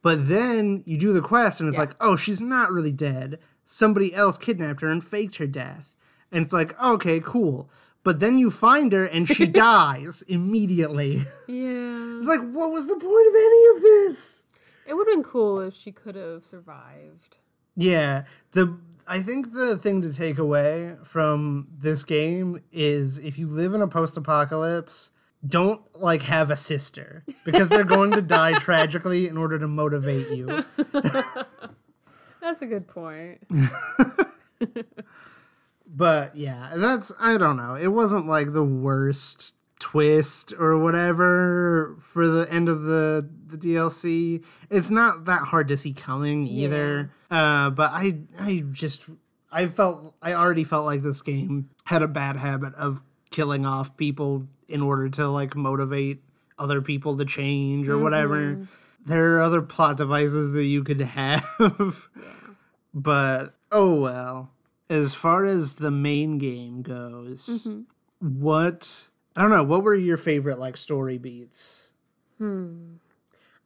But 0.03 0.29
then 0.29 0.83
you 0.85 0.99
do 0.99 1.15
the 1.15 1.23
quest 1.23 1.61
and 1.61 1.69
it's 1.71 1.77
Yeah. 1.77 1.85
like, 1.85 1.97
oh, 1.99 2.15
she's 2.17 2.43
not 2.43 2.71
really 2.71 2.93
dead. 2.93 3.39
Somebody 3.65 4.13
else 4.15 4.37
kidnapped 4.37 4.83
her 4.83 4.89
and 4.89 5.03
faked 5.03 5.37
her 5.37 5.47
death. 5.47 5.97
And 6.31 6.45
it's 6.45 6.53
like, 6.53 6.79
okay, 6.79 7.21
cool. 7.21 7.71
But 8.05 8.21
then 8.21 8.37
you 8.37 8.51
find 8.51 8.93
her 8.93 9.07
and 9.07 9.27
she 9.27 9.47
dies 9.67 10.21
immediately. 10.29 11.23
Yeah. 11.49 12.19
It's 12.19 12.27
like, 12.29 12.43
what 12.51 12.71
was 12.71 12.87
the 12.87 12.97
point 12.97 13.29
of 13.29 13.35
any 13.35 13.77
of 13.77 13.83
this? 13.83 14.43
It 14.87 14.93
would 14.93 15.07
have 15.09 15.15
been 15.15 15.25
cool 15.25 15.59
if 15.61 15.75
she 15.75 15.91
could 15.91 16.17
have 16.17 16.45
survived. 16.45 17.39
Yeah, 17.77 18.25
the 18.53 18.79
I 19.07 19.21
think 19.21 19.53
the 19.53 19.77
thing 19.77 20.03
to 20.03 20.13
take 20.13 20.39
away 20.39 20.97
from 21.03 21.69
this 21.79 22.05
game 22.05 22.63
is 22.73 23.19
if 23.19 23.39
you 23.39 23.47
live 23.47 23.75
in 23.75 23.83
a 23.83 23.89
post-apocalypse, 23.89 25.11
don't 25.47 25.83
like 26.01 26.23
have 26.23 26.51
a 26.51 26.57
sister 26.57 27.25
because 27.45 27.69
they're 27.69 27.85
going 27.85 28.13
to 28.13 28.23
die 28.23 28.53
tragically 28.59 29.27
in 29.29 29.37
order 29.37 29.59
to 29.59 29.67
motivate 29.69 30.31
you. 30.31 30.65
That's 32.41 32.63
a 32.63 32.67
good 32.67 32.89
point. 32.89 33.41
But 35.95 36.35
yeah, 36.35 36.73
that's 36.77 37.13
I 37.21 37.37
don't 37.37 37.57
know. 37.57 37.75
It 37.75 37.89
wasn't 37.89 38.27
like 38.27 38.53
the 38.53 38.65
worst 38.65 39.55
twist 39.83 40.55
or 40.59 40.79
whatever 40.79 41.97
for 42.01 42.29
the 42.29 42.51
end 42.51 42.69
of 42.69 42.83
the 42.83 43.29
the 43.49 43.59
DLC. 43.59 44.45
It's 44.71 44.91
not 44.91 45.25
that 45.25 45.43
hard 45.43 45.69
to 45.69 45.77
see 45.77 45.93
coming 45.93 46.47
either. 46.47 47.11
Uh 47.31 47.71
but 47.71 47.91
I 47.93 48.21
I 48.41 48.65
just 48.71 49.09
I 49.51 49.67
felt 49.67 50.15
I 50.23 50.35
already 50.35 50.65
felt 50.65 50.87
like 50.87 51.03
this 51.03 51.21
game 51.21 51.69
had 51.85 52.01
a 52.03 52.09
bad 52.09 52.37
habit 52.37 52.75
of 52.77 53.03
killing 53.31 53.67
off 53.67 53.97
people 53.97 54.47
in 54.69 54.81
order 54.83 55.09
to 55.11 55.29
like 55.29 55.57
motivate 55.57 56.23
other 56.59 56.81
people 56.81 57.17
to 57.17 57.25
change 57.25 57.89
or 57.89 57.99
whatever. 57.99 58.67
There 59.05 59.37
are 59.37 59.43
other 59.43 59.63
plot 59.63 59.97
devices 59.97 60.53
that 60.53 60.65
you 60.65 60.85
could 60.85 61.01
have. 61.19 62.09
But 62.95 63.55
oh 63.73 64.01
well. 64.01 64.51
As 64.89 65.15
far 65.15 65.45
as 65.47 65.77
the 65.77 65.91
main 65.91 66.37
game 66.39 66.83
goes, 66.83 67.67
what 68.21 69.09
I 69.35 69.43
don't 69.43 69.51
know, 69.51 69.65
what 69.65 69.83
were 69.83 69.95
your 69.95 70.17
favorite 70.17 70.59
like 70.59 70.77
story 70.77 71.19
beats? 71.19 71.91
Hmm. 72.39 72.95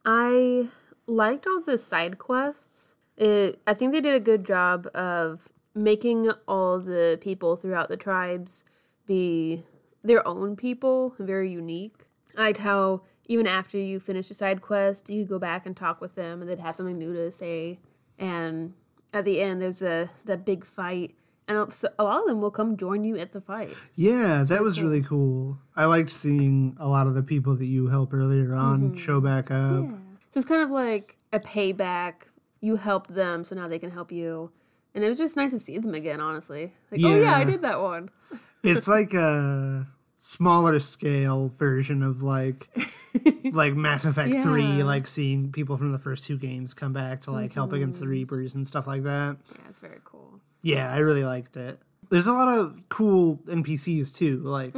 I 0.05 0.69
liked 1.07 1.45
all 1.47 1.61
the 1.61 1.77
side 1.77 2.17
quests. 2.17 2.93
It, 3.17 3.59
I 3.67 3.73
think 3.73 3.93
they 3.93 4.01
did 4.01 4.15
a 4.15 4.19
good 4.19 4.45
job 4.45 4.87
of 4.93 5.49
making 5.75 6.31
all 6.47 6.79
the 6.79 7.17
people 7.21 7.55
throughout 7.55 7.89
the 7.89 7.97
tribes 7.97 8.63
be 9.05 9.63
their 10.03 10.25
own 10.27 10.55
people, 10.55 11.13
very 11.19 11.51
unique. 11.51 12.05
I 12.37 12.41
liked 12.41 12.59
how 12.59 13.01
even 13.25 13.47
after 13.47 13.77
you 13.77 13.99
finish 13.99 14.31
a 14.31 14.33
side 14.33 14.61
quest, 14.61 15.09
you 15.09 15.25
go 15.25 15.39
back 15.39 15.65
and 15.65 15.75
talk 15.75 15.99
with 15.99 16.15
them, 16.15 16.41
and 16.41 16.49
they'd 16.49 16.59
have 16.59 16.75
something 16.75 16.97
new 16.97 17.13
to 17.13 17.31
say. 17.31 17.79
And 18.17 18.73
at 19.13 19.25
the 19.25 19.41
end, 19.41 19.61
there's 19.61 19.81
a 19.81 20.09
that 20.25 20.45
big 20.45 20.65
fight, 20.65 21.15
and 21.47 21.57
a 21.97 22.03
lot 22.03 22.21
of 22.21 22.27
them 22.27 22.41
will 22.41 22.51
come 22.51 22.75
join 22.75 23.03
you 23.03 23.17
at 23.17 23.31
the 23.31 23.41
fight. 23.41 23.73
Yeah, 23.95 24.43
that 24.47 24.61
was 24.61 24.81
really 24.81 25.01
cool. 25.01 25.57
I 25.75 25.85
liked 25.85 26.09
seeing 26.09 26.75
a 26.79 26.87
lot 26.87 27.07
of 27.07 27.15
the 27.15 27.23
people 27.23 27.55
that 27.55 27.65
you 27.65 27.87
helped 27.87 28.13
earlier 28.13 28.53
on 28.53 28.81
mm-hmm. 28.81 28.97
show 28.97 29.21
back 29.21 29.49
up. 29.49 29.85
Yeah. 29.85 29.91
So 30.29 30.39
it's 30.39 30.47
kind 30.47 30.61
of 30.61 30.71
like 30.71 31.17
a 31.31 31.39
payback. 31.39 32.13
You 32.59 32.75
helped 32.75 33.13
them, 33.13 33.45
so 33.45 33.55
now 33.55 33.67
they 33.67 33.79
can 33.79 33.91
help 33.91 34.11
you. 34.11 34.51
And 34.93 35.03
it 35.03 35.09
was 35.09 35.17
just 35.17 35.37
nice 35.37 35.51
to 35.51 35.59
see 35.59 35.77
them 35.77 35.93
again, 35.93 36.19
honestly. 36.19 36.73
Like, 36.91 37.01
oh 37.03 37.15
yeah, 37.15 37.35
I 37.35 37.43
did 37.43 37.61
that 37.61 37.81
one. 37.81 38.09
It's 38.63 38.87
like 38.87 39.13
a 39.13 39.87
smaller 40.17 40.79
scale 40.79 41.49
version 41.49 42.01
of 42.03 42.23
like 42.23 42.67
like 43.53 43.75
Mass 43.75 44.03
Effect 44.03 44.33
3, 44.33 44.83
like 44.83 45.07
seeing 45.07 45.51
people 45.51 45.77
from 45.77 45.91
the 45.91 45.99
first 45.99 46.23
two 46.25 46.37
games 46.37 46.73
come 46.73 46.93
back 46.93 47.21
to 47.21 47.31
like 47.31 47.53
help 47.53 47.71
against 47.71 47.99
the 47.99 48.05
mm-hmm. 48.05 48.13
Reapers 48.13 48.55
and 48.55 48.65
stuff 48.65 48.87
like 48.87 49.03
that. 49.03 49.37
Yeah, 49.51 49.61
it's 49.69 49.79
very 49.79 49.99
cool. 50.03 50.36
Yeah, 50.67 50.93
I 50.93 50.99
really 50.99 51.23
liked 51.23 51.55
it. 51.57 51.79
There's 52.09 52.27
a 52.27 52.33
lot 52.33 52.47
of 52.57 52.81
cool 52.89 53.39
NPCs 53.47 54.13
too. 54.15 54.37
Like, 54.39 54.73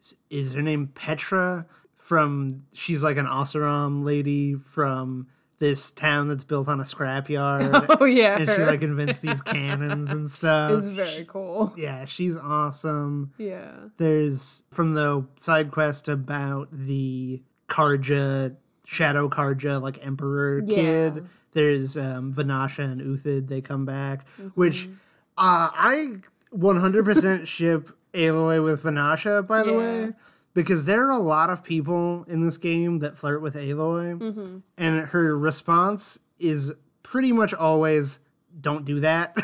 is, 0.00 0.16
is 0.30 0.52
her 0.54 0.62
name 0.62 0.88
Petra 0.94 1.66
from? 1.94 2.64
She's 2.72 3.02
like 3.02 3.16
an 3.16 3.26
Oseram 3.26 4.04
lady 4.04 4.54
from 4.54 5.26
this 5.60 5.92
town 5.92 6.28
that's 6.28 6.44
built 6.44 6.68
on 6.68 6.80
a 6.80 6.82
scrapyard, 6.82 7.86
Oh 8.00 8.04
yeah, 8.04 8.36
and 8.38 8.50
she 8.50 8.62
like 8.64 8.82
invents 8.82 9.18
these 9.20 9.40
cannons 9.54 10.10
and 10.10 10.28
stuff. 10.30 10.72
it's 10.72 10.86
very 10.86 11.24
cool. 11.26 11.72
yeah, 11.76 12.04
she's 12.04 12.36
awesome. 12.36 13.32
Yeah. 13.38 13.70
There's 13.96 14.64
from 14.72 14.94
the 14.94 15.26
side 15.38 15.70
quest 15.70 16.08
about 16.08 16.68
the 16.72 17.42
Carja, 17.68 18.56
Shadow 18.84 19.28
Carja, 19.28 19.80
like 19.80 20.04
Emperor 20.04 20.60
Yeah. 20.66 20.74
kid. 20.76 21.26
There's 21.52 21.96
um, 21.96 22.34
Vanasha 22.34 22.84
and 22.84 23.00
Uthid. 23.00 23.48
They 23.48 23.60
come 23.60 23.84
back, 23.86 24.26
which 24.54 24.88
uh, 25.36 25.70
I 25.72 26.16
100% 26.52 27.46
ship 27.46 27.90
Aloy 28.12 28.62
with 28.62 28.82
Vanasha. 28.82 29.46
By 29.46 29.62
the 29.62 29.72
Yeah. 29.72 29.78
way, 29.78 30.12
because 30.54 30.84
there 30.84 31.04
are 31.06 31.10
a 31.10 31.18
lot 31.18 31.50
of 31.50 31.64
people 31.64 32.24
in 32.28 32.44
this 32.44 32.56
game 32.58 32.98
that 33.00 33.16
flirt 33.16 33.42
with 33.42 33.54
Aloy, 33.54 34.62
and 34.78 35.00
her 35.08 35.36
response 35.36 36.20
is 36.38 36.72
pretty 37.02 37.32
much 37.32 37.52
always, 37.54 38.20
"Don't 38.60 38.84
do 38.84 39.00
that." 39.00 39.36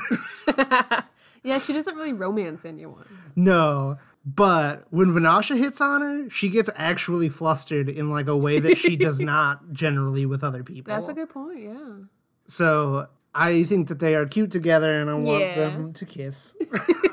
Yeah, 1.42 1.58
she 1.58 1.72
doesn't 1.72 1.94
really 1.96 2.12
romance 2.12 2.66
anyone. 2.66 3.06
No, 3.34 3.96
but 4.26 4.84
when 4.90 5.06
Vanasha 5.08 5.56
hits 5.56 5.80
on 5.80 6.02
her, 6.02 6.28
she 6.28 6.50
gets 6.50 6.68
actually 6.76 7.30
flustered 7.30 7.88
in 7.88 8.10
like 8.10 8.26
a 8.26 8.36
way 8.36 8.58
that 8.60 8.76
she 8.76 8.94
does 8.94 9.20
not 9.20 9.72
generally 9.72 10.26
with 10.26 10.44
other 10.44 10.62
people. 10.62 10.92
That's 10.94 11.08
a 11.08 11.14
good 11.14 11.30
point. 11.30 11.60
Yeah. 11.62 11.94
so 12.46 13.06
I 13.34 13.62
think 13.62 13.88
that 13.88 13.98
they 14.00 14.14
are 14.16 14.26
cute 14.26 14.50
together, 14.50 14.98
and 15.00 15.08
I 15.10 15.14
want 15.14 15.44
Yeah. 15.44 15.54
them 15.54 15.92
to 15.94 16.04
kiss. 16.04 16.56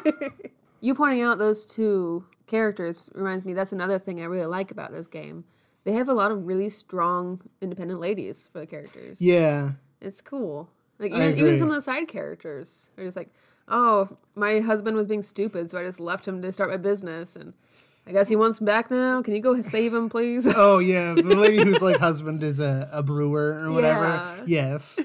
You 0.80 0.94
pointing 0.94 1.24
out 1.24 1.40
those 1.40 1.66
two 1.66 2.26
characters 2.46 3.10
reminds 3.16 3.46
me 3.46 3.54
that's 3.54 3.72
another 3.74 3.98
thing 3.98 4.22
I 4.22 4.26
really 4.26 4.46
like 4.46 4.70
about 4.70 4.92
this 4.92 5.08
game. 5.08 5.44
They 5.86 5.94
have 5.94 6.08
a 6.08 6.14
lot 6.14 6.32
of 6.32 6.46
really 6.46 6.70
strong 6.70 7.42
independent 7.62 8.00
ladies 8.00 8.48
for 8.54 8.60
the 8.60 8.68
characters. 8.68 9.20
yeah, 9.20 9.72
It's 10.00 10.22
cool. 10.22 10.70
Like 11.00 11.12
even, 11.12 11.38
even 11.40 11.58
some 11.58 11.70
of 11.70 11.76
the 11.76 11.82
side 11.82 12.08
characters 12.08 12.92
are 12.98 13.04
just 13.04 13.18
like, 13.18 13.30
oh, 13.68 14.18
my 14.36 14.60
husband 14.60 14.96
was 14.96 15.08
being 15.08 15.24
stupid, 15.24 15.70
so 15.70 15.80
I 15.80 15.84
just 15.84 16.00
left 16.00 16.28
him 16.28 16.44
to 16.44 16.52
start 16.52 16.70
my 16.70 16.78
business, 16.78 17.36
and 17.36 17.54
I 18.06 18.12
guess 18.12 18.30
he 18.30 18.36
wants 18.36 18.62
me 18.62 18.66
back 18.66 18.92
now. 18.92 19.24
Can 19.24 19.34
you 19.36 19.42
go 19.42 19.60
save 19.62 19.94
him, 19.96 20.10
please? 20.10 20.48
oh 20.56 20.78
yeah, 20.78 21.14
the 21.14 21.24
lady 21.24 21.64
whose 21.64 21.82
like 21.82 21.98
husband 21.98 22.44
is 22.44 22.60
a, 22.60 22.88
a 22.94 23.02
brewer 23.02 23.60
or 23.64 23.72
whatever. 23.72 24.06
Yeah. 24.06 24.44
Yes, 24.46 25.00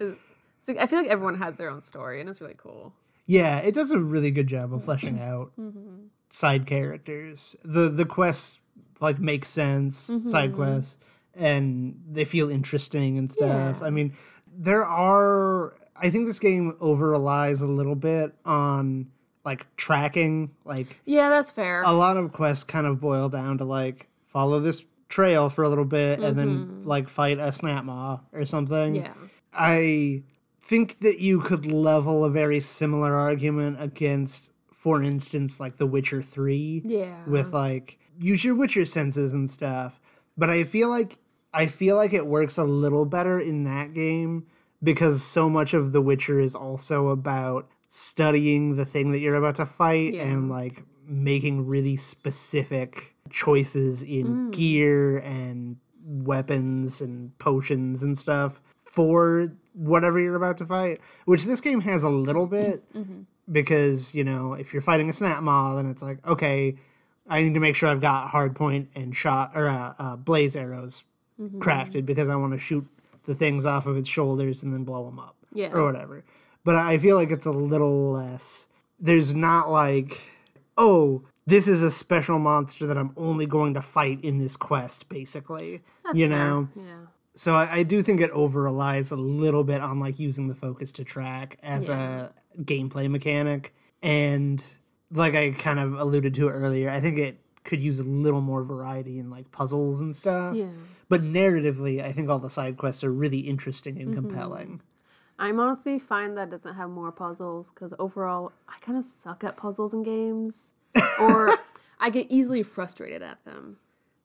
It's 0.00 0.68
like, 0.68 0.78
I 0.78 0.86
feel 0.86 1.00
like 1.00 1.08
everyone 1.10 1.36
has 1.36 1.54
their 1.56 1.70
own 1.70 1.80
story, 1.80 2.20
and 2.20 2.28
it's 2.28 2.40
really 2.40 2.54
cool. 2.56 2.92
yeah, 3.26 3.58
it 3.58 3.74
does 3.74 3.90
a 3.92 3.98
really 3.98 4.30
good 4.30 4.46
job 4.46 4.72
of 4.74 4.84
fleshing 4.84 5.20
out 5.20 5.52
Mm-hmm. 5.58 6.06
side 6.30 6.66
characters. 6.66 7.56
the 7.64 7.88
The 7.88 8.04
quests 8.04 8.60
like 9.00 9.18
make 9.18 9.44
sense, 9.44 10.10
Mm-hmm. 10.10 10.28
side 10.28 10.54
quests, 10.54 10.98
and 11.34 12.00
they 12.10 12.24
feel 12.24 12.50
interesting 12.50 13.16
and 13.18 13.30
stuff. 13.30 13.78
Yeah. 13.80 13.86
I 13.86 13.90
mean, 13.90 14.14
there 14.52 14.84
are. 14.84 15.74
I 16.02 16.10
think 16.10 16.26
this 16.26 16.38
game 16.40 16.76
over 16.80 17.10
relies 17.10 17.60
a 17.62 17.66
little 17.66 17.94
bit 17.94 18.34
on 18.44 19.10
like 19.44 19.66
tracking. 19.76 20.50
Like 20.64 21.00
Yeah, 21.06 21.28
that's 21.30 21.50
fair. 21.50 21.82
a 21.82 21.92
lot 21.92 22.16
of 22.16 22.32
quests 22.32 22.64
kind 22.64 22.86
of 22.86 23.00
boil 23.00 23.28
down 23.28 23.58
to 23.58 23.64
like 23.64 24.08
follow 24.24 24.60
this 24.60 24.84
trail 25.08 25.48
for 25.50 25.64
a 25.64 25.68
little 25.68 25.84
bit 25.84 26.20
and 26.20 26.38
then 26.38 26.80
like 26.82 27.08
fight 27.08 27.38
a 27.38 27.52
snap 27.52 27.84
maw 27.84 28.20
or 28.32 28.44
something. 28.46 28.94
Mm-hmm. 28.94 29.04
yeah. 29.04 29.28
I 29.52 30.22
think 30.60 30.98
that 31.00 31.20
you 31.20 31.40
could 31.40 31.70
level 31.70 32.24
a 32.24 32.30
very 32.30 32.60
similar 32.60 33.14
argument 33.14 33.78
against, 33.80 34.52
for 34.72 35.02
instance, 35.02 35.58
like 35.58 35.76
The 35.76 35.86
Witcher 35.86 36.22
3 36.22 36.82
Yeah. 36.84 37.24
with 37.26 37.52
like 37.52 37.98
use 38.18 38.44
your 38.44 38.54
Witcher 38.54 38.84
senses 38.84 39.32
and 39.32 39.50
stuff. 39.50 40.00
But 40.36 40.50
I 40.50 40.64
feel 40.64 40.88
like 40.88 41.16
I 41.52 41.66
feel 41.66 41.96
like 41.96 42.12
it 42.12 42.26
works 42.26 42.58
a 42.58 42.64
little 42.64 43.04
better 43.04 43.40
in 43.40 43.64
that 43.64 43.92
game 43.92 44.46
because 44.82 45.22
so 45.22 45.50
much 45.50 45.74
of 45.74 45.92
The 45.92 46.00
Witcher 46.00 46.38
is 46.38 46.54
also 46.54 47.08
about 47.08 47.68
studying 47.88 48.76
the 48.76 48.84
thing 48.84 49.10
that 49.10 49.18
you're 49.18 49.34
about 49.34 49.56
to 49.56 49.66
fight 49.66 50.14
Yeah. 50.14 50.28
and 50.28 50.48
like 50.48 50.84
making 51.04 51.66
really 51.66 51.96
specific 51.96 53.16
choices 53.30 54.02
in 54.04 54.26
Mm. 54.26 54.50
gear 54.52 55.16
and 55.18 55.76
weapons 56.04 57.00
and 57.00 57.36
potions 57.38 58.02
and 58.04 58.16
stuff 58.16 58.60
for 58.92 59.52
whatever 59.74 60.18
you're 60.18 60.36
about 60.36 60.58
to 60.58 60.66
fight, 60.66 61.00
which 61.24 61.44
this 61.44 61.60
game 61.60 61.80
has 61.82 62.02
a 62.02 62.08
little 62.10 62.46
bit 62.46 62.82
Mm-hmm. 62.94 63.20
because, 63.50 64.14
you 64.14 64.24
know, 64.24 64.54
if 64.54 64.72
you're 64.72 64.82
fighting 64.82 65.08
a 65.08 65.12
snap 65.12 65.42
maw, 65.42 65.76
then 65.76 65.86
it's 65.86 66.02
like, 66.02 66.26
okay, 66.26 66.76
I 67.28 67.42
need 67.42 67.54
to 67.54 67.60
make 67.60 67.76
sure 67.76 67.88
I've 67.88 68.00
got 68.00 68.28
hard 68.28 68.56
point 68.56 68.88
and 68.96 69.14
shot 69.16 69.52
or 69.54 69.68
uh, 69.68 69.94
uh, 69.98 70.16
blaze 70.16 70.56
arrows 70.56 71.04
Mm-hmm. 71.40 71.60
crafted 71.60 72.04
because 72.04 72.28
I 72.28 72.34
want 72.36 72.52
to 72.52 72.58
shoot 72.58 72.86
the 73.24 73.34
things 73.34 73.64
off 73.64 73.86
of 73.86 73.96
its 73.96 74.10
shoulders 74.10 74.62
and 74.62 74.74
then 74.74 74.84
blow 74.84 75.06
them 75.06 75.18
up 75.18 75.34
Yeah. 75.54 75.70
or 75.72 75.84
whatever. 75.86 76.22
But 76.64 76.74
I 76.76 76.98
feel 76.98 77.16
like 77.16 77.30
it's 77.30 77.46
a 77.46 77.50
little 77.50 78.12
less. 78.12 78.66
There's 78.98 79.34
not 79.34 79.70
like, 79.70 80.12
oh, 80.76 81.22
this 81.46 81.66
is 81.66 81.82
a 81.82 81.90
special 81.90 82.38
monster 82.38 82.86
that 82.86 82.98
I'm 82.98 83.14
only 83.16 83.46
going 83.46 83.72
to 83.72 83.80
fight 83.80 84.22
in 84.22 84.36
this 84.38 84.58
quest, 84.58 85.08
basically. 85.08 85.80
you 86.12 86.28
know? 86.28 86.68
Yeah. 86.76 87.06
So 87.34 87.54
I, 87.54 87.76
I 87.78 87.82
do 87.84 88.02
think 88.02 88.20
it 88.20 88.30
over 88.30 88.62
relies 88.62 89.10
a 89.10 89.16
little 89.16 89.64
bit 89.64 89.80
on 89.80 90.00
like 90.00 90.18
using 90.18 90.48
the 90.48 90.54
focus 90.54 90.92
to 90.92 91.04
track 91.04 91.58
as 91.62 91.88
a 91.88 92.32
gameplay 92.58 93.08
mechanic. 93.10 93.72
And 94.02 94.62
like 95.12 95.34
I 95.34 95.52
kind 95.52 95.78
of 95.78 95.94
alluded 95.98 96.34
to 96.34 96.48
earlier, 96.48 96.90
I 96.90 97.00
think 97.00 97.18
it 97.18 97.38
could 97.64 97.80
use 97.80 98.00
a 98.00 98.04
little 98.04 98.40
more 98.40 98.64
variety 98.64 99.18
in 99.18 99.30
like 99.30 99.50
puzzles 99.52 100.00
and 100.00 100.14
stuff. 100.16 100.56
Yeah. 100.56 100.66
But 101.08 101.22
narratively, 101.22 102.02
I 102.02 102.12
think 102.12 102.28
all 102.30 102.38
the 102.38 102.50
side 102.50 102.76
quests 102.76 103.04
are 103.04 103.12
really 103.12 103.40
interesting 103.40 103.98
and 103.98 104.08
Mm-hmm. 104.08 104.14
compelling. 104.28 104.80
I'm 105.38 105.58
honestly 105.58 105.98
fine 105.98 106.34
that 106.34 106.48
it 106.48 106.50
doesn't 106.50 106.74
have 106.74 106.90
more 106.90 107.10
puzzles 107.12 107.70
because 107.70 107.94
overall, 107.98 108.52
I 108.68 108.78
kind 108.80 108.98
of 108.98 109.04
suck 109.04 109.42
at 109.42 109.56
puzzles 109.56 109.94
in 109.94 110.02
games, 110.02 110.74
or 111.20 111.56
I 111.98 112.10
get 112.10 112.26
easily 112.28 112.62
frustrated 112.62 113.22
at 113.22 113.42
them. 113.44 113.78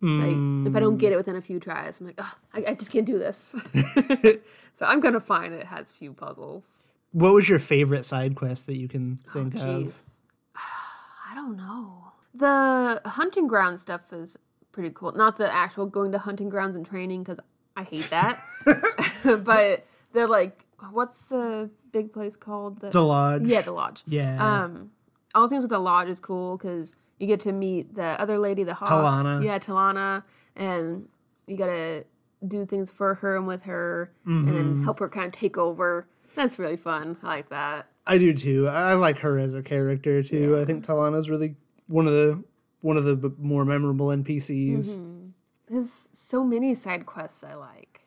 Like 0.06 0.68
if 0.68 0.76
I 0.76 0.80
don't 0.80 0.98
get 0.98 1.12
it 1.12 1.18
within 1.18 1.36
a 1.36 1.42
few 1.42 1.60
tries, 1.60 2.00
I'm 2.00 2.08
like, 2.08 2.16
oh, 2.20 2.34
I, 2.54 2.64
I 2.70 2.74
just 2.76 2.92
can't 2.92 3.06
do 3.06 3.18
this. 3.18 3.56
so 4.74 4.86
I'm 4.86 5.00
gonna 5.00 5.20
find 5.20 5.54
it 5.54 5.66
has 5.68 5.92
few 5.92 6.14
puzzles. 6.14 6.82
What 7.12 7.34
was 7.34 7.48
your 7.48 7.60
favorite 7.60 8.06
side 8.06 8.36
quest 8.36 8.68
that 8.68 8.76
you 8.78 8.88
can 8.88 9.18
think 9.34 9.56
of? 9.56 10.10
I 10.56 11.34
don't 11.34 11.58
know. 11.58 12.12
The 12.34 13.02
hunting 13.06 13.48
ground 13.48 13.80
stuff 13.80 14.12
is 14.12 14.38
pretty 14.74 14.92
cool. 14.94 15.14
Not 15.14 15.38
the 15.38 15.52
actual 15.52 15.86
going 15.86 16.12
to 16.12 16.20
hunting 16.20 16.50
grounds 16.50 16.76
and 16.76 16.86
training 16.86 17.24
because 17.24 17.40
I 17.78 17.84
hate 17.84 18.10
that. 18.10 18.40
but 19.44 19.86
the 20.12 20.28
like, 20.28 20.66
what's 20.92 21.30
the 21.30 21.70
big 21.92 22.12
place 22.12 22.36
called? 22.36 22.82
The, 22.82 22.90
The 22.90 23.02
lodge. 23.02 23.44
yeah, 23.44 23.62
the 23.62 23.72
lodge. 23.72 24.04
Yeah. 24.06 24.64
Um, 24.64 24.92
all 25.34 25.48
things 25.48 25.62
with 25.64 25.72
the 25.72 25.80
lodge 25.80 26.10
is 26.10 26.20
cool 26.20 26.58
because 26.58 26.96
you 27.20 27.28
get 27.28 27.40
to 27.42 27.52
meet 27.52 27.94
the 27.96 28.20
other 28.22 28.38
lady, 28.38 28.64
the 28.64 28.74
hawk. 28.74 28.90
Talana. 28.90 29.44
Yeah, 29.44 29.60
Talana, 29.60 30.24
and 30.56 31.08
you 31.48 31.58
gotta 31.58 32.06
do 32.46 32.66
things 32.66 32.92
for 32.92 33.16
her 33.16 33.36
and 33.38 33.48
with 33.48 33.64
her, 33.64 34.12
and 34.26 34.48
then 34.48 34.54
Mm-hmm. 34.56 34.84
help 34.84 35.00
her 35.00 35.10
kind 35.10 35.28
of 35.28 35.32
take 35.32 35.58
over. 35.58 36.08
That's 36.36 36.60
really 36.60 36.76
fun. 36.78 37.18
I 37.24 37.28
like 37.28 37.50
that. 37.50 37.88
I 38.06 38.18
do 38.18 38.34
too. 38.34 38.68
I 38.68 38.94
like 38.94 39.20
her 39.20 39.38
as 39.40 39.54
a 39.56 39.64
character 39.64 40.22
too. 40.22 40.58
I 40.60 40.66
think 40.66 40.86
Talana's 40.86 41.30
really 41.30 41.56
one 41.88 42.06
of 42.08 42.12
the 42.14 42.44
one 42.82 42.98
of 42.98 43.04
the 43.06 43.34
more 43.40 43.66
memorable 43.66 44.08
NPCs. 44.08 44.98
Mm-hmm. 44.98 45.28
There's 45.68 46.10
so 46.14 46.44
many 46.44 46.74
side 46.76 47.06
quests 47.08 47.44
I 47.44 47.56
like. 47.56 48.02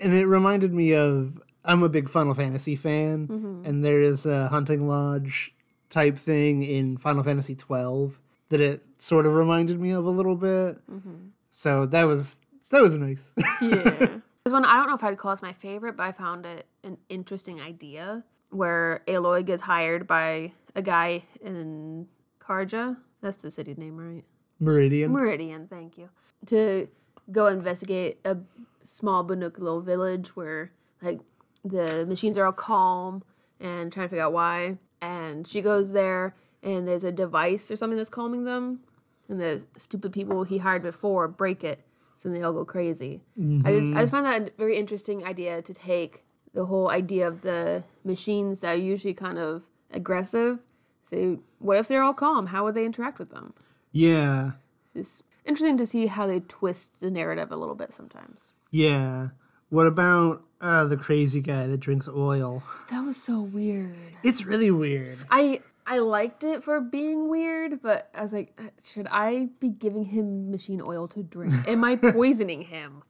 and 0.00 0.12
it 0.14 0.26
reminded 0.26 0.72
me 0.74 0.94
of 0.94 1.40
I'm 1.64 1.82
a 1.82 1.88
big 1.88 2.08
Final 2.08 2.34
Fantasy 2.34 2.74
fan, 2.76 3.28
Mm-hmm. 3.28 3.62
and 3.66 3.84
there 3.84 4.02
is 4.02 4.26
a 4.26 4.48
hunting 4.48 4.88
lodge 4.88 5.54
type 5.90 6.16
thing 6.18 6.62
in 6.62 6.96
Final 6.96 7.22
Fantasy 7.22 7.54
twelve 7.54 8.18
that 8.48 8.60
it 8.60 8.82
sort 8.98 9.26
of 9.26 9.34
reminded 9.34 9.80
me 9.80 9.90
of 9.90 10.04
a 10.04 10.10
little 10.10 10.36
bit. 10.36 10.76
Mm-hmm. 10.90 11.28
So 11.50 11.86
that 11.86 12.04
was 12.04 12.40
that 12.70 12.82
was 12.82 12.96
nice. 12.96 13.32
Yeah. 13.60 14.18
There's 14.44 14.52
one 14.52 14.64
I 14.64 14.76
don't 14.76 14.88
know 14.88 14.94
if 14.94 15.04
I'd 15.04 15.16
call 15.16 15.32
it 15.32 15.42
my 15.42 15.52
favorite, 15.52 15.96
but 15.96 16.02
I 16.04 16.12
found 16.12 16.44
it 16.44 16.66
an 16.82 16.98
interesting 17.08 17.60
idea 17.60 18.24
where 18.50 19.02
Aloy 19.08 19.44
gets 19.44 19.62
hired 19.62 20.06
by 20.06 20.52
a 20.74 20.82
guy 20.82 21.24
in 21.42 22.08
Carja. 22.40 22.96
That's 23.20 23.38
the 23.38 23.50
city 23.50 23.74
name, 23.76 23.96
right? 23.96 24.24
Meridian. 24.60 25.12
Meridian, 25.12 25.66
thank 25.66 25.96
you. 25.96 26.10
To 26.46 26.88
go 27.32 27.46
investigate 27.46 28.18
a 28.24 28.36
small 28.82 29.24
Bonuculo 29.24 29.82
village 29.82 30.36
where 30.36 30.72
like 31.00 31.20
the 31.64 32.04
machines 32.06 32.36
are 32.36 32.44
all 32.44 32.52
calm 32.52 33.22
and 33.60 33.92
trying 33.92 34.06
to 34.06 34.10
figure 34.10 34.24
out 34.24 34.32
why. 34.32 34.78
And 35.00 35.46
she 35.46 35.62
goes 35.62 35.92
there 35.92 36.34
and 36.64 36.88
there's 36.88 37.04
a 37.04 37.12
device 37.12 37.70
or 37.70 37.76
something 37.76 37.96
that's 37.96 38.10
calming 38.10 38.44
them. 38.44 38.80
And 39.28 39.40
the 39.40 39.64
stupid 39.76 40.12
people 40.12 40.44
he 40.44 40.58
hired 40.58 40.82
before 40.82 41.28
break 41.28 41.62
it. 41.62 41.80
So 42.16 42.28
then 42.28 42.38
they 42.38 42.44
all 42.44 42.52
go 42.52 42.64
crazy. 42.64 43.22
I 43.38 43.72
just 43.72 43.92
I 43.92 44.00
just 44.00 44.12
find 44.12 44.26
that 44.26 44.48
a 44.48 44.52
very 44.56 44.76
interesting 44.78 45.24
idea 45.24 45.62
to 45.62 45.74
take 45.74 46.24
the 46.52 46.66
whole 46.66 46.90
idea 46.90 47.26
of 47.26 47.42
the 47.42 47.84
machines 48.04 48.60
that 48.60 48.74
are 48.74 48.76
usually 48.76 49.14
kind 49.14 49.38
of 49.38 49.64
aggressive. 49.90 50.60
So 51.02 51.40
what 51.58 51.76
if 51.78 51.88
they're 51.88 52.02
all 52.02 52.14
calm? 52.14 52.46
How 52.46 52.64
would 52.64 52.74
they 52.74 52.84
interact 52.84 53.18
with 53.18 53.30
them? 53.30 53.54
yeah. 53.92 54.52
it's 54.94 55.22
interesting 55.44 55.76
to 55.76 55.86
see 55.86 56.06
how 56.06 56.26
they 56.26 56.40
twist 56.40 57.00
the 57.00 57.10
narrative 57.10 57.52
a 57.52 57.56
little 57.56 57.74
bit 57.74 57.92
sometimes. 57.92 58.54
Yeah. 58.70 59.28
What 59.68 59.86
about 59.86 60.42
uh, 60.60 60.84
the 60.84 60.96
crazy 60.96 61.40
guy 61.40 61.66
that 61.66 61.78
drinks 61.78 62.08
oil? 62.08 62.62
That 62.90 63.04
was 63.04 63.16
so 63.16 63.40
weird. 63.40 63.96
It's 64.22 64.44
really 64.44 64.70
weird. 64.70 65.18
I 65.30 65.60
I 65.86 65.98
liked 65.98 66.44
it 66.44 66.62
for 66.62 66.80
being 66.80 67.28
weird, 67.28 67.82
but 67.82 68.08
I 68.14 68.22
was 68.22 68.32
like, 68.32 68.58
uh, 68.58 68.70
should 68.82 69.06
I 69.10 69.48
be 69.60 69.68
giving 69.68 70.06
him 70.06 70.50
machine 70.50 70.80
oil 70.80 71.08
to 71.08 71.22
drink? 71.22 71.52
Am 71.68 71.84
I 71.84 71.96
poisoning 72.12 72.62
him? 72.62 73.02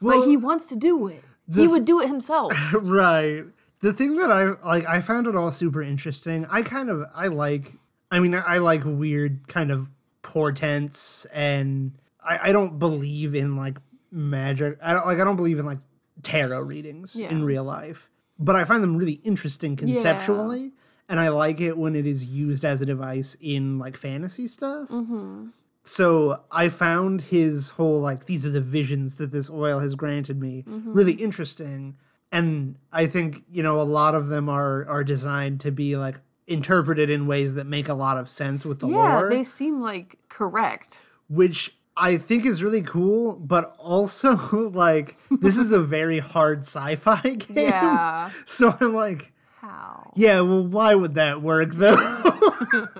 but 0.00 0.26
he 0.26 0.36
wants 0.36 0.66
to 0.66 0.76
do 0.76 1.06
it. 1.06 1.24
he 1.54 1.66
would 1.66 1.84
do 1.84 2.00
it 2.00 2.08
himself. 2.08 2.52
right. 2.74 3.44
The 3.80 3.92
thing 3.92 4.16
that 4.16 4.30
I 4.30 4.44
like, 4.66 4.86
I 4.86 5.00
found 5.00 5.26
it 5.26 5.36
all 5.36 5.50
super 5.52 5.80
interesting. 5.82 6.46
I 6.50 6.62
kind 6.62 6.90
of, 6.90 7.04
I 7.14 7.28
like, 7.28 7.72
I 8.10 8.18
mean, 8.20 8.34
I, 8.34 8.40
I 8.40 8.58
like 8.58 8.82
weird 8.84 9.46
kind 9.48 9.70
of 9.70 9.88
portents, 10.22 11.24
and 11.26 11.92
I, 12.22 12.48
I 12.48 12.52
don't 12.52 12.78
believe 12.78 13.34
in 13.34 13.54
like 13.56 13.78
magic. 14.10 14.78
I 14.82 14.92
don't 14.94 15.06
like, 15.06 15.18
I 15.20 15.24
don't 15.24 15.36
believe 15.36 15.58
in 15.58 15.66
like 15.66 15.78
tarot 16.22 16.60
readings 16.60 17.16
in 17.16 17.44
real 17.44 17.64
life, 17.64 18.10
but 18.38 18.56
I 18.56 18.64
find 18.64 18.82
them 18.82 18.96
really 18.96 19.20
interesting 19.24 19.76
conceptually, 19.76 20.72
and 21.08 21.20
I 21.20 21.28
like 21.28 21.60
it 21.60 21.76
when 21.78 21.94
it 21.94 22.06
is 22.06 22.26
used 22.26 22.64
as 22.64 22.82
a 22.82 22.86
device 22.86 23.36
in 23.40 23.78
like 23.78 23.96
fantasy 23.96 24.48
stuff. 24.48 24.88
Mm-hmm. 24.88 25.48
So 25.84 26.42
I 26.50 26.68
found 26.68 27.22
his 27.22 27.70
whole 27.70 28.00
like 28.00 28.26
these 28.26 28.44
are 28.44 28.50
the 28.50 28.60
visions 28.60 29.16
that 29.16 29.30
this 29.30 29.48
oil 29.48 29.78
has 29.78 29.94
granted 29.94 30.40
me 30.40 30.64
mm-hmm. 30.66 30.92
really 30.92 31.12
interesting, 31.12 31.96
and 32.32 32.76
I 32.92 33.06
think 33.06 33.44
you 33.50 33.62
know 33.62 33.80
a 33.80 33.82
lot 33.82 34.14
of 34.14 34.26
them 34.28 34.48
are 34.48 34.86
are 34.88 35.04
designed 35.04 35.60
to 35.60 35.70
be 35.70 35.96
like 35.96 36.16
interpreted 36.48 37.10
in 37.10 37.26
ways 37.26 37.54
that 37.54 37.66
make 37.66 37.88
a 37.88 37.94
lot 37.94 38.16
of 38.18 38.28
sense 38.28 38.64
with 38.64 38.80
the 38.80 38.88
Yeah, 38.88 39.18
lore, 39.18 39.28
they 39.28 39.42
seem 39.42 39.80
like 39.80 40.18
correct. 40.28 41.00
which 41.28 41.76
I 41.96 42.18
think 42.18 42.44
is 42.44 42.62
really 42.62 42.82
cool, 42.82 43.34
but 43.34 43.74
also 43.78 44.36
like 44.74 45.16
this 45.30 45.56
is 45.56 45.72
a 45.72 45.80
very 45.80 46.18
hard 46.18 46.60
sci-fi 46.60 47.20
game. 47.34 47.56
Yeah. 47.56 48.30
So 48.44 48.76
I'm 48.80 48.94
like, 48.94 49.32
How? 49.76 50.12
yeah, 50.16 50.40
well, 50.40 50.66
why 50.66 50.94
would 50.94 51.14
that 51.14 51.42
work 51.42 51.70
though? 51.74 51.96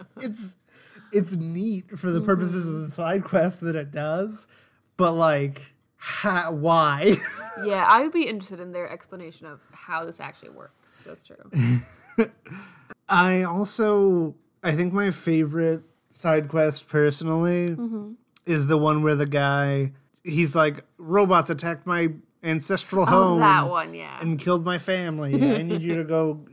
it's 0.20 0.56
it's 1.12 1.34
neat 1.36 1.98
for 1.98 2.10
the 2.10 2.20
purposes 2.20 2.68
of 2.68 2.80
the 2.82 2.90
side 2.90 3.24
quest 3.24 3.60
that 3.62 3.74
it 3.76 3.90
does, 3.92 4.48
but 4.96 5.12
like, 5.12 5.72
ha- 5.96 6.50
why? 6.50 7.16
Yeah, 7.64 7.86
I 7.88 8.02
would 8.02 8.12
be 8.12 8.24
interested 8.28 8.60
in 8.60 8.72
their 8.72 8.86
explanation 8.86 9.46
of 9.46 9.62
how 9.72 10.04
this 10.04 10.20
actually 10.20 10.50
works. 10.50 11.02
That's 11.06 11.22
true. 11.24 11.36
I 13.08 13.44
also 13.44 14.34
I 14.62 14.72
think 14.74 14.92
my 14.92 15.10
favorite 15.10 15.84
side 16.10 16.48
quest 16.48 16.88
personally 16.88 17.70
Mm-hmm. 17.70 18.12
is 18.44 18.66
the 18.66 18.76
one 18.76 19.02
where 19.02 19.14
the 19.14 19.24
guy 19.26 19.92
he's 20.22 20.54
like 20.54 20.84
robots 20.98 21.48
attacked 21.48 21.86
my 21.86 22.08
ancestral 22.42 23.06
home 23.06 23.36
Oh, 23.36 23.38
that 23.38 23.68
one, 23.70 23.94
yeah. 23.94 24.18
and 24.20 24.38
killed 24.38 24.64
my 24.64 24.78
family. 24.78 25.32
I 25.56 25.62
need 25.62 25.80
you 25.82 25.94
to 25.96 26.04
go 26.04 26.44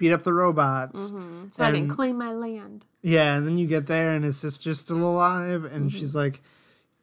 beat 0.00 0.10
up 0.12 0.22
the 0.22 0.32
robots. 0.32 1.10
so 1.10 1.16
I 1.60 1.70
can 1.70 1.82
and- 1.82 1.90
claim 1.90 2.18
my 2.18 2.32
land. 2.32 2.84
Yeah, 3.02 3.36
and 3.36 3.46
then 3.46 3.56
you 3.56 3.66
get 3.68 3.86
there 3.86 4.12
and 4.14 4.24
his 4.24 4.36
sister's 4.38 4.80
still 4.80 5.02
alive, 5.04 5.64
and 5.64 5.88
Mm-hmm. 5.90 5.98
she's 5.98 6.14
like, 6.16 6.42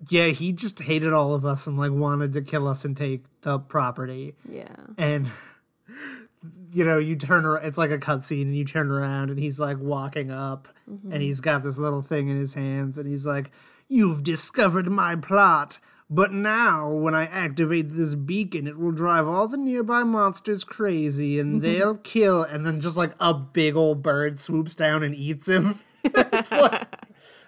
"Yeah, 0.09 0.27
he 0.27 0.51
just 0.51 0.79
hated 0.81 1.13
all 1.13 1.33
of 1.33 1.45
us 1.45 1.65
and 1.65 1.77
like 1.77 1.91
wanted 1.91 2.33
to 2.33 2.41
kill 2.41 2.67
us 2.67 2.83
and 2.85 2.95
take 2.97 3.23
the 3.41 3.57
property." 3.59 4.35
Yeah. 4.47 4.75
And 4.97 5.27
you 6.71 6.85
know, 6.85 6.97
you 6.97 7.15
turn 7.15 7.45
around, 7.45 7.65
it's 7.65 7.77
like 7.77 7.91
a 7.91 7.97
cutscene, 7.97 8.43
and 8.43 8.55
you 8.55 8.65
turn 8.65 8.91
around, 8.91 9.29
and 9.29 9.39
he's 9.39 9.59
like 9.59 9.77
walking 9.79 10.29
up, 10.31 10.67
Mm-hmm. 10.89 11.11
and 11.11 11.21
he's 11.21 11.41
got 11.41 11.63
this 11.63 11.77
little 11.77 12.01
thing 12.01 12.29
in 12.29 12.37
his 12.37 12.53
hands, 12.53 12.97
and 12.97 13.09
he's 13.09 13.25
like, 13.25 13.51
"You've 13.89 14.23
discovered 14.23 14.87
my 14.89 15.15
plot." 15.17 15.79
But 16.09 16.31
now, 16.31 16.89
when 16.89 17.13
I 17.13 17.25
activate 17.25 17.89
this 17.89 18.15
beacon, 18.15 18.65
it 18.65 18.77
will 18.77 18.91
drive 18.93 19.27
all 19.27 19.47
the 19.47 19.57
nearby 19.57 20.03
monsters 20.03 20.63
crazy 20.63 21.37
and 21.39 21.61
mm-hmm. 21.61 21.61
they'll 21.61 21.97
kill. 21.97 22.43
And 22.43 22.65
then 22.65 22.79
just 22.79 22.95
like 22.95 23.13
a 23.19 23.33
big 23.33 23.75
old 23.75 24.01
bird 24.01 24.39
swoops 24.39 24.73
down 24.73 25.03
and 25.03 25.13
eats 25.13 25.47
him. 25.47 25.79
It's 26.03 26.51
like- 26.51 26.87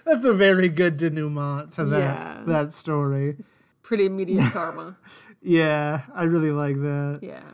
that's 0.03 0.25
a 0.25 0.33
very 0.33 0.67
good 0.67 0.97
denouement 0.97 1.71
to 1.73 1.85
that 1.85 1.99
Yeah. 1.99 2.43
that 2.47 2.73
story. 2.73 3.37
Pretty 3.83 4.05
immediate 4.05 4.51
karma. 4.51 4.97
Yeah, 5.41 6.01
I 6.13 6.23
really 6.23 6.51
like 6.51 6.75
that. 6.81 7.19
Yeah. 7.21 7.49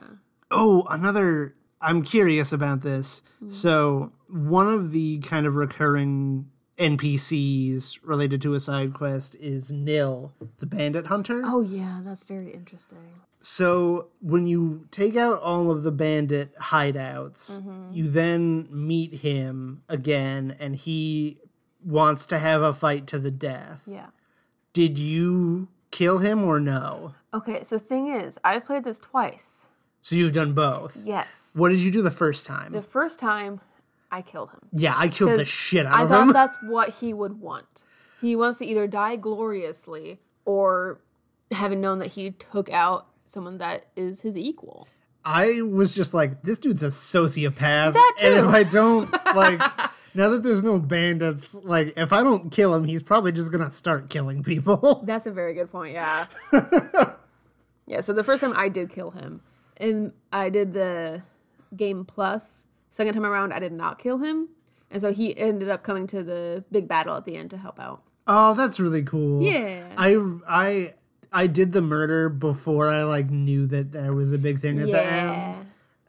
Oh, 0.50 0.88
another. 0.90 1.54
I'm 1.80 2.02
curious 2.02 2.52
about 2.52 2.82
this. 2.82 3.22
Mm. 3.44 3.52
So, 3.52 4.12
one 4.28 4.68
of 4.68 4.90
the 4.90 5.20
kind 5.20 5.46
of 5.46 5.54
recurring 5.54 6.50
NPCs 6.78 8.00
related 8.04 8.42
to 8.42 8.54
a 8.54 8.60
side 8.60 8.94
quest 8.94 9.36
is 9.36 9.72
Nil, 9.72 10.34
the 10.60 10.66
bandit 10.66 11.08
hunter. 11.08 11.42
Oh 11.46 11.62
yeah, 11.62 12.02
that's 12.04 12.24
very 12.24 12.52
interesting. 12.52 13.14
So, 13.48 14.08
when 14.22 14.48
you 14.48 14.88
take 14.90 15.16
out 15.16 15.40
all 15.40 15.70
of 15.70 15.84
the 15.84 15.92
bandit 15.92 16.56
hideouts, 16.56 17.62
mm-hmm. 17.62 17.94
you 17.94 18.10
then 18.10 18.68
meet 18.72 19.22
him 19.22 19.84
again, 19.88 20.56
and 20.60 20.76
he 20.76 21.38
wants 21.84 22.26
to 22.26 22.40
have 22.40 22.64
a 22.64 22.74
fight 22.74 23.06
to 23.06 23.20
the 23.20 23.30
death. 23.30 23.84
Yeah. 23.86 24.08
Did 24.74 24.98
you 24.98 25.68
kill 25.92 26.18
him 26.18 26.44
or 26.44 26.60
no? 26.60 27.14
Okay, 27.36 27.62
so 27.62 27.78
thing 27.78 28.08
is, 28.12 28.40
I've 28.44 28.66
played 28.66 28.84
this 28.84 28.98
twice. 28.98 29.68
So, 30.02 30.16
you've 30.16 30.34
done 30.34 30.54
both. 30.54 31.04
Yes. 31.06 31.54
What 31.56 31.70
did 31.70 31.80
you 31.80 31.92
do 31.92 32.02
the 32.02 32.10
first 32.10 32.48
time? 32.48 32.72
The 32.72 32.82
first 32.82 33.20
time, 33.20 33.62
I 34.16 34.22
killed 34.22 34.52
him. 34.52 34.62
yeah, 34.72 34.94
I 34.96 35.10
killed 35.10 35.38
the 35.38 35.44
shit 35.44 35.86
out 35.86 35.96
I 35.96 36.04
of 36.04 36.10
him. 36.10 36.16
I 36.16 36.26
thought 36.26 36.34
that's 36.34 36.58
what 36.64 36.90
he 36.96 37.14
would 37.14 37.42
want. 37.42 37.84
He 38.22 38.36
wants 38.36 38.60
to 38.60 38.66
either 38.66 38.88
die 38.88 39.18
gloriously 39.18 40.22
or 40.46 41.02
having 41.52 41.82
known 41.82 42.00
that 42.00 42.14
he 42.14 42.32
took 42.32 42.72
out 42.72 43.08
someone 43.26 43.58
that 43.58 43.88
is 43.98 44.22
his 44.22 44.38
equal. 44.38 44.88
I 45.26 45.62
was 45.64 45.94
just 45.94 46.14
like, 46.14 46.44
this 46.44 46.60
dude's 46.60 46.82
a 46.82 46.88
sociopath. 46.88 47.94
That 47.94 48.16
And 48.24 48.34
if. 48.36 48.46
I 48.46 48.64
don't 48.64 49.12
like 49.36 49.60
now 50.14 50.30
that 50.30 50.44
there's 50.44 50.64
no 50.64 50.80
bandits, 50.80 51.54
like 51.56 51.94
if 51.98 52.14
I 52.14 52.24
don't 52.24 52.52
kill 52.52 52.74
him, 52.74 52.86
he's 52.86 53.04
probably 53.04 53.34
just 53.34 53.52
gonna 53.52 53.70
start 53.70 54.10
killing 54.10 54.44
people. 54.44 55.04
That's 55.06 55.26
a 55.26 55.32
very 55.32 55.54
good 55.54 55.70
point, 55.70 55.94
yeah. 55.94 56.28
yeah, 57.86 58.00
so 58.00 58.14
the 58.14 58.24
first 58.24 58.42
time 58.42 58.54
I 58.56 58.70
did 58.70 58.90
kill 58.90 59.12
him, 59.12 59.42
and 59.76 60.14
I 60.32 60.50
did 60.50 60.74
the 60.74 61.24
game 61.76 62.06
plus. 62.06 62.66
Second 62.96 63.14
time 63.14 63.26
around, 63.26 63.52
I 63.52 63.60
did 63.60 63.74
not 63.74 64.00
kill 64.00 64.20
him. 64.20 64.48
And 64.90 65.02
so 65.02 65.12
he 65.12 65.38
ended 65.38 65.68
up 65.70 65.84
coming 65.84 66.08
to 66.08 66.24
the 66.24 66.64
big 66.72 66.88
battle 66.88 67.14
at 67.18 67.26
the 67.26 67.36
end 67.36 67.50
to 67.50 67.58
help 67.58 67.78
out. 67.78 68.04
oh, 68.26 68.54
that's 68.54 68.80
really 68.80 69.04
cool. 69.04 69.42
Yeah. 69.44 69.84
I 69.98 70.16
I 70.48 70.94
I 71.34 71.48
did 71.48 71.74
the 71.74 71.82
murder 71.82 72.30
before 72.30 72.88
I 72.90 73.04
like 73.04 73.30
knew 73.30 73.68
that 73.68 73.92
there 73.92 74.14
was 74.14 74.32
a 74.32 74.38
big 74.38 74.60
thing 74.60 74.80
at 74.80 74.88
the 74.88 75.04
end. 75.06 75.58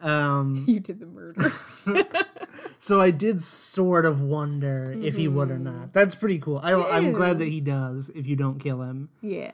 Um, 0.01 0.65
You 0.69 0.79
did 0.79 1.01
the 1.01 1.07
murder. 1.07 1.53
so 2.79 3.01
I 3.01 3.11
did 3.11 3.43
sort 3.43 4.07
of 4.07 4.21
wonder 4.21 4.95
if 4.97 5.17
he 5.17 5.27
would 5.27 5.51
or 5.51 5.59
not. 5.59 5.93
That's 5.93 6.15
pretty 6.15 6.39
cool. 6.39 6.61
I, 6.63 6.75
I'm 6.75 7.11
glad 7.13 7.41
that 7.41 7.49
he 7.49 7.61
Mm-hmm. 7.61 7.71
does 7.97 8.11
if 8.11 8.27
you 8.29 8.37
don't 8.37 8.61
kill 8.61 8.83
him. 8.83 9.09
yeah. 9.23 9.53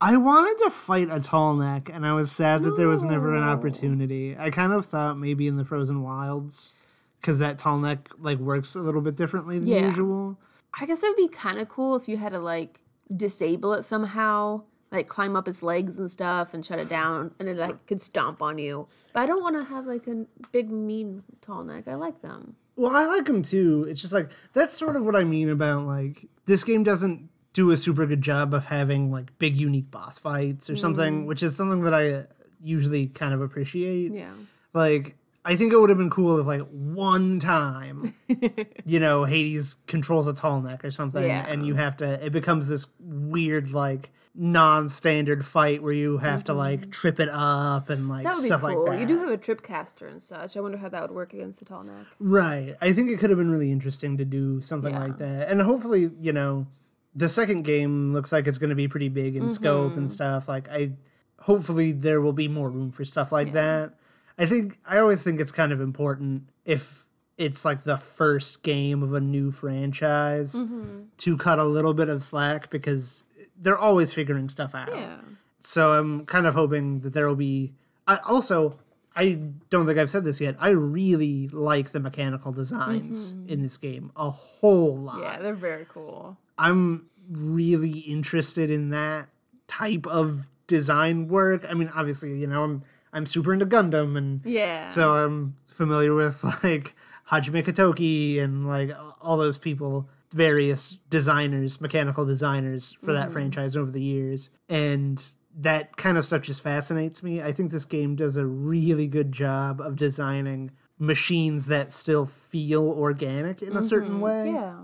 I 0.00 0.16
wanted 0.16 0.62
to 0.64 0.70
fight 0.70 1.08
a 1.10 1.18
tall 1.20 1.54
neck, 1.56 1.90
and 1.92 2.06
I 2.06 2.12
was 2.14 2.30
sad 2.30 2.62
that 2.62 2.76
there 2.76 2.86
was 2.88 3.04
never 3.04 3.34
an 3.34 3.42
opportunity. 3.42 4.36
I 4.38 4.50
kind 4.50 4.72
of 4.72 4.86
thought 4.86 5.18
maybe 5.18 5.48
in 5.48 5.56
the 5.56 5.64
Frozen 5.64 6.02
Wilds, 6.02 6.74
because 7.20 7.38
that 7.40 7.58
tall 7.58 7.78
neck 7.78 8.08
like 8.18 8.38
works 8.38 8.76
a 8.76 8.80
little 8.80 9.00
bit 9.00 9.16
differently 9.16 9.58
than 9.58 9.66
Yeah. 9.68 9.86
usual. 9.88 10.38
I 10.80 10.86
guess 10.86 11.02
it 11.02 11.08
would 11.08 11.16
be 11.16 11.28
kind 11.28 11.58
of 11.58 11.68
cool 11.68 11.96
if 11.96 12.08
you 12.08 12.16
had 12.18 12.30
to 12.32 12.38
like 12.38 12.80
disable 13.14 13.72
it 13.72 13.82
somehow, 13.82 14.62
like 14.92 15.08
climb 15.08 15.34
up 15.34 15.48
its 15.48 15.62
legs 15.64 15.98
and 15.98 16.08
stuff 16.10 16.54
and 16.54 16.64
shut 16.64 16.78
it 16.78 16.88
down, 16.88 17.32
and 17.40 17.48
it 17.48 17.56
like 17.56 17.84
could 17.86 18.00
stomp 18.00 18.40
on 18.40 18.58
you. 18.58 18.86
But 19.12 19.20
I 19.24 19.26
don't 19.26 19.42
want 19.42 19.56
to 19.56 19.64
have 19.64 19.84
like 19.86 20.06
a 20.06 20.26
big 20.52 20.70
mean 20.70 21.24
tall 21.40 21.64
neck. 21.64 21.88
I 21.88 21.94
like 21.96 22.22
them. 22.22 22.54
Well, 22.76 22.94
I 22.94 23.06
like 23.06 23.24
them 23.24 23.42
too. 23.42 23.84
It's 23.88 24.00
just 24.00 24.12
like 24.12 24.30
that's 24.52 24.78
sort 24.78 24.94
of 24.94 25.02
what 25.04 25.16
I 25.16 25.24
mean 25.24 25.48
about 25.48 25.86
like 25.86 26.26
this 26.46 26.62
game 26.62 26.84
doesn't 26.84 27.28
do 27.52 27.70
a 27.70 27.76
super 27.76 28.06
good 28.06 28.22
job 28.22 28.54
of 28.54 28.66
having 28.66 29.10
like 29.10 29.36
big 29.38 29.56
unique 29.56 29.90
boss 29.90 30.18
fights 30.18 30.68
or 30.70 30.76
something, 30.76 31.26
which 31.26 31.42
is 31.42 31.56
something 31.56 31.82
that 31.82 31.94
I 31.94 32.26
usually 32.62 33.06
kind 33.08 33.32
of 33.34 33.40
appreciate. 33.40 34.12
Yeah. 34.12 34.32
Like 34.74 35.16
I 35.44 35.56
think 35.56 35.72
it 35.72 35.78
would 35.80 35.88
have 35.88 35.98
been 35.98 36.10
cool 36.10 36.38
if 36.38 36.46
like 36.46 36.60
one 36.70 37.38
time, 37.40 38.14
you 38.84 39.00
know, 39.00 39.24
Hades 39.24 39.76
controls 39.86 40.26
a 40.28 40.34
tall 40.34 40.60
neck 40.60 40.84
or 40.84 40.90
something, 40.90 41.22
Yeah. 41.24 41.46
and 41.48 41.64
you 41.64 41.74
have 41.74 41.96
to. 41.98 42.24
It 42.24 42.30
becomes 42.32 42.68
this 42.68 42.86
weird 43.00 43.70
like 43.72 44.10
non-standard 44.34 45.44
fight 45.46 45.82
where 45.82 45.92
you 45.92 46.18
have 46.18 46.44
to 46.44 46.52
like 46.54 46.90
trip 46.92 47.18
it 47.18 47.28
up 47.32 47.90
and 47.90 48.08
like 48.08 48.18
Mm-hmm. 48.18 48.24
That 48.28 48.34
would 48.36 48.42
be 48.42 48.48
stuff 48.48 48.60
cool. 48.60 48.84
like 48.84 48.92
that. 48.92 49.00
You 49.00 49.06
do 49.06 49.18
have 49.20 49.30
a 49.30 49.36
trip 49.36 49.62
caster 49.62 50.06
and 50.06 50.22
such. 50.22 50.56
I 50.56 50.60
wonder 50.60 50.76
how 50.78 50.88
that 50.88 51.02
would 51.02 51.10
work 51.12 51.32
against 51.32 51.62
a 51.62 51.64
tall 51.64 51.82
neck. 51.84 52.06
Right. 52.18 52.76
I 52.80 52.92
think 52.92 53.10
it 53.10 53.18
could 53.18 53.30
have 53.30 53.38
been 53.38 53.50
really 53.50 53.72
interesting 53.72 54.16
to 54.18 54.24
do 54.24 54.60
something 54.60 54.92
Yeah. 54.92 55.00
like 55.04 55.18
that. 55.18 55.48
And 55.48 55.62
hopefully, 55.62 56.10
you 56.20 56.32
know, 56.32 56.66
the 57.14 57.28
second 57.28 57.62
game 57.62 58.12
looks 58.12 58.32
like 58.32 58.46
it's 58.46 58.58
going 58.58 58.70
to 58.70 58.76
be 58.76 58.88
pretty 58.88 59.08
big 59.08 59.36
in 59.36 59.50
scope 59.50 59.90
Mm-hmm. 59.90 59.98
and 59.98 60.10
stuff. 60.10 60.48
Like 60.48 60.68
I 60.70 60.92
hopefully 61.40 61.92
there 61.92 62.20
will 62.20 62.32
be 62.32 62.48
more 62.48 62.68
room 62.70 62.90
for 62.92 63.04
stuff 63.04 63.32
like 63.32 63.52
that. 63.52 63.94
I 64.38 64.46
think 64.46 64.78
I 64.86 64.98
always 64.98 65.22
think 65.24 65.40
it's 65.40 65.52
kind 65.52 65.72
of 65.72 65.80
important 65.80 66.48
if 66.64 67.06
it's 67.36 67.64
like 67.64 67.82
the 67.84 67.96
first 67.98 68.62
game 68.62 69.02
of 69.02 69.14
a 69.14 69.20
new 69.20 69.50
franchise 69.50 70.54
Mm-hmm. 70.54 71.02
to 71.18 71.36
cut 71.36 71.58
a 71.58 71.64
little 71.64 71.94
bit 71.94 72.08
of 72.08 72.22
slack 72.24 72.70
because 72.70 73.24
they're 73.60 73.78
always 73.78 74.12
figuring 74.12 74.48
stuff 74.48 74.74
out. 74.74 74.88
Yeah. 74.94 75.16
So 75.60 75.92
I'm 75.92 76.24
kind 76.26 76.46
of 76.46 76.54
hoping 76.54 77.00
that 77.00 77.12
there 77.14 77.26
will 77.26 77.34
be. 77.36 77.72
I 78.06 78.18
also 78.24 78.78
I 79.16 79.38
don't 79.70 79.86
think 79.86 79.98
I've 79.98 80.10
said 80.10 80.24
this 80.24 80.40
yet. 80.40 80.54
I 80.60 80.70
really 80.70 81.48
like 81.48 81.90
the 81.90 81.98
mechanical 82.00 82.52
designs 82.52 83.34
in 83.48 83.62
this 83.62 83.76
game 83.76 84.12
a 84.16 84.30
whole 84.30 84.96
lot. 84.96 85.16
Mm-hmm. 85.16 85.22
Yeah, 85.24 85.38
they're 85.42 85.54
very 85.54 85.86
cool. 85.88 86.36
I'm 86.58 87.06
really 87.30 88.00
interested 88.00 88.70
in 88.70 88.90
that 88.90 89.28
type 89.66 90.06
of 90.06 90.50
design 90.66 91.28
work. 91.28 91.64
I 91.68 91.74
mean, 91.74 91.90
obviously, 91.94 92.36
you 92.38 92.46
know, 92.46 92.64
I'm 92.64 92.84
I'm 93.12 93.26
super 93.26 93.52
into 93.52 93.66
Gundam 93.66 94.16
and 94.16 94.44
Yeah. 94.44 94.88
so 94.88 95.14
I'm 95.14 95.54
familiar 95.68 96.14
with 96.14 96.42
like 96.62 96.94
Hajime 97.30 97.64
Katoki 97.64 98.40
and 98.40 98.66
like 98.66 98.90
all 99.20 99.36
those 99.36 99.58
people, 99.58 100.08
various 100.32 100.98
designers, 101.10 101.80
mechanical 101.80 102.24
designers 102.24 102.92
for 102.92 103.12
that 103.12 103.24
mm-hmm. 103.24 103.32
franchise 103.32 103.76
over 103.76 103.90
the 103.90 104.02
years. 104.02 104.50
And 104.68 105.22
that 105.56 105.96
kind 105.96 106.16
of 106.18 106.24
stuff 106.24 106.42
just 106.42 106.62
fascinates 106.62 107.22
me. 107.22 107.42
I 107.42 107.52
think 107.52 107.70
this 107.70 107.84
game 107.84 108.14
does 108.14 108.36
a 108.36 108.46
really 108.46 109.06
good 109.06 109.32
job 109.32 109.80
of 109.80 109.96
designing 109.96 110.70
machines 110.98 111.66
that 111.66 111.92
still 111.92 112.26
feel 112.26 112.90
organic 112.90 113.62
in 113.62 113.76
a 113.76 113.82
certain 113.82 114.14
mm-hmm. 114.14 114.20
way. 114.20 114.52
yeah. 114.52 114.76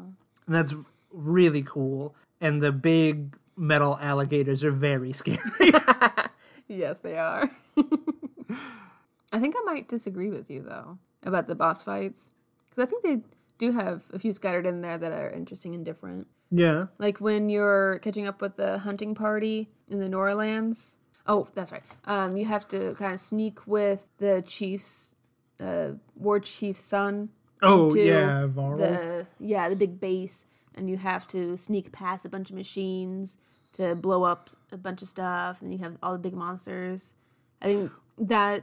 And 0.46 0.54
that's 0.54 0.74
really 1.14 1.62
cool. 1.62 2.14
And 2.40 2.62
the 2.62 2.72
big 2.72 3.36
metal 3.56 3.96
alligators 4.00 4.64
are 4.64 4.72
very 4.72 5.12
scary. 5.12 5.38
Yes, 6.66 6.98
they 7.00 7.16
are. 7.18 7.50
I 9.32 9.38
think 9.38 9.54
I 9.58 9.62
might 9.64 9.88
disagree 9.88 10.30
with 10.30 10.50
you 10.50 10.62
though 10.62 10.98
about 11.22 11.46
the 11.46 11.54
boss 11.54 11.82
fights 11.82 12.30
because 12.70 12.84
I 12.84 12.86
think 12.90 13.02
they 13.02 13.18
do 13.58 13.72
have 13.72 14.04
a 14.12 14.18
few 14.18 14.32
scattered 14.32 14.66
in 14.66 14.80
there 14.80 14.96
that 14.98 15.12
are 15.12 15.28
interesting 15.30 15.74
and 15.74 15.84
different. 15.84 16.26
yeah. 16.50 16.86
Like 16.98 17.20
when 17.20 17.48
you're 17.50 17.98
catching 18.00 18.26
up 18.26 18.40
with 18.40 18.56
the 18.56 18.78
hunting 18.78 19.14
party 19.14 19.68
in 19.88 20.00
the 20.00 20.08
Norlands. 20.08 20.94
Oh, 21.26 21.48
that's 21.54 21.70
right. 21.72 21.82
Um, 22.06 22.36
you 22.36 22.44
have 22.46 22.66
to 22.68 22.94
kind 22.94 23.12
of 23.12 23.20
sneak 23.20 23.66
with 23.66 24.10
the 24.18 24.42
chief's, 24.46 25.16
uh, 25.60 25.92
war 26.16 26.40
chief's 26.40 26.82
son. 26.82 27.30
Oh, 27.62 27.94
yeah, 27.94 28.46
Varl. 28.46 28.76
The 28.76 29.26
yeah, 29.40 29.68
the 29.68 29.76
big 29.76 29.98
base, 30.00 30.46
and 30.74 30.88
you 30.90 30.96
have 30.96 31.26
to 31.28 31.56
sneak 31.56 31.92
past 31.92 32.24
a 32.24 32.28
bunch 32.28 32.50
of 32.50 32.56
machines 32.56 33.38
to 33.72 33.94
blow 33.94 34.24
up 34.24 34.50
a 34.72 34.76
bunch 34.76 35.02
of 35.02 35.08
stuff. 35.08 35.62
And 35.62 35.72
you 35.72 35.78
have 35.80 35.96
all 36.02 36.12
the 36.12 36.18
big 36.18 36.34
monsters. 36.34 37.14
I 37.62 37.66
think 37.66 37.92
that 38.18 38.62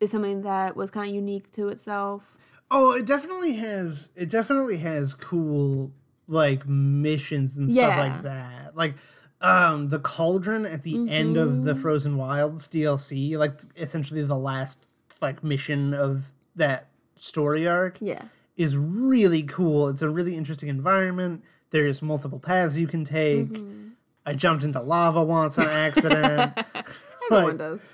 is 0.00 0.10
something 0.10 0.42
that 0.42 0.76
was 0.76 0.90
kind 0.90 1.08
of 1.08 1.14
unique 1.14 1.50
to 1.52 1.68
itself. 1.68 2.36
Oh, 2.70 2.94
it 2.94 3.06
definitely 3.06 3.54
has. 3.54 4.10
It 4.16 4.30
definitely 4.30 4.78
has 4.78 5.14
cool 5.14 5.92
like 6.28 6.66
missions 6.66 7.56
and 7.56 7.70
stuff 7.70 7.94
Yeah. 7.96 8.00
like 8.12 8.22
that. 8.22 8.76
Like 8.76 8.94
um 9.40 9.88
the 9.90 9.98
cauldron 9.98 10.64
at 10.66 10.82
the 10.82 11.08
end 11.10 11.36
of 11.36 11.64
the 11.64 11.74
Frozen 11.76 12.16
Wilds 12.16 12.68
DLC, 12.68 13.36
like 13.36 13.60
essentially 13.76 14.22
the 14.22 14.36
last 14.36 14.84
like 15.22 15.44
mission 15.44 15.94
of 15.94 16.32
that 16.56 16.88
story 17.16 17.66
arc 17.68 17.98
Yeah. 18.00 18.22
Is 18.56 18.76
really 18.76 19.42
cool. 19.42 19.88
It's 19.88 20.02
a 20.02 20.08
really 20.08 20.36
interesting 20.36 20.68
environment. 20.68 21.44
There's 21.70 22.00
multiple 22.02 22.38
paths 22.38 22.78
you 22.78 22.86
can 22.86 23.04
take. 23.04 23.48
Mm-hmm. 23.48 23.88
I 24.24 24.34
jumped 24.34 24.64
into 24.64 24.80
lava 24.80 25.22
once 25.22 25.58
on 25.58 25.68
accident. 25.68 26.58
Everyone 27.30 27.56
does. 27.56 27.92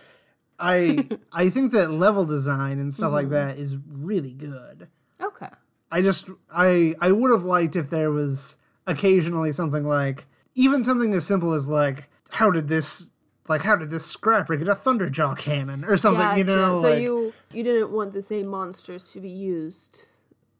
I 0.59 1.09
I 1.33 1.51
think 1.51 1.72
that 1.72 1.90
level 1.90 2.25
design 2.25 2.79
and 2.79 2.92
stuff 2.92 3.12
like 3.12 3.27
mm-hmm. 3.27 3.35
that 3.35 3.59
is 3.59 3.77
really 3.87 4.33
good. 4.33 4.88
Okay. 5.20 5.48
I 5.90 6.01
just 6.01 6.31
I 6.51 6.94
I 7.01 7.12
would 7.12 7.31
have 7.31 7.44
liked 7.44 7.77
if 7.77 7.90
there 7.90 8.11
was 8.11 8.57
occasionally 8.87 9.53
something 9.53 9.85
like 9.85 10.27
even 10.55 10.85
something 10.85 11.14
as 11.14 11.27
simple 11.27 11.53
as 11.53 11.68
like 11.68 12.09
how 12.31 12.51
did 12.51 12.68
this 12.68 13.09
like 13.48 13.62
how 13.62 13.77
did 13.77 13.90
this 13.90 14.07
scrapper 14.07 14.57
get 14.57 14.68
a 14.68 14.75
thunderjaw 14.75 15.37
cannon 15.38 15.85
or 15.85 15.96
something 15.96 16.38
you 16.38 16.44
know 16.44 16.81
so 16.81 16.88
like- 16.88 17.03
you 17.03 17.33
you 17.53 17.62
didn't 17.62 17.92
want 17.92 18.12
the 18.12 18.22
same 18.22 18.46
monsters 18.46 19.05
to 19.12 19.20
be 19.20 19.29
used 19.29 20.07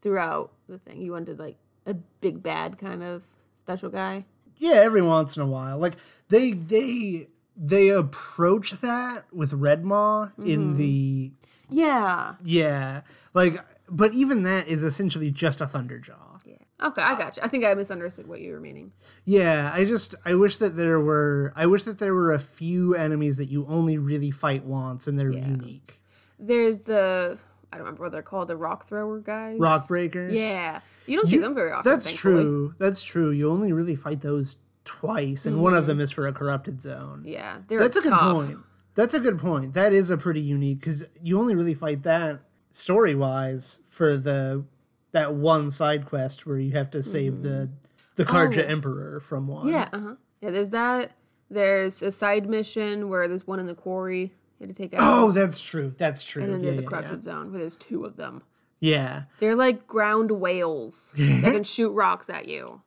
throughout 0.03 0.51
the 0.69 0.77
thing. 0.77 1.01
You 1.01 1.13
wanted 1.13 1.39
like 1.39 1.57
a 1.87 1.95
big 2.21 2.43
bad 2.43 2.77
kind 2.77 3.01
of 3.01 3.25
special 3.57 3.89
guy. 3.89 4.25
yeah 4.57 4.75
every 4.75 5.01
once 5.01 5.35
in 5.35 5.41
a 5.41 5.47
while 5.47 5.77
like 5.79 5.95
they 6.29 6.51
they 6.53 7.27
they 7.57 7.89
approach 7.89 8.71
that 8.81 9.25
with 9.33 9.51
red 9.53 9.83
maw 9.83 10.27
Mm-hmm. 10.37 10.45
in 10.49 10.77
the 10.77 11.31
Yeah. 11.69 12.35
yeah 12.43 13.01
like 13.33 13.57
but 13.89 14.13
even 14.13 14.43
that 14.43 14.67
is 14.67 14.83
essentially 14.83 15.31
just 15.31 15.59
a 15.61 15.65
thunderjaw 15.65 16.39
Yeah. 16.45 16.57
Okay, 16.87 17.01
I 17.01 17.15
got 17.17 17.37
you. 17.37 17.43
I 17.43 17.47
think 17.47 17.63
I 17.63 17.73
misunderstood 17.75 18.27
what 18.27 18.41
you 18.41 18.51
were 18.53 18.59
meaning. 18.59 18.91
Yeah, 19.23 19.71
I 19.73 19.85
just 19.85 20.15
I 20.25 20.35
wish 20.35 20.57
that 20.57 20.75
there 20.75 20.99
were 20.99 21.53
I 21.55 21.65
wish 21.67 21.83
that 21.83 21.97
there 21.99 22.13
were 22.13 22.33
a 22.33 22.39
few 22.39 22.93
enemies 22.95 23.37
that 23.37 23.49
you 23.49 23.65
only 23.69 23.97
really 23.97 24.31
fight 24.31 24.63
once 24.65 25.07
and 25.07 25.17
they're 25.17 25.31
unique. 25.31 26.01
There's 26.39 26.81
the 26.81 27.37
I 27.73 27.77
don't 27.77 27.85
remember 27.85 28.03
what 28.03 28.11
they're 28.11 28.21
called, 28.21 28.47
the 28.47 28.55
rock 28.55 28.87
thrower 28.87 29.19
guys. 29.19 29.57
Rock 29.59 29.87
breakers. 29.87 30.33
Yeah. 30.33 30.81
You 31.07 31.17
don't 31.17 31.27
see 31.27 31.37
them 31.37 31.55
very 31.55 31.71
often. 31.71 31.91
That's 31.91 32.05
thankfully. 32.07 32.43
true. 32.43 32.75
That's 32.77 33.03
true. 33.03 33.31
You 33.31 33.49
only 33.49 33.73
really 33.73 33.95
fight 33.95 34.21
those 34.21 34.57
twice, 34.85 35.45
and 35.45 35.61
one 35.61 35.73
of 35.73 35.87
them 35.87 35.99
is 35.99 36.11
for 36.11 36.27
a 36.27 36.33
corrupted 36.33 36.81
zone. 36.81 37.23
Yeah. 37.25 37.57
That's 37.67 37.97
a 37.97 38.01
good 38.01 38.13
point. 38.13 38.57
That's 38.95 39.13
a 39.15 39.19
good 39.19 39.39
point. 39.39 39.73
That 39.73 39.91
is 39.91 40.11
a 40.11 40.17
pretty 40.17 40.41
unique 40.41 40.79
because 40.79 41.07
you 41.21 41.39
only 41.39 41.55
really 41.55 41.73
fight 41.73 42.03
that 42.03 42.41
story 42.71 43.15
wise 43.15 43.79
for 43.89 44.17
the 44.17 44.65
that 45.13 45.33
one 45.33 45.71
side 45.71 46.05
quest 46.05 46.45
where 46.45 46.57
you 46.57 46.71
have 46.73 46.91
to 46.91 47.01
save 47.01 47.41
the 47.41 47.69
the 48.15 48.25
Carja 48.25 48.63
Oh. 48.63 48.67
Emperor 48.67 49.19
from 49.19 49.47
one. 49.47 49.67
Yeah, 49.67 49.89
uh-huh. 49.91 50.15
Yeah, 50.41 50.51
there's 50.51 50.69
that. 50.69 51.11
There's 51.49 52.01
a 52.03 52.11
side 52.11 52.47
mission 52.47 53.09
where 53.09 53.27
there's 53.27 53.47
one 53.47 53.59
in 53.59 53.65
the 53.67 53.75
quarry 53.75 54.31
had 54.67 54.75
to 54.75 54.81
take 54.81 54.93
out. 54.93 54.99
Oh, 55.01 55.31
that's 55.31 55.61
true. 55.61 55.93
That's 55.97 56.23
true. 56.23 56.43
and 56.43 56.53
then 56.53 56.59
yeah, 56.59 56.65
there's 56.65 56.75
the 56.77 56.81
yeah, 56.83 56.89
corrupted 56.89 57.23
zone 57.23 57.51
where 57.51 57.59
there's 57.59 57.75
two 57.75 58.05
of 58.05 58.15
them. 58.17 58.43
yeah. 58.79 58.91
yeah. 58.91 59.23
They're 59.39 59.55
like 59.55 59.87
ground 59.87 60.31
whales 60.31 61.13
that 61.17 61.53
can 61.53 61.63
shoot 61.63 61.91
rocks 61.91 62.29
at 62.29 62.47
you. 62.47 62.81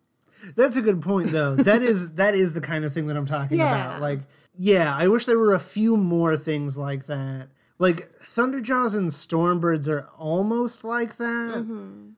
That's 0.54 0.76
a 0.76 0.82
good 0.82 1.00
point 1.02 1.30
though. 1.32 1.56
that 1.56 1.82
is 1.82 2.12
that 2.16 2.34
is 2.34 2.52
the 2.52 2.60
kind 2.60 2.84
of 2.84 2.92
thing 2.92 3.06
that 3.08 3.16
I'm 3.16 3.26
talking 3.26 3.58
Yeah. 3.58 3.86
about. 3.88 4.00
Like, 4.02 4.20
yeah, 4.58 4.94
I 4.96 5.08
wish 5.08 5.26
there 5.26 5.38
were 5.38 5.54
a 5.54 5.60
few 5.60 5.96
more 5.96 6.36
things 6.36 6.76
like 6.78 7.06
that. 7.06 7.48
Like 7.78 8.10
Thunderjaws 8.20 8.96
and 8.96 9.10
Stormbirds 9.10 9.86
are 9.88 10.08
almost 10.18 10.82
like 10.84 11.16
that, 11.16 11.54
Mm-hmm. 11.58 12.10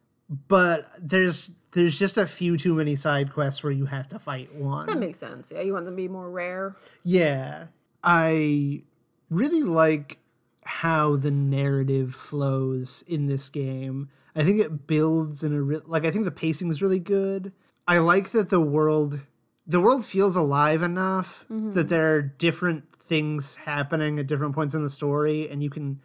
but 0.47 0.89
there's 1.01 1.51
there's 1.73 1.99
just 1.99 2.17
a 2.17 2.27
few 2.27 2.57
too 2.57 2.75
many 2.75 2.97
side 2.97 3.33
quests 3.33 3.63
where 3.63 3.73
you 3.73 3.87
have 3.87 4.09
to 4.09 4.19
fight 4.19 4.55
one. 4.55 4.87
That 4.87 4.99
makes 4.99 5.19
sense. 5.19 5.51
Yeah, 5.55 5.61
you 5.63 5.73
want 5.73 5.85
them 5.85 5.95
to 5.95 5.97
be 5.97 6.09
more 6.09 6.31
rare. 6.31 6.77
Yeah, 7.03 7.67
I 8.05 8.83
really 9.31 9.63
like 9.63 10.19
how 10.65 11.17
the 11.17 11.31
narrative 11.31 12.15
flows 12.15 13.03
in 13.09 13.27
this 13.27 13.49
game. 13.49 14.11
I 14.37 14.45
think 14.45 14.61
it 14.61 14.87
builds 14.87 15.43
in 15.43 15.55
a 15.55 15.63
re- 15.63 15.81
like 15.87 16.05
I 16.05 16.11
think 16.11 16.25
the 16.25 16.31
pacing 16.31 16.69
is 16.69 16.83
really 16.83 16.99
good. 16.99 17.53
I 17.87 17.99
like 17.99 18.31
that 18.31 18.51
the 18.51 18.61
world 18.61 19.21
the 19.67 19.81
world 19.81 20.05
feels 20.05 20.37
alive 20.37 20.83
enough 20.83 21.45
mm-hmm. 21.51 21.73
that 21.73 21.89
there 21.89 22.15
are 22.15 22.23
different 22.23 22.95
things 22.97 23.57
happening 23.57 24.19
at 24.19 24.27
different 24.27 24.55
points 24.55 24.75
in 24.75 24.83
the 24.83 24.91
story 24.91 25.49
and 25.49 25.63
you 25.63 25.71
can 25.71 26.01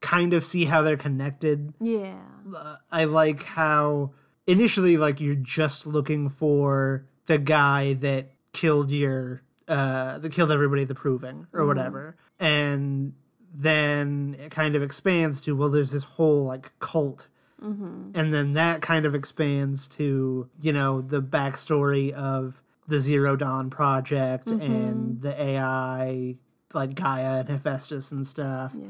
kind 0.00 0.32
of 0.32 0.44
see 0.44 0.64
how 0.64 0.82
they're 0.82 0.96
connected. 0.96 1.74
Yeah. 1.80 2.18
Uh, 2.54 2.76
I 2.90 3.04
like 3.04 3.42
how 3.42 4.12
initially 4.46 4.96
like 4.96 5.20
you're 5.20 5.34
just 5.34 5.86
looking 5.86 6.28
for 6.28 7.06
the 7.26 7.38
guy 7.38 7.94
that 7.94 8.32
killed 8.52 8.90
your 8.90 9.42
uh 9.68 10.18
that 10.18 10.32
killed 10.32 10.50
everybody 10.50 10.82
at 10.82 10.88
the 10.88 10.94
proving 10.94 11.46
or 11.52 11.60
mm-hmm. 11.60 11.68
whatever. 11.68 12.16
And 12.40 13.14
then 13.52 14.36
it 14.38 14.50
kind 14.50 14.76
of 14.76 14.82
expands 14.82 15.40
to 15.42 15.56
well 15.56 15.68
there's 15.68 15.92
this 15.92 16.04
whole 16.04 16.44
like 16.44 16.72
cult. 16.78 17.28
Mm-hmm. 17.62 18.12
And 18.14 18.32
then 18.32 18.52
that 18.52 18.82
kind 18.82 19.04
of 19.04 19.14
expands 19.14 19.88
to 19.88 20.48
you 20.60 20.72
know 20.72 21.00
the 21.00 21.20
backstory 21.20 22.12
of 22.12 22.62
the 22.86 23.00
zero 23.00 23.36
dawn 23.36 23.68
project 23.68 24.46
mm-hmm. 24.46 24.62
and 24.62 25.22
the 25.22 25.42
ai 25.42 26.36
like 26.72 26.94
gaia 26.94 27.40
and 27.40 27.48
hephaestus 27.48 28.12
and 28.12 28.26
stuff. 28.26 28.74
Yeah. 28.78 28.86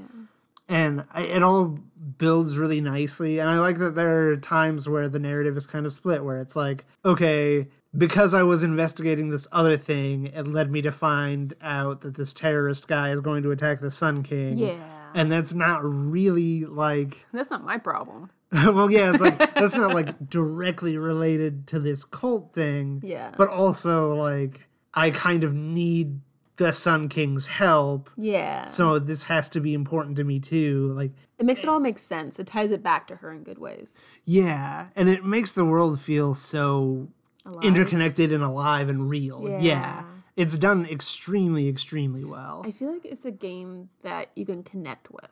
and 0.68 1.06
I, 1.12 1.22
it 1.22 1.42
all 1.42 1.78
builds 2.18 2.58
really 2.58 2.80
nicely. 2.80 3.38
And 3.38 3.48
i 3.48 3.58
like 3.58 3.78
that 3.78 3.94
there 3.94 4.32
are 4.32 4.36
times 4.36 4.88
where 4.88 5.08
the 5.08 5.18
narrative 5.18 5.56
is 5.56 5.66
kind 5.66 5.86
of 5.86 5.92
split 5.92 6.24
where 6.24 6.40
it's 6.40 6.56
like 6.56 6.84
okay 7.04 7.68
because 7.96 8.34
i 8.34 8.42
was 8.42 8.62
investigating 8.62 9.30
this 9.30 9.48
other 9.52 9.76
thing 9.76 10.26
it 10.26 10.46
led 10.46 10.70
me 10.70 10.82
to 10.82 10.92
find 10.92 11.54
out 11.62 12.02
that 12.02 12.16
this 12.16 12.34
terrorist 12.34 12.86
guy 12.88 13.10
is 13.10 13.20
going 13.20 13.42
to 13.42 13.50
attack 13.50 13.80
the 13.80 13.90
sun 13.90 14.22
king 14.22 14.58
Yeah. 14.58 14.76
and 15.14 15.32
that's 15.32 15.54
not 15.54 15.80
really 15.82 16.64
like 16.66 17.26
That's 17.32 17.50
not 17.50 17.64
my 17.64 17.78
problem. 17.78 18.30
well 18.52 18.90
yeah 18.90 19.10
it's 19.12 19.20
like 19.20 19.38
that's 19.54 19.74
not 19.76 19.94
like 19.94 20.28
directly 20.28 20.98
related 20.98 21.66
to 21.68 21.78
this 21.78 22.04
cult 22.04 22.52
thing 22.54 23.00
Yeah. 23.04 23.32
but 23.36 23.48
also 23.48 24.14
like 24.14 24.66
i 24.94 25.10
kind 25.10 25.44
of 25.44 25.54
need 25.54 26.20
the 26.56 26.72
sun 26.72 27.08
king's 27.08 27.46
help 27.46 28.10
Yeah. 28.16 28.68
so 28.68 28.98
this 28.98 29.24
has 29.24 29.48
to 29.50 29.60
be 29.60 29.72
important 29.74 30.16
to 30.16 30.24
me 30.24 30.40
too 30.40 30.92
like 30.94 31.12
it 31.38 31.46
makes 31.46 31.62
it 31.62 31.68
all 31.68 31.78
make 31.78 32.00
sense. 32.00 32.40
It 32.40 32.48
ties 32.48 32.72
it 32.72 32.82
back 32.82 33.06
to 33.06 33.14
her 33.16 33.32
in 33.32 33.44
good 33.44 33.58
ways. 33.58 34.04
Yeah, 34.24 34.88
and 34.96 35.08
it 35.08 35.24
makes 35.24 35.52
the 35.52 35.64
world 35.64 36.00
feel 36.00 36.34
so 36.34 37.06
Alive. 37.48 37.64
interconnected 37.64 38.32
and 38.32 38.42
alive 38.44 38.88
and 38.88 39.08
real. 39.08 39.48
Yeah. 39.48 39.58
Yeah. 39.60 40.04
It's 40.36 40.56
done 40.56 40.86
extremely, 40.86 41.66
extremely 41.68 42.24
well. 42.24 42.62
I 42.64 42.70
feel 42.70 42.92
like 42.92 43.04
it's 43.04 43.24
a 43.24 43.32
game 43.32 43.88
that 44.02 44.30
you 44.36 44.46
can 44.46 44.62
connect 44.62 45.10
with. 45.10 45.30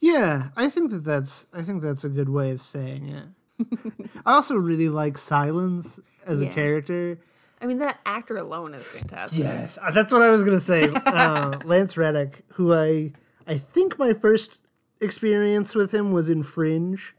yeah, 0.00 0.48
I 0.56 0.70
think 0.70 0.90
that 0.92 1.04
that's 1.04 1.46
I 1.52 1.62
think 1.62 1.82
that's 1.82 2.04
a 2.04 2.08
good 2.08 2.30
way 2.30 2.50
of 2.52 2.62
saying 2.62 3.08
it. 3.08 3.26
I 4.24 4.32
also 4.34 4.56
really 4.56 4.88
like 4.88 5.14
Sylens 5.14 6.00
as 6.26 6.40
a 6.40 6.46
character. 6.46 7.18
I 7.60 7.66
mean, 7.66 7.78
that 7.78 7.98
actor 8.06 8.36
alone 8.36 8.74
is 8.74 8.86
fantastic. 8.86 9.40
Yes, 9.40 9.78
uh, 9.82 9.90
that's 9.90 10.12
what 10.12 10.22
I 10.22 10.30
was 10.30 10.44
gonna 10.44 10.60
say. 10.60 10.88
uh, 11.06 11.58
Lance 11.64 11.96
Reddick, 11.96 12.44
who 12.54 12.72
I 12.72 13.12
I 13.46 13.58
think 13.58 13.98
my 13.98 14.12
first 14.14 14.60
experience 15.00 15.74
with 15.74 15.92
him 15.92 16.12
was 16.12 16.30
in 16.30 16.42
Fringe. 16.42 17.14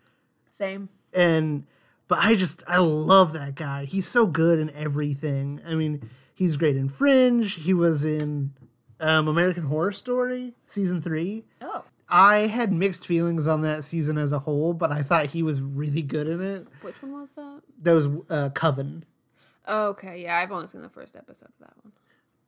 Same. 0.49 0.89
and 1.13 1.65
but 2.07 2.19
I 2.19 2.35
just 2.35 2.63
I 2.67 2.77
love 2.79 3.33
that 3.33 3.55
guy. 3.55 3.85
He's 3.85 4.07
so 4.07 4.25
good 4.25 4.59
in 4.59 4.69
everything. 4.71 5.61
I 5.65 5.75
mean, 5.75 6.09
he's 6.33 6.57
great 6.57 6.75
in 6.75 6.89
Fringe. 6.89 7.55
He 7.55 7.73
was 7.73 8.05
in 8.05 8.53
um, 8.99 9.27
American 9.27 9.63
Horror 9.63 9.91
Story 9.91 10.53
season 10.67 11.01
three. 11.01 11.45
Oh. 11.61 11.83
I 12.09 12.47
had 12.47 12.71
mixed 12.71 13.05
feelings 13.05 13.47
on 13.47 13.61
that 13.63 13.83
season 13.83 14.17
as 14.17 14.31
a 14.31 14.39
whole, 14.39 14.73
but 14.73 14.91
I 14.93 15.03
thought 15.03 15.25
he 15.25 15.43
was 15.43 15.61
really 15.61 16.01
good 16.01 16.25
in 16.27 16.41
it. 16.41 16.65
Which 16.81 17.01
one 17.01 17.11
was 17.11 17.31
that? 17.31 17.61
That 17.81 17.91
was 17.91 18.07
uh, 18.29 18.49
Coven, 18.51 19.03
Oh, 19.69 19.87
okay. 19.89 20.23
Yeah, 20.23 20.37
I've 20.37 20.49
only 20.53 20.67
seen 20.67 20.81
the 20.81 20.87
first 20.87 21.17
episode 21.17 21.49
of 21.49 21.67
that 21.67 21.73
one. 21.83 21.91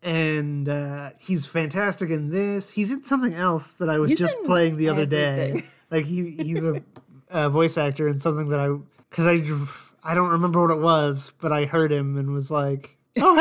and 0.01 0.69
uh, 0.69 1.09
he's 1.19 1.45
fantastic 1.45 2.09
in 2.09 2.29
this. 2.29 2.69
He's 2.71 2.93
in 2.93 3.03
something 3.03 3.33
else 3.33 3.73
that 3.73 3.89
I 3.89 3.99
was 3.99 4.11
He's 4.11 4.19
just 4.19 4.41
playing 4.45 4.77
the 4.77 4.87
other 4.87 5.05
day. 5.05 5.63
Like 5.91 6.05
he 6.05 6.37
he's 6.39 6.63
a, 6.63 6.81
a 7.29 7.49
voice 7.49 7.77
actor 7.77 8.07
in 8.07 8.17
something 8.19 8.47
that 8.49 8.59
I 8.61 8.77
because 9.09 9.27
I 9.27 10.11
I 10.11 10.15
don't 10.15 10.29
remember 10.29 10.61
what 10.61 10.71
it 10.71 10.79
was, 10.81 11.33
but 11.39 11.51
I 11.51 11.65
heard 11.65 11.91
him 11.91 12.17
and 12.17 12.31
was 12.31 12.49
like, 12.51 12.97
oh 13.19 13.35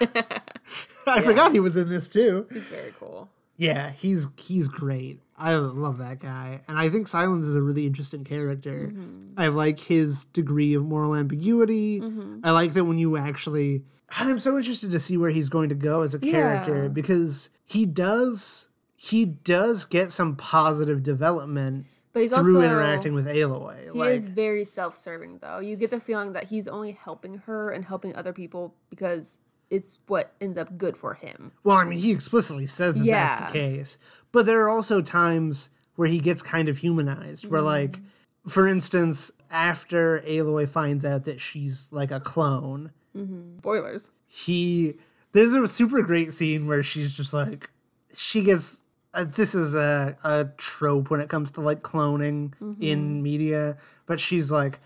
hey, 0.00 0.06
I 1.06 1.20
forgot 1.22 1.52
he 1.52 1.60
was 1.60 1.76
in 1.76 1.88
this 1.88 2.08
too. 2.08 2.46
He's 2.52 2.64
very 2.64 2.92
cool. 2.98 3.28
Yeah, 3.56 3.90
he's 3.90 4.28
he's 4.36 4.68
great. 4.68 5.20
I 5.36 5.54
love 5.54 5.98
that 5.98 6.18
guy, 6.18 6.60
and 6.68 6.78
I 6.78 6.90
think 6.90 7.06
Sylens 7.08 7.44
is 7.44 7.56
a 7.56 7.62
really 7.62 7.86
interesting 7.86 8.24
character. 8.24 8.88
Mm-hmm. 8.92 9.38
I 9.38 9.48
like 9.48 9.80
his 9.80 10.24
degree 10.26 10.74
of 10.74 10.84
moral 10.84 11.14
ambiguity. 11.14 12.00
Mm-hmm. 12.00 12.40
I 12.44 12.50
like 12.50 12.72
that 12.72 12.84
when 12.84 12.98
you 12.98 13.16
actually. 13.16 13.82
I'm 14.18 14.40
so 14.40 14.56
interested 14.56 14.90
to 14.90 14.98
see 14.98 15.16
where 15.16 15.30
he's 15.30 15.48
going 15.48 15.68
to 15.68 15.74
go 15.76 16.02
as 16.02 16.14
a 16.14 16.18
character 16.18 16.82
Yeah. 16.82 16.88
because 16.88 17.50
he 17.64 17.86
does 17.86 18.68
he 18.96 19.24
does 19.24 19.84
get 19.84 20.10
some 20.12 20.34
positive 20.36 21.02
development 21.04 21.86
But 22.12 22.22
he's 22.22 22.32
through 22.32 22.56
also 22.56 22.60
interacting 22.62 23.14
with 23.14 23.26
Aloy. 23.26 23.92
He 23.92 23.98
like, 23.98 24.14
is 24.14 24.26
very 24.26 24.64
self-serving, 24.64 25.38
though. 25.38 25.60
You 25.60 25.76
get 25.76 25.90
the 25.90 26.00
feeling 26.00 26.32
that 26.32 26.44
he's 26.44 26.66
only 26.66 26.92
helping 26.92 27.38
her 27.38 27.70
and 27.70 27.84
helping 27.84 28.16
other 28.16 28.32
people 28.32 28.74
because 28.90 29.38
it's 29.70 30.00
what 30.08 30.32
ends 30.40 30.58
up 30.58 30.76
good 30.76 30.96
for 30.96 31.14
him. 31.14 31.52
Well, 31.62 31.76
I 31.76 31.84
mean, 31.84 32.00
he 32.00 32.10
explicitly 32.10 32.66
says 32.66 32.96
that 32.96 33.06
that's 33.06 33.52
the 33.52 33.58
case. 33.58 33.98
But 34.32 34.46
there 34.46 34.62
are 34.62 34.68
also 34.68 35.00
times 35.00 35.70
where 35.94 36.08
he 36.08 36.18
gets 36.18 36.42
kind 36.42 36.68
of 36.68 36.78
humanized, 36.78 37.48
where, 37.48 37.60
mm-hmm. 37.60 37.66
like, 37.66 38.00
for 38.48 38.66
instance, 38.66 39.30
after 39.50 40.20
Aloy 40.22 40.68
finds 40.68 41.04
out 41.04 41.24
that 41.26 41.40
she's 41.40 41.88
like 41.92 42.10
a 42.10 42.18
clone, 42.18 42.90
mm-hmm. 43.16 43.58
Spoilers. 43.58 44.10
he. 44.26 44.94
There's 45.32 45.54
a 45.54 45.68
super 45.68 46.02
great 46.02 46.34
scene 46.34 46.66
where 46.66 46.82
she's 46.82 47.16
just 47.16 47.32
like. 47.32 47.70
She 48.16 48.42
gets. 48.42 48.82
Uh, 49.12 49.24
this 49.24 49.54
is 49.54 49.74
a, 49.74 50.16
a 50.22 50.46
trope 50.56 51.10
when 51.10 51.20
it 51.20 51.28
comes 51.28 51.50
to 51.52 51.60
like 51.60 51.82
cloning 51.82 52.52
in 52.80 53.22
media, 53.22 53.76
but 54.06 54.20
she's 54.20 54.50
like, 54.50 54.78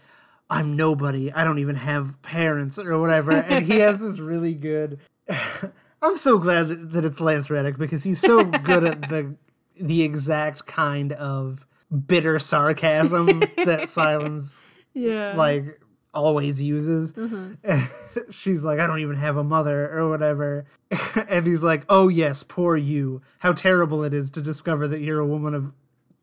I'm 0.48 0.76
nobody. 0.76 1.32
I 1.32 1.44
don't 1.44 1.58
even 1.58 1.76
have 1.76 2.20
parents 2.22 2.78
or 2.78 2.98
whatever. 2.98 3.32
And 3.32 3.66
he 3.66 3.80
has 3.80 3.98
this 3.98 4.18
really 4.18 4.54
good. 4.54 4.98
I'm 6.02 6.16
so 6.16 6.38
glad 6.38 6.68
that, 6.68 6.92
that 6.92 7.04
it's 7.04 7.20
Lance 7.20 7.50
Reddick 7.50 7.78
because 7.78 8.04
he's 8.04 8.20
so 8.20 8.44
good 8.44 8.84
at 8.84 9.08
the 9.08 9.34
the 9.80 10.02
exact 10.02 10.66
kind 10.66 11.12
of 11.12 11.66
bitter 12.06 12.38
sarcasm 12.38 13.40
that 13.40 13.82
Sylens 13.88 14.62
Yeah. 14.94 15.34
like 15.36 15.80
always 16.14 16.62
uses. 16.62 17.12
She's 18.30 18.64
like, 18.64 18.80
I 18.80 18.86
don't 18.86 19.00
even 19.00 19.16
have 19.16 19.36
a 19.36 19.44
mother 19.44 19.90
or 19.90 20.08
whatever. 20.08 20.66
and 21.28 21.46
he's 21.46 21.62
like, 21.62 21.84
Oh 21.88 22.08
yes, 22.08 22.42
poor 22.42 22.76
you. 22.76 23.20
How 23.40 23.52
terrible 23.52 24.04
it 24.04 24.14
is 24.14 24.30
to 24.32 24.42
discover 24.42 24.86
that 24.88 25.00
you're 25.00 25.20
a 25.20 25.26
woman 25.26 25.54
of 25.54 25.74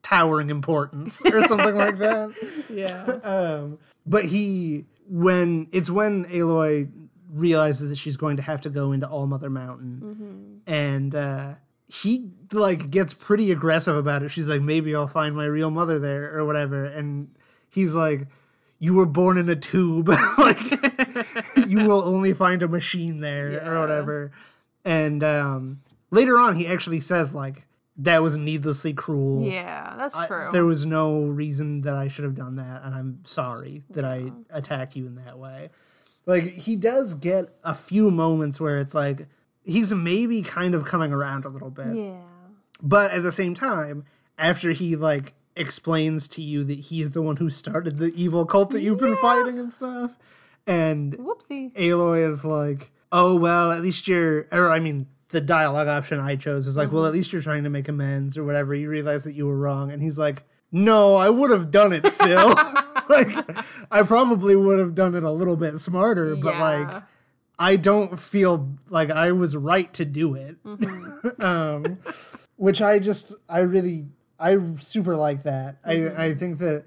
towering 0.01 0.49
importance 0.49 1.25
or 1.25 1.41
something 1.47 1.75
like 1.75 1.97
that. 1.97 2.33
yeah. 2.69 3.03
Um, 3.05 3.79
but 4.05 4.25
he, 4.25 4.85
when 5.07 5.67
it's 5.71 5.89
when 5.89 6.25
Aloy 6.25 6.89
realizes 7.29 7.89
that 7.89 7.97
she's 7.97 8.17
going 8.17 8.37
to 8.37 8.43
have 8.43 8.61
to 8.61 8.69
go 8.69 8.91
into 8.91 9.07
All 9.07 9.27
Mother 9.27 9.49
Mountain, 9.49 10.61
and 10.67 11.15
uh, 11.15 11.55
he 11.87 12.29
like 12.51 12.89
gets 12.89 13.13
pretty 13.13 13.51
aggressive 13.51 13.95
about 13.95 14.23
it. 14.23 14.29
She's 14.29 14.47
like, 14.49 14.61
maybe 14.61 14.95
I'll 14.95 15.07
find 15.07 15.35
my 15.35 15.45
real 15.45 15.71
mother 15.71 15.99
there 15.99 16.37
or 16.37 16.45
whatever, 16.45 16.85
and 16.85 17.29
he's 17.69 17.93
like. 17.95 18.27
You 18.81 18.95
were 18.95 19.05
born 19.05 19.37
in 19.37 19.47
a 19.47 19.55
tube. 19.55 20.09
like 20.39 20.59
you 21.67 21.79
will 21.87 22.01
only 22.03 22.33
find 22.33 22.63
a 22.63 22.67
machine 22.67 23.19
there 23.19 23.63
or 23.63 23.79
whatever. 23.79 24.31
And 24.83 25.23
um, 25.23 25.81
later 26.09 26.39
on, 26.39 26.55
he 26.55 26.65
actually 26.65 26.99
says 26.99 27.35
like 27.35 27.67
that 27.97 28.23
was 28.23 28.39
needlessly 28.39 28.93
cruel. 28.93 29.43
Yeah, 29.43 29.93
that's 29.99 30.15
I- 30.15 30.25
true. 30.25 30.49
there 30.51 30.65
was 30.65 30.83
no 30.83 31.21
reason 31.21 31.81
that 31.81 31.93
I 31.93 32.07
should 32.07 32.23
have 32.23 32.33
done 32.33 32.55
that, 32.55 32.81
and 32.83 32.95
I'm 32.95 33.19
sorry 33.23 33.83
that 33.91 34.03
I 34.03 34.31
attacked 34.49 34.95
you 34.95 35.05
in 35.05 35.13
that 35.15 35.37
way. 35.37 35.69
Like 36.25 36.43
he 36.55 36.75
does 36.75 37.13
get 37.13 37.55
a 37.63 37.75
few 37.75 38.09
moments 38.09 38.59
where 38.59 38.79
it's 38.79 38.95
like 38.95 39.27
he's 39.63 39.93
maybe 39.93 40.41
kind 40.41 40.73
of 40.73 40.85
coming 40.85 41.13
around 41.13 41.45
a 41.45 41.49
little 41.49 41.69
bit, 41.69 41.95
yeah. 41.95 42.17
but 42.81 43.11
at 43.11 43.21
the 43.21 43.31
same 43.31 43.53
time, 43.53 44.05
after 44.39 44.71
he 44.71 44.95
like 44.95 45.33
explains 45.55 46.27
to 46.29 46.41
you 46.41 46.63
that 46.65 46.79
he's 46.79 47.11
the 47.11 47.21
one 47.21 47.37
who 47.37 47.49
started 47.49 47.97
the 47.97 48.13
evil 48.15 48.45
cult 48.45 48.71
that 48.71 48.81
you've 48.81 48.99
been 48.99 49.17
fighting 49.17 49.59
and 49.59 49.71
stuff, 49.71 50.17
and 50.67 51.13
Whoopsie. 51.17 51.73
Aloy 51.73 52.27
is 52.27 52.45
like, 52.45 52.91
"Oh 53.11 53.35
well, 53.35 53.71
at 53.71 53.81
least 53.81 54.07
you're," 54.07 54.45
or 54.51 54.69
I 54.69 54.79
mean, 54.79 55.07
the 55.29 55.41
dialogue 55.41 55.87
option 55.87 56.19
I 56.19 56.35
chose 56.35 56.67
is 56.67 56.77
like, 56.77 56.91
"Well, 56.91 57.05
at 57.05 57.13
least 57.13 57.33
you're 57.33 57.41
trying 57.41 57.63
to 57.63 57.69
make 57.69 57.87
amends 57.87 58.37
or 58.37 58.43
whatever. 58.43 58.73
You 58.73 58.89
realize 58.89 59.23
that 59.23 59.33
you 59.33 59.45
were 59.47 59.57
wrong," 59.57 59.91
and 59.91 60.01
he's 60.01 60.19
like, 60.19 60.43
"No, 60.71 61.15
I 61.15 61.29
would 61.29 61.49
have 61.49 61.71
done 61.71 61.93
it 61.93 62.07
still. 62.07 62.55
like, 63.09 63.35
I 63.91 64.03
probably 64.03 64.55
would 64.55 64.79
have 64.79 64.95
done 64.95 65.15
it 65.15 65.23
a 65.23 65.31
little 65.31 65.57
bit 65.57 65.79
smarter, 65.79 66.35
but 66.35 66.57
like, 66.57 67.03
I 67.59 67.75
don't 67.75 68.19
feel 68.19 68.77
like 68.89 69.11
I 69.11 69.31
was 69.31 69.57
right 69.57 69.93
to 69.95 70.05
do 70.05 70.35
it." 70.35 70.63
Mm-hmm. 70.63 71.41
um, 71.43 71.99
which 72.55 72.81
I 72.81 72.99
just, 72.99 73.33
I 73.49 73.59
really. 73.59 74.07
I 74.41 74.57
super 74.77 75.15
like 75.15 75.43
that. 75.43 75.77
I 75.85 75.95
mm-hmm. 75.95 76.21
I 76.21 76.33
think 76.33 76.57
that 76.59 76.85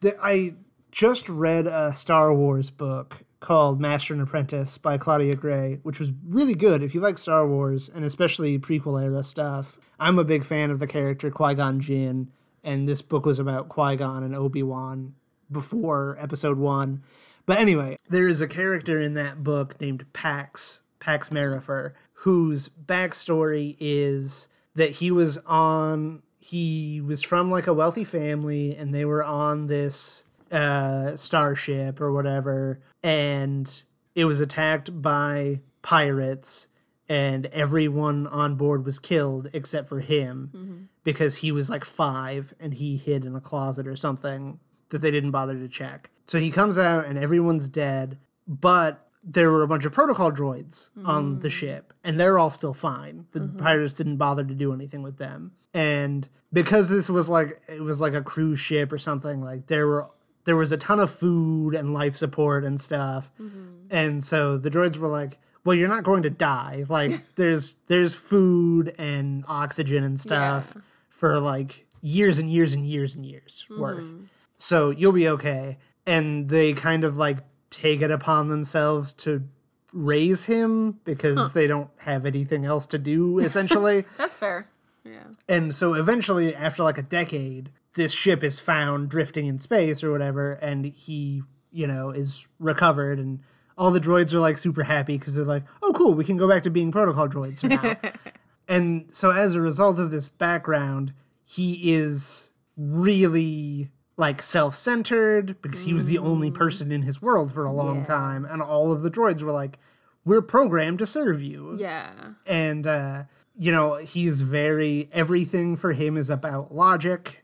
that 0.00 0.16
I 0.22 0.54
just 0.90 1.28
read 1.28 1.66
a 1.66 1.94
Star 1.94 2.34
Wars 2.34 2.70
book 2.70 3.18
called 3.40 3.80
Master 3.80 4.12
and 4.12 4.22
Apprentice 4.22 4.76
by 4.76 4.98
Claudia 4.98 5.34
Gray, 5.34 5.80
which 5.82 5.98
was 5.98 6.12
really 6.26 6.54
good 6.54 6.82
if 6.82 6.94
you 6.94 7.00
like 7.00 7.16
Star 7.16 7.46
Wars 7.46 7.88
and 7.88 8.04
especially 8.04 8.58
prequel 8.58 9.02
era 9.02 9.24
stuff. 9.24 9.78
I'm 9.98 10.18
a 10.18 10.24
big 10.24 10.44
fan 10.44 10.70
of 10.70 10.78
the 10.78 10.86
character 10.86 11.30
Qui 11.30 11.54
Gon 11.54 11.80
Jinn, 11.80 12.30
and 12.62 12.88
this 12.88 13.02
book 13.02 13.24
was 13.24 13.38
about 13.38 13.68
Qui 13.68 13.96
Gon 13.96 14.22
and 14.22 14.34
Obi 14.34 14.62
Wan 14.62 15.14
before 15.50 16.16
Episode 16.18 16.58
One. 16.58 17.02
But 17.46 17.58
anyway, 17.58 17.96
there 18.08 18.28
is 18.28 18.40
a 18.40 18.46
character 18.46 19.00
in 19.00 19.14
that 19.14 19.42
book 19.42 19.80
named 19.80 20.04
Pax 20.12 20.82
Pax 21.00 21.30
Maripher, 21.30 21.94
whose 22.12 22.68
backstory 22.68 23.76
is 23.80 24.48
that 24.74 24.90
he 24.92 25.10
was 25.10 25.38
on 25.38 26.22
he 26.40 27.00
was 27.00 27.22
from 27.22 27.50
like 27.50 27.66
a 27.66 27.74
wealthy 27.74 28.04
family 28.04 28.74
and 28.74 28.94
they 28.94 29.04
were 29.04 29.22
on 29.22 29.66
this 29.66 30.24
uh 30.50 31.16
starship 31.16 32.00
or 32.00 32.10
whatever 32.12 32.80
and 33.02 33.84
it 34.14 34.24
was 34.24 34.40
attacked 34.40 35.00
by 35.00 35.60
pirates 35.82 36.68
and 37.08 37.46
everyone 37.46 38.26
on 38.26 38.54
board 38.56 38.84
was 38.84 38.98
killed 38.98 39.48
except 39.52 39.88
for 39.88 40.00
him 40.00 40.88
because 41.04 41.36
he 41.38 41.52
was 41.52 41.68
like 41.70 41.84
5 41.84 42.54
and 42.60 42.74
he 42.74 42.96
hid 42.96 43.24
in 43.24 43.34
a 43.36 43.40
closet 43.40 43.86
or 43.86 43.96
something 43.96 44.58
that 44.90 45.00
they 45.00 45.10
didn't 45.10 45.30
bother 45.32 45.58
to 45.58 45.68
check. 45.68 46.10
So 46.26 46.38
he 46.38 46.50
comes 46.50 46.78
out 46.78 47.06
and 47.06 47.18
everyone's 47.18 47.68
dead, 47.68 48.18
but 48.46 49.08
there 49.22 49.50
were 49.50 49.62
a 49.62 49.68
bunch 49.68 49.84
of 49.84 49.92
protocol 49.92 50.32
droids 50.32 50.90
on 51.04 51.40
the 51.40 51.48
mm. 51.48 51.52
ship 51.52 51.92
and 52.02 52.18
they're 52.18 52.38
all 52.38 52.50
still 52.50 52.74
fine. 52.74 53.26
The 53.32 53.40
mm-hmm. 53.40 53.58
pirates 53.58 53.94
didn't 53.94 54.16
bother 54.16 54.44
to 54.44 54.54
do 54.54 54.72
anything 54.72 55.02
with 55.02 55.18
them. 55.18 55.52
And 55.74 56.28
because 56.52 56.88
this 56.88 57.10
was 57.10 57.28
like 57.28 57.60
it 57.68 57.82
was 57.82 58.00
like 58.00 58.14
a 58.14 58.22
cruise 58.22 58.60
ship 58.60 58.92
or 58.92 58.98
something, 58.98 59.42
like 59.42 59.66
there 59.66 59.86
were 59.86 60.08
there 60.44 60.56
was 60.56 60.72
a 60.72 60.76
ton 60.76 61.00
of 61.00 61.10
food 61.10 61.74
and 61.74 61.92
life 61.92 62.16
support 62.16 62.64
and 62.64 62.80
stuff. 62.80 63.30
Mm-hmm. 63.40 63.86
And 63.90 64.24
so 64.24 64.56
the 64.56 64.70
droids 64.70 64.96
were 64.96 65.08
like, 65.08 65.38
"Well, 65.64 65.76
you're 65.76 65.88
not 65.88 66.04
going 66.04 66.22
to 66.22 66.30
die. 66.30 66.84
Like 66.88 67.12
there's 67.36 67.74
there's 67.86 68.14
food 68.14 68.94
and 68.98 69.44
oxygen 69.46 70.02
and 70.02 70.18
stuff 70.18 70.74
for 71.08 71.38
like 71.38 71.86
years 72.00 72.38
and 72.38 72.50
years 72.50 72.72
and 72.72 72.86
years 72.86 73.14
and 73.14 73.26
years 73.26 73.66
worth. 73.70 74.04
Mm-hmm. 74.04 74.24
So 74.56 74.90
you'll 74.90 75.12
be 75.12 75.28
okay." 75.28 75.78
And 76.06 76.48
they 76.48 76.72
kind 76.72 77.04
of 77.04 77.18
like 77.18 77.38
take 77.70 78.02
it 78.02 78.10
upon 78.10 78.48
themselves 78.48 79.12
to 79.14 79.44
raise 79.92 80.44
him 80.44 81.00
because 81.04 81.52
they 81.52 81.66
don't 81.66 81.90
have 81.98 82.26
anything 82.26 82.64
else 82.64 82.86
to 82.86 82.98
do 82.98 83.38
essentially. 83.40 84.04
That's 84.16 84.36
fair. 84.36 84.68
Yeah. 85.04 85.24
And 85.48 85.74
so 85.74 85.94
eventually, 85.94 86.54
after 86.54 86.82
like 86.82 86.98
a 86.98 87.02
decade, 87.02 87.70
this 87.94 88.12
ship 88.12 88.44
is 88.44 88.60
found 88.60 89.08
drifting 89.08 89.46
in 89.46 89.58
space 89.58 90.04
or 90.04 90.12
whatever, 90.12 90.52
and 90.52 90.84
he, 90.84 91.42
you 91.72 91.86
know, 91.86 92.10
is 92.10 92.46
recovered, 92.58 93.18
and 93.18 93.40
all 93.78 93.90
the 93.90 94.00
droids 94.00 94.34
are 94.34 94.40
like 94.40 94.58
super 94.58 94.82
happy 94.82 95.16
because 95.16 95.34
they're 95.34 95.44
like, 95.44 95.64
oh, 95.82 95.92
cool, 95.94 96.14
we 96.14 96.24
can 96.24 96.36
go 96.36 96.48
back 96.48 96.62
to 96.64 96.70
being 96.70 96.92
protocol 96.92 97.28
droids 97.28 97.66
now. 97.66 97.96
and 98.68 99.06
so, 99.12 99.30
as 99.30 99.54
a 99.54 99.60
result 99.60 99.98
of 99.98 100.10
this 100.10 100.28
background, 100.28 101.14
he 101.44 101.92
is 101.92 102.50
really 102.76 103.90
like 104.20 104.42
self-centered 104.42 105.60
because 105.62 105.84
he 105.84 105.92
was 105.94 106.06
the 106.06 106.18
only 106.18 106.50
person 106.50 106.92
in 106.92 107.02
his 107.02 107.20
world 107.22 107.52
for 107.52 107.64
a 107.64 107.72
long 107.72 107.98
Yeah. 108.00 108.04
time 108.04 108.44
and 108.44 108.60
all 108.62 108.92
of 108.92 109.02
the 109.02 109.10
droids 109.10 109.42
were 109.42 109.52
like 109.52 109.78
we're 110.24 110.42
programmed 110.42 110.98
to 111.00 111.06
serve 111.06 111.42
you 111.42 111.76
Yeah. 111.78 112.10
and 112.46 112.86
uh, 112.86 113.24
you 113.58 113.72
know 113.72 113.94
he's 113.96 114.42
very 114.42 115.08
everything 115.12 115.76
for 115.76 115.92
him 115.92 116.16
is 116.16 116.30
about 116.30 116.74
logic 116.74 117.42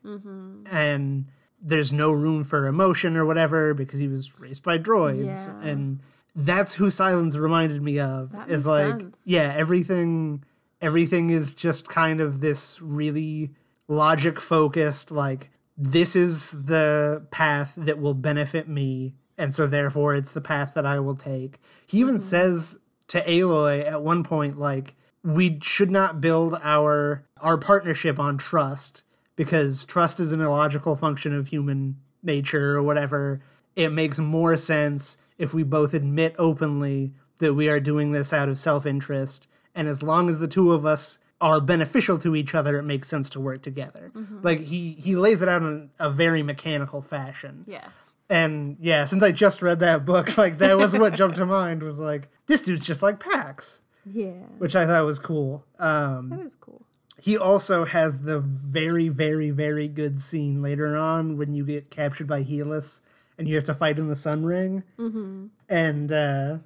and 0.71 1.27
there's 1.61 1.93
no 1.93 2.13
room 2.13 2.45
for 2.45 2.67
emotion 2.67 3.17
or 3.17 3.25
whatever 3.25 3.75
because 3.75 3.99
he 4.01 4.09
was 4.09 4.39
raised 4.39 4.63
by 4.63 4.79
droids 4.79 5.49
Yeah. 5.49 5.69
and 5.71 6.01
that's 6.35 6.75
who 6.75 6.87
Sylens 6.87 7.39
reminded 7.41 7.83
me 7.83 7.99
of 7.99 8.33
That 8.33 8.51
is 8.51 8.67
like 8.67 9.01
sense. 9.01 9.23
yeah 9.25 9.55
everything 9.57 10.45
everything 10.81 11.31
is 11.31 11.55
just 11.55 11.89
kind 11.89 12.21
of 12.21 12.41
this 12.41 12.81
really 12.83 13.51
logic 13.89 14.41
focused 14.41 15.11
like 15.11 15.51
this 15.77 16.17
is 16.17 16.65
the 16.65 17.27
path 17.31 17.75
that 17.77 17.99
will 17.99 18.15
benefit 18.15 18.69
me 18.69 19.15
and 19.39 19.55
so 19.55 19.67
therefore 19.67 20.15
it's 20.15 20.33
the 20.33 20.41
path 20.41 20.75
that 20.75 20.87
I 20.87 20.99
will 20.99 21.15
take. 21.15 21.61
He 21.87 21.99
even 21.99 22.17
mm-hmm. 22.17 22.23
says 22.23 22.81
to 23.09 23.23
Aloy 23.23 23.87
at 23.87 24.03
one 24.03 24.25
point 24.25 24.59
like 24.59 24.95
we 25.23 25.59
should 25.63 25.91
not 25.91 26.21
build 26.21 26.59
our 26.63 27.25
our 27.41 27.59
partnership 27.59 28.19
on 28.19 28.39
trust 28.39 29.03
because 29.35 29.85
trust 29.85 30.19
is 30.21 30.33
an 30.33 30.41
illogical 30.41 30.97
function 30.97 31.35
of 31.35 31.49
human 31.49 31.97
nature 32.23 32.77
or 32.77 32.83
whatever. 32.83 33.43
It 33.75 33.91
makes 33.91 34.19
more 34.19 34.57
sense 34.57 35.19
if 35.37 35.53
we 35.53 35.63
both 35.63 35.93
admit 35.93 36.35
openly 36.39 37.13
that 37.39 37.53
we 37.53 37.69
are 37.69 37.81
doing 37.81 38.13
this 38.13 38.33
out 38.33 38.49
of 38.49 38.59
self-interest 38.59 39.47
and 39.75 39.87
as 39.87 40.03
long 40.03 40.31
as 40.31 40.39
the 40.39 40.49
two 40.49 40.73
of 40.73 40.87
us 40.87 41.19
are 41.41 41.61
beneficial 41.61 42.19
to 42.19 42.35
each 42.35 42.55
other 42.55 42.79
it 42.79 42.83
makes 42.85 43.09
sense 43.09 43.29
to 43.31 43.41
work 43.41 43.63
together. 43.63 44.11
Like 44.43 44.61
he 44.61 44.93
he 44.93 45.17
lays 45.17 45.43
it 45.43 45.49
out 45.49 45.63
in 45.63 45.91
a 45.99 46.11
very 46.11 46.43
mechanical 46.43 47.03
fashion. 47.03 47.65
Yeah. 47.67 47.89
And 48.29 48.77
yeah, 48.81 49.05
since 49.05 49.23
I 49.23 49.31
just 49.33 49.63
read 49.63 49.81
that 49.81 50.05
book, 50.05 50.37
like 50.45 50.59
that 50.59 50.77
was 50.77 50.97
what 50.97 51.15
jumped 51.15 51.37
to 51.37 51.47
mind 51.47 51.83
was 51.83 52.01
like 52.01 52.29
this 52.47 52.63
dude's 52.63 52.87
just 52.87 53.03
like 53.03 53.21
Pax, 53.21 53.81
Yeah. 54.05 54.31
which 54.59 54.75
I 54.75 54.87
thought 54.87 55.05
was 55.05 55.19
cool. 55.19 55.65
Um, 55.79 56.31
That 56.31 56.41
is 56.41 56.55
cool. 56.55 56.83
he 57.21 57.37
also 57.37 57.85
has 57.85 58.23
the 58.23 58.41
very, 58.41 59.09
very, 59.09 59.51
very 59.51 59.89
good 59.89 60.21
scene 60.21 60.63
later 60.63 60.97
on 60.97 61.37
when 61.37 61.53
you 61.55 61.65
get 61.67 61.91
captured 61.91 62.27
by 62.27 62.43
Helis 62.45 63.01
and 63.39 63.47
you 63.47 63.57
have 63.57 63.65
to 63.65 63.75
fight 63.75 63.99
in 63.99 64.09
the 64.09 64.17
Sun 64.17 64.45
Ring, 64.47 64.83
mm-hmm. 64.99 65.47
and 65.69 66.11
uh, 66.11 66.59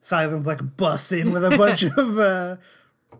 Sylens 0.00 0.46
like 0.46 0.76
busts 0.76 1.10
in 1.10 1.32
with 1.32 1.44
a 1.44 1.56
bunch 1.58 1.82
of 1.96 2.18
uh, 2.18 2.56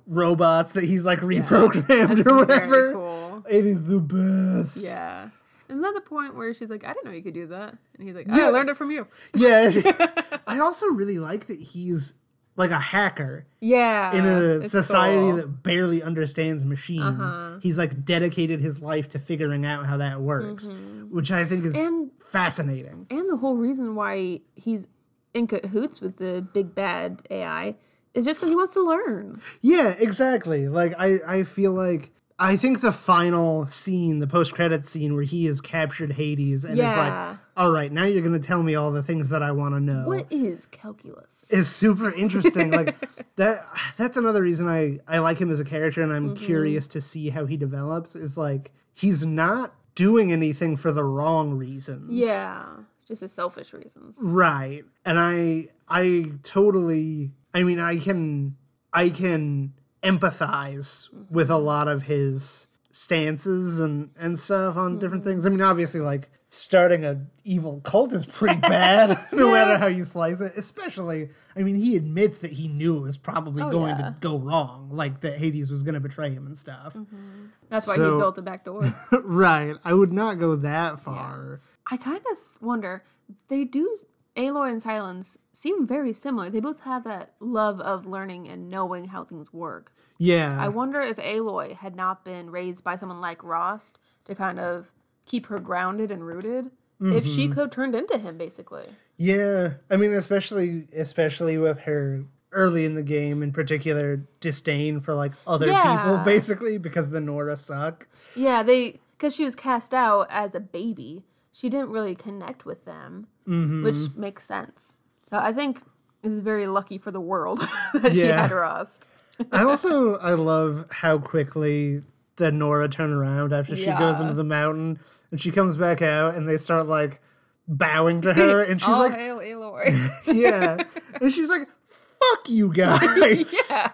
robots 0.07 0.72
that 0.74 0.84
he's 0.84 1.05
like 1.07 1.20
reprogrammed 1.20 2.26
or 2.26 2.36
whatever. 2.36 2.92
cool. 2.92 3.44
It 3.48 3.66
is 3.66 3.84
the 3.84 3.98
best. 4.00 4.84
Yeah. 4.84 5.30
Isn't 5.68 5.82
that 5.82 5.94
the 5.94 6.00
point 6.03 6.36
where 6.36 6.53
she's 6.55 6.68
like, 6.70 6.84
I 6.84 6.92
didn't 6.92 7.07
know 7.07 7.12
you 7.12 7.22
could 7.22 7.34
do 7.34 7.46
that? 7.48 7.76
And 7.98 8.07
he's 8.07 8.14
like, 8.14 8.26
Yeah. 8.28 8.46
I 8.46 8.48
learned 8.50 8.68
it 8.68 8.76
from 8.76 8.90
you. 8.90 9.07
Yeah. 9.34 9.70
I 10.46 10.59
also 10.59 10.86
really 10.88 11.18
like 11.18 11.46
that 11.46 11.61
he's 11.61 12.14
like 12.57 12.70
a 12.70 12.78
hacker 12.78 13.46
Yeah. 13.61 14.12
in 14.14 14.26
a 14.26 14.61
society 14.68 15.16
cool. 15.18 15.28
Uh-huh. 15.28 15.36
that 15.38 15.62
barely 15.62 16.03
understands 16.03 16.64
machines. 16.66 17.38
He's 17.62 17.78
like 17.78 18.05
dedicated 18.05 18.61
his 18.61 18.80
life 18.80 19.09
to 19.11 19.18
figuring 19.18 19.64
out 19.64 19.86
how 19.86 19.96
that 19.96 20.20
works, 20.20 20.70
which 21.11 21.30
I 21.32 21.44
think 21.44 21.64
is 21.64 21.74
Mm-hmm. 21.74 21.86
And- 21.94 22.11
fascinating. 22.22 23.07
And 23.11 23.28
the 23.30 23.36
whole 23.36 23.57
reason 23.57 23.94
why 23.94 24.40
he's 24.55 24.86
in 25.34 25.46
cahoots 25.46 26.00
with 26.03 26.18
the 26.18 26.46
big 26.53 26.74
bad 26.74 27.22
AI 27.30 27.74
is 28.14 28.24
just 28.24 28.40
because 28.40 28.50
he 28.50 28.56
wants 28.56 28.74
to 28.74 28.82
learn. 28.82 29.40
Yeah, 29.60 29.88
exactly. 29.98 30.68
Like 30.68 30.94
I, 30.98 31.18
I 31.26 31.42
feel 31.44 31.72
like 31.72 32.10
I 32.38 32.56
think 32.56 32.80
the 32.80 32.90
final 32.92 33.66
scene, 33.66 34.18
the 34.18 34.26
post 34.26 34.52
credit 34.52 34.84
scene 34.84 35.14
where 35.14 35.22
he 35.22 35.44
has 35.46 35.60
captured 35.60 36.12
Hades 36.12 36.64
and 36.64 36.74
is 36.78 36.84
like, 36.84 37.38
"All 37.56 37.70
right, 37.70 37.92
now 37.92 38.04
you're 38.04 38.22
gonna 38.22 38.38
tell 38.40 38.62
me 38.62 38.74
all 38.74 38.90
the 38.90 39.02
things 39.02 39.28
that 39.28 39.42
I 39.42 39.52
want 39.52 39.74
to 39.74 39.80
know." 39.80 40.06
What 40.08 40.26
is 40.32 40.66
calculus? 40.66 41.52
is 41.52 41.68
super 41.68 42.12
interesting. 42.12 42.70
like 42.70 42.96
that 43.36 43.64
that's 43.96 44.16
another 44.16 44.42
reason 44.42 44.66
I 44.68 44.98
I 45.06 45.18
like 45.18 45.38
him 45.40 45.50
as 45.50 45.60
a 45.60 45.64
character 45.64 46.02
and 46.02 46.12
I'm 46.12 46.34
Mm-hmm. 46.34 46.44
curious 46.44 46.88
to 46.88 47.00
see 47.00 47.28
how 47.30 47.46
he 47.46 47.56
develops 47.56 48.16
is 48.16 48.36
like 48.36 48.72
he's 48.92 49.24
not 49.24 49.74
doing 49.94 50.32
anything 50.32 50.76
for 50.76 50.90
the 50.90 51.04
wrong 51.04 51.52
reasons. 51.54 52.10
Yeah. 52.10 52.64
Just 53.06 53.20
his 53.20 53.32
selfish 53.32 53.72
reasons. 53.72 54.18
Right. 54.20 54.84
And 55.04 55.18
I 55.18 55.68
I 55.88 56.32
totally 56.42 57.32
I 57.55 57.62
mean 57.62 57.78
I 57.80 57.98
can 57.98 58.57
I 58.92 59.09
can 59.11 59.74
empathize 60.03 61.09
with 61.30 61.50
a 61.50 61.59
lot 61.59 61.88
of 61.88 62.05
his 62.05 62.68
stances 62.90 63.80
and 63.80 64.11
and 64.18 64.38
stuff 64.38 64.76
on 64.76 64.98
different 64.98 65.24
mm-hmm. 65.24 65.32
things. 65.32 65.46
I 65.46 65.50
mean 65.50 65.62
obviously 65.62 66.00
like 66.00 66.30
starting 66.46 67.03
a 67.05 67.26
evil 67.44 67.80
cult 67.82 68.12
is 68.12 68.26
pretty 68.26 68.61
bad 68.61 69.18
no 69.32 69.53
matter 69.53 69.78
how 69.78 69.86
you 69.86 70.05
slice 70.05 70.40
it. 70.40 70.53
Especially 70.57 71.30
I 71.57 71.62
mean 71.62 71.76
he 71.76 71.96
admits 71.96 72.40
that 72.40 72.53
he 72.53 72.68
knew 72.68 72.98
it 72.98 73.03
was 73.03 73.16
probably 73.16 73.62
oh, 73.62 73.70
going 73.70 73.94
Oh, 73.94 73.98
yeah. 73.98 74.11
to 74.11 74.16
go 74.20 74.38
wrong, 74.38 74.88
like 74.92 75.20
that 75.20 75.38
Hades 75.38 75.70
was 75.70 75.82
going 75.82 75.94
to 75.94 76.00
betray 76.00 76.30
him 76.30 76.46
and 76.46 76.57
stuff. 76.59 76.94
Mm-hmm. 76.94 77.46
That's 77.68 77.86
why 77.86 77.96
So- 77.96 78.14
he 78.14 78.20
built 78.20 78.38
a 78.38 78.42
back 78.42 78.64
door. 78.64 78.92
right. 79.22 79.76
I 79.84 79.94
would 79.94 80.12
not 80.12 80.38
go 80.38 80.57
that 80.57 81.00
far. 81.00 81.61
I 81.90 81.96
kind 81.96 82.20
of 82.30 82.38
wonder, 82.62 83.03
they 83.48 83.64
do, 83.64 83.96
Aloy 84.36 84.70
and 84.70 84.80
Sylens 84.82 85.36
seem 85.52 85.86
very 85.86 86.12
similar. 86.12 86.48
They 86.48 86.60
both 86.60 86.80
have 86.80 87.04
that 87.04 87.34
love 87.40 87.80
of 87.80 88.06
learning 88.06 88.48
and 88.48 88.70
knowing 88.70 89.06
how 89.06 89.24
things 89.24 89.52
work. 89.52 89.92
Yeah. 90.18 90.56
I 90.58 90.68
wonder 90.68 91.00
if 91.00 91.18
Aloy 91.18 91.76
had 91.76 91.94
not 91.94 92.24
been 92.24 92.50
raised 92.50 92.82
by 92.82 92.96
someone 92.96 93.20
like 93.20 93.44
Rost 93.44 93.98
to 94.24 94.34
kind 94.34 94.58
of 94.58 94.90
keep 95.26 95.46
her 95.46 95.58
grounded 95.60 96.10
and 96.10 96.24
rooted, 96.26 96.70
if 97.00 97.26
she 97.26 97.44
Mm-hmm. 97.44 97.52
could 97.52 97.60
have 97.62 97.70
turned 97.70 97.94
into 97.94 98.16
him, 98.16 98.38
basically. 98.38 98.84
Yeah, 99.16 99.74
I 99.90 99.96
mean, 99.96 100.12
especially 100.12 100.86
especially 100.96 101.58
with 101.58 101.80
her 101.80 102.24
early 102.52 102.84
in 102.84 102.94
the 102.94 103.02
game, 103.02 103.42
in 103.42 103.52
particular, 103.52 104.24
disdain 104.40 105.00
for 105.00 105.14
like 105.14 105.32
other 105.46 105.66
Yeah. 105.66 105.96
people, 105.96 106.18
basically 106.18 106.78
because 106.78 107.10
the 107.10 107.20
Nora 107.20 107.56
suck. 107.56 108.06
Yeah, 108.36 108.62
they 108.62 109.00
because 109.18 109.34
she 109.34 109.44
was 109.44 109.54
cast 109.56 109.92
out 109.94 110.26
as 110.30 110.54
a 110.54 110.60
baby, 110.60 111.22
she 111.53 111.68
didn't 111.68 111.90
really 111.90 112.14
connect 112.14 112.64
with 112.64 112.84
them, 112.84 113.26
Mm-hmm. 113.48 113.82
which 113.84 114.14
makes 114.16 114.44
sense. 114.44 114.94
So 115.30 115.36
I 115.36 115.53
think 115.53 115.80
it's 116.22 116.40
very 116.40 116.66
lucky 116.68 116.96
for 116.98 117.11
the 117.11 117.20
world 117.20 117.59
that 117.94 118.12
she 118.14 118.26
Yeah. 118.26 118.42
had 118.46 118.53
Rost. 118.53 119.09
I 119.50 119.64
also 119.64 120.16
I 120.18 120.32
love 120.34 120.86
how 120.90 121.18
quickly 121.18 122.03
the 122.36 122.53
Nora 122.53 122.88
turn 122.88 123.12
around 123.12 123.53
after 123.53 123.74
she 123.76 123.86
goes 123.90 124.20
into 124.20 124.34
the 124.34 124.44
mountain 124.44 125.00
and 125.30 125.40
she 125.40 125.50
comes 125.50 125.76
back 125.76 126.00
out 126.03 126.34
and 126.34 126.48
they 126.48 126.57
start 126.57 126.86
like 126.86 127.20
bowing 127.66 128.20
to 128.22 128.32
her 128.34 128.62
and 128.62 128.80
she's 128.80 128.88
oh, 128.94 128.98
like 128.98 129.14
hail 129.14 129.38
Aloy. 129.38 130.09
yeah 130.32 130.82
and 131.20 131.32
she's 131.32 131.48
like 131.48 131.66
fuck 131.86 132.48
you 132.48 132.72
guys 132.72 133.68
yeah. 133.70 133.90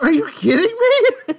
are 0.00 0.10
you 0.10 0.30
kidding 0.32 0.64
me 1.28 1.34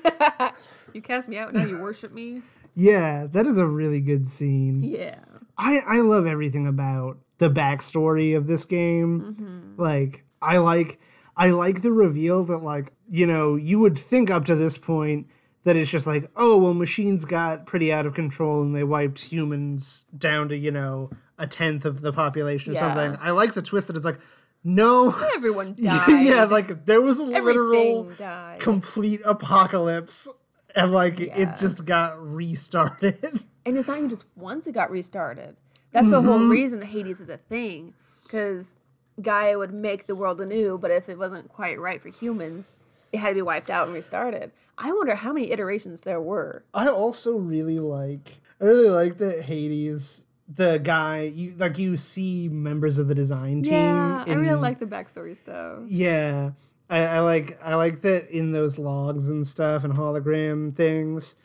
You 0.94 1.02
cast 1.02 1.28
me 1.30 1.38
out, 1.38 1.54
now 1.54 1.66
you 1.66 1.82
worship 1.82 2.12
me? 2.12 2.42
yeah 2.76 3.28
that 3.32 3.46
is 3.48 3.58
a 3.58 3.66
really 3.66 4.02
good 4.02 4.28
scene 4.28 4.84
Yeah. 4.84 5.20
I 5.58 5.80
I 5.88 6.00
love 6.02 6.26
everything 6.26 6.68
about 6.68 7.18
the 7.40 7.50
backstory 7.50 8.36
of 8.36 8.48
this 8.48 8.66
game. 8.66 9.22
Mm-hmm. 9.22 9.82
Like 9.82 10.24
I 10.42 10.58
like 10.58 11.00
I 11.36 11.52
like 11.52 11.82
the 11.82 11.92
reveal 11.92 12.44
that 12.46 12.60
like 12.60 12.94
you 13.10 13.26
know 13.28 13.56
you 13.56 13.80
would 13.80 13.98
think 13.98 14.30
up 14.30 14.46
to 14.46 14.56
this 14.56 14.78
point 14.78 15.28
that 15.64 15.76
it's 15.76 15.92
just 15.92 16.08
like 16.08 16.30
oh 16.36 16.58
well 16.58 16.74
machines 16.74 17.26
got 17.26 17.66
pretty 17.66 17.92
out 17.92 18.06
of 18.06 18.14
control 18.14 18.62
and 18.62 18.76
they 18.76 18.84
wiped 18.84 19.20
humans 19.20 20.06
down 20.18 20.50
to 20.50 20.58
you 20.58 20.72
know 20.72 21.10
a 21.38 21.46
tenth 21.48 21.86
of 21.86 22.02
the 22.02 22.12
population 22.14 22.72
or 22.74 22.76
Yeah. 22.76 22.94
something. 22.94 23.20
I 23.22 23.32
like 23.32 23.54
the 23.54 23.62
twist 23.62 23.88
that 23.88 23.96
it's 23.96 24.06
like 24.06 24.20
no. 24.64 25.16
Everyone 25.36 25.76
died. 25.82 26.26
yeah, 26.26 26.44
like 26.46 26.86
there 26.86 27.02
was 27.02 27.20
a 27.20 27.24
literal 27.24 28.06
died. 28.18 28.60
complete 28.60 29.22
apocalypse 29.24 30.28
and 30.76 30.92
like 30.92 31.20
Yeah. 31.20 31.38
it 31.38 31.60
just 31.60 31.86
got 31.86 32.20
restarted. 32.22 33.44
And 33.68 33.78
it's 33.78 33.88
not 33.88 33.98
even 33.98 34.10
just 34.10 34.26
once 34.36 34.66
it 34.68 34.72
got 34.74 34.90
restarted. 34.90 35.56
That's 35.92 36.10
the 36.10 36.18
Mm-hmm. 36.18 36.28
whole 36.28 36.48
reason 36.48 36.82
Hades 36.82 37.20
is 37.22 37.30
a 37.30 37.38
thing. 37.38 37.94
Because 38.24 38.76
Gaia 39.22 39.58
would 39.58 39.74
make 39.74 40.06
the 40.08 40.16
world 40.16 40.40
anew, 40.42 40.78
but 40.78 40.92
if 40.92 41.08
it 41.10 41.18
wasn't 41.18 41.50
quite 41.50 41.80
right 41.80 42.02
for 42.02 42.10
humans, 42.10 42.76
it 43.12 43.18
had 43.20 43.30
to 43.30 43.36
be 43.36 43.42
wiped 43.42 43.70
out 43.70 43.86
and 43.88 43.94
restarted. 43.96 44.52
I 44.78 44.92
wonder 44.92 45.16
how 45.16 45.34
many 45.34 45.52
iterations 45.52 46.02
there 46.02 46.22
were. 46.22 46.64
I 46.74 46.88
also 46.88 47.38
really 47.38 47.80
like 47.80 48.42
I 48.62 48.66
really 48.66 48.90
like 48.90 49.18
that 49.20 49.44
Hades 49.44 50.26
the 50.48 50.80
guy 50.82 51.22
you 51.34 51.54
like 51.58 51.78
you 51.78 51.98
see 51.98 52.48
members 52.48 52.98
of 52.98 53.08
the 53.08 53.16
design 53.16 53.64
team 53.64 53.74
Yeah, 53.74 54.24
I 54.28 54.34
really 54.34 54.60
like 54.60 54.80
the 54.80 54.86
backstory 54.86 55.36
stuff. 55.36 55.80
yeah 55.88 56.52
I, 56.90 57.00
I 57.06 57.20
like 57.20 57.58
I 57.64 57.76
like 57.76 58.02
that 58.02 58.30
in 58.30 58.52
those 58.54 58.78
logs 58.80 59.30
and 59.30 59.46
stuff 59.46 59.84
and 59.84 59.94
hologram 59.94 60.74
things 60.76 61.36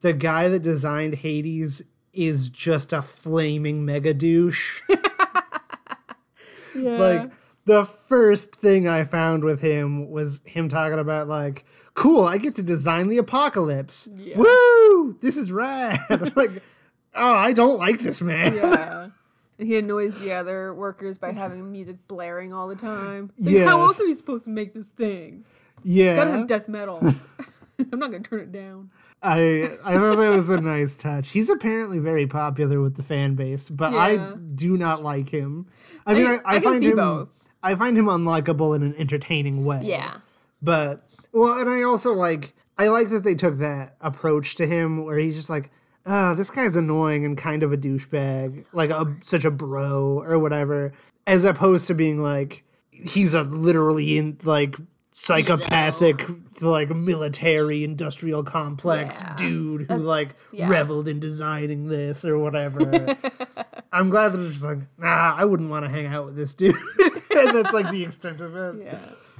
the 0.00 0.12
guy 0.12 0.48
that 0.48 0.62
designed 0.62 1.16
Hades 1.16 1.82
is 2.12 2.48
just 2.50 2.92
a 2.92 3.02
flaming 3.02 3.84
mega 3.84 4.12
douche 4.14 4.80
Yeah. 6.76 6.98
like 6.98 7.32
the 7.66 7.84
first 7.84 8.54
thing 8.56 8.88
I 8.88 9.04
found 9.04 9.44
with 9.44 9.60
him 9.60 10.08
was 10.10 10.40
him 10.46 10.68
talking 10.68 10.98
about 10.98 11.28
like, 11.28 11.64
cool, 11.94 12.24
I 12.24 12.38
get 12.38 12.54
to 12.56 12.62
design 12.62 13.08
the 13.08 13.18
apocalypse. 13.18 14.08
Woo! 14.36 15.16
This 15.20 15.36
is 15.36 15.52
rad. 15.52 16.00
Like, 16.36 16.62
oh, 17.14 17.34
I 17.34 17.52
don't 17.52 17.78
like 17.78 18.00
this 18.00 18.22
man. 18.22 18.54
yeah. 18.54 19.08
And 19.58 19.68
he 19.68 19.76
annoys 19.76 20.18
the 20.22 20.32
other 20.32 20.72
workers 20.72 21.18
by 21.18 21.32
having 21.32 21.70
music 21.70 21.96
blaring 22.08 22.50
all 22.54 22.66
the 22.66 22.76
time. 22.76 23.30
Like, 23.38 23.54
Yeah. 23.56 23.66
How 23.66 23.82
else 23.82 24.00
are 24.00 24.06
you 24.06 24.14
supposed 24.14 24.44
to 24.44 24.50
make 24.50 24.72
this 24.72 24.88
thing? 24.88 25.44
Yeah. 25.84 26.16
Gotta 26.16 26.30
have 26.30 26.46
death 26.46 26.66
metal. 26.66 26.98
I'm 27.92 27.98
not 27.98 28.10
gonna 28.10 28.22
turn 28.22 28.40
it 28.40 28.52
down. 28.52 28.90
I 29.22 29.76
I 29.84 29.94
thought 29.94 30.16
that 30.16 30.30
was 30.30 30.48
a 30.48 30.60
nice 30.60 30.96
touch. 30.96 31.30
He's 31.30 31.50
apparently 31.50 31.98
very 31.98 32.26
popular 32.26 32.80
with 32.80 32.96
the 32.96 33.02
fan 33.02 33.34
base, 33.34 33.68
but 33.68 33.94
I 33.94 34.34
do 34.54 34.76
not 34.76 35.02
like 35.02 35.28
him. 35.28 35.66
I 36.06 36.14
mean, 36.14 36.26
I, 36.26 36.36
I, 36.44 36.56
I 36.56 36.60
find 36.60 36.82
him 36.82 36.96
both. 36.96 37.28
I 37.62 37.74
find 37.74 37.96
him 37.96 38.06
unlikable 38.06 38.74
in 38.74 38.82
an 38.82 38.94
entertaining 38.96 39.64
way. 39.64 39.82
Yeah. 39.84 40.18
But 40.62 41.06
well, 41.32 41.58
and 41.58 41.68
I 41.68 41.82
also 41.82 42.12
like 42.12 42.54
I 42.78 42.88
like 42.88 43.10
that 43.10 43.24
they 43.24 43.34
took 43.34 43.58
that 43.58 43.96
approach 44.00 44.54
to 44.56 44.66
him 44.66 45.04
where 45.04 45.18
he's 45.18 45.36
just 45.36 45.50
like, 45.50 45.70
oh, 46.06 46.34
this 46.34 46.50
guy's 46.50 46.76
annoying 46.76 47.26
and 47.26 47.36
kind 47.36 47.62
of 47.62 47.72
a 47.72 47.76
douchebag, 47.76 48.68
like 48.72 48.90
a 48.90 49.16
such 49.22 49.44
a 49.44 49.50
bro 49.50 50.22
or 50.24 50.38
whatever, 50.38 50.92
as 51.26 51.44
opposed 51.44 51.86
to 51.88 51.94
being 51.94 52.22
like 52.22 52.64
he's 52.90 53.34
a 53.34 53.42
literally 53.42 54.16
in 54.16 54.38
like 54.44 54.76
psychopathic 55.12 56.22
like 56.62 56.88
military 56.90 57.84
industrial 57.84 58.42
complex 58.44 59.22
Yeah. 59.22 59.34
dude 59.36 59.80
who 59.82 59.86
That's- 59.86 60.02
like 60.04 60.34
yeah. 60.52 60.68
reveled 60.68 61.08
in 61.08 61.20
designing 61.20 61.88
this 61.88 62.24
or 62.24 62.38
whatever. 62.38 63.16
I'm 63.92 64.08
glad 64.10 64.32
that 64.32 64.40
it's 64.40 64.50
just 64.52 64.64
like, 64.64 64.78
nah, 64.98 65.34
I 65.36 65.44
wouldn't 65.44 65.68
want 65.70 65.84
to 65.84 65.90
hang 65.90 66.06
out 66.06 66.26
with 66.26 66.36
this 66.36 66.54
dude. 66.54 66.76
and 67.36 67.56
that's 67.56 67.72
like 67.72 67.90
the 67.90 68.04
extent 68.06 68.40
of 68.40 68.54
it. 68.54 68.86
Yeah. 68.86 68.98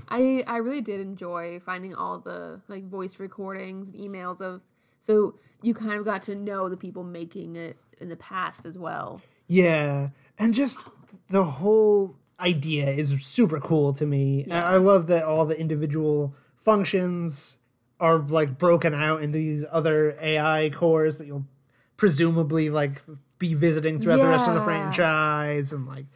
I 0.08 0.42
I 0.46 0.56
really 0.56 0.80
did 0.80 1.00
enjoy 1.00 1.60
finding 1.60 1.94
all 1.94 2.18
the 2.18 2.60
like 2.66 2.84
voice 2.88 3.20
recordings 3.20 3.88
and 3.90 3.96
emails 3.98 4.40
of 4.40 4.60
so 5.00 5.36
you 5.62 5.72
kind 5.72 5.92
of 5.92 6.04
got 6.04 6.22
to 6.22 6.34
know 6.34 6.68
the 6.68 6.76
people 6.76 7.04
making 7.04 7.54
it 7.54 7.76
in 8.00 8.08
the 8.08 8.16
past 8.16 8.64
as 8.66 8.76
well. 8.76 9.20
Yeah, 9.46 10.08
and 10.38 10.52
just 10.52 10.88
the 11.28 11.44
whole 11.44 12.16
idea 12.40 12.90
is 12.90 13.24
super 13.24 13.60
cool 13.60 13.92
to 13.94 14.06
me. 14.06 14.44
And 14.44 14.52
I 14.54 14.76
love 14.76 15.06
that 15.08 15.24
all 15.24 15.44
the 15.46 15.58
individual 15.58 16.34
functions 16.56 17.58
are 17.98 18.18
like 18.18 18.56
broken 18.58 18.94
out 18.94 19.22
into 19.22 19.38
these 19.38 19.64
other 19.70 20.16
AI 20.20 20.70
cores 20.70 21.16
that 21.18 21.26
you'll 21.26 21.44
presumably 21.96 22.70
like 22.70 23.02
be 23.38 23.54
visiting 23.54 23.98
throughout 23.98 24.20
the 24.20 24.28
rest 24.28 24.48
of 24.48 24.54
the 24.54 24.62
franchise 24.62 25.72
and 25.72 25.86
like 25.86 26.06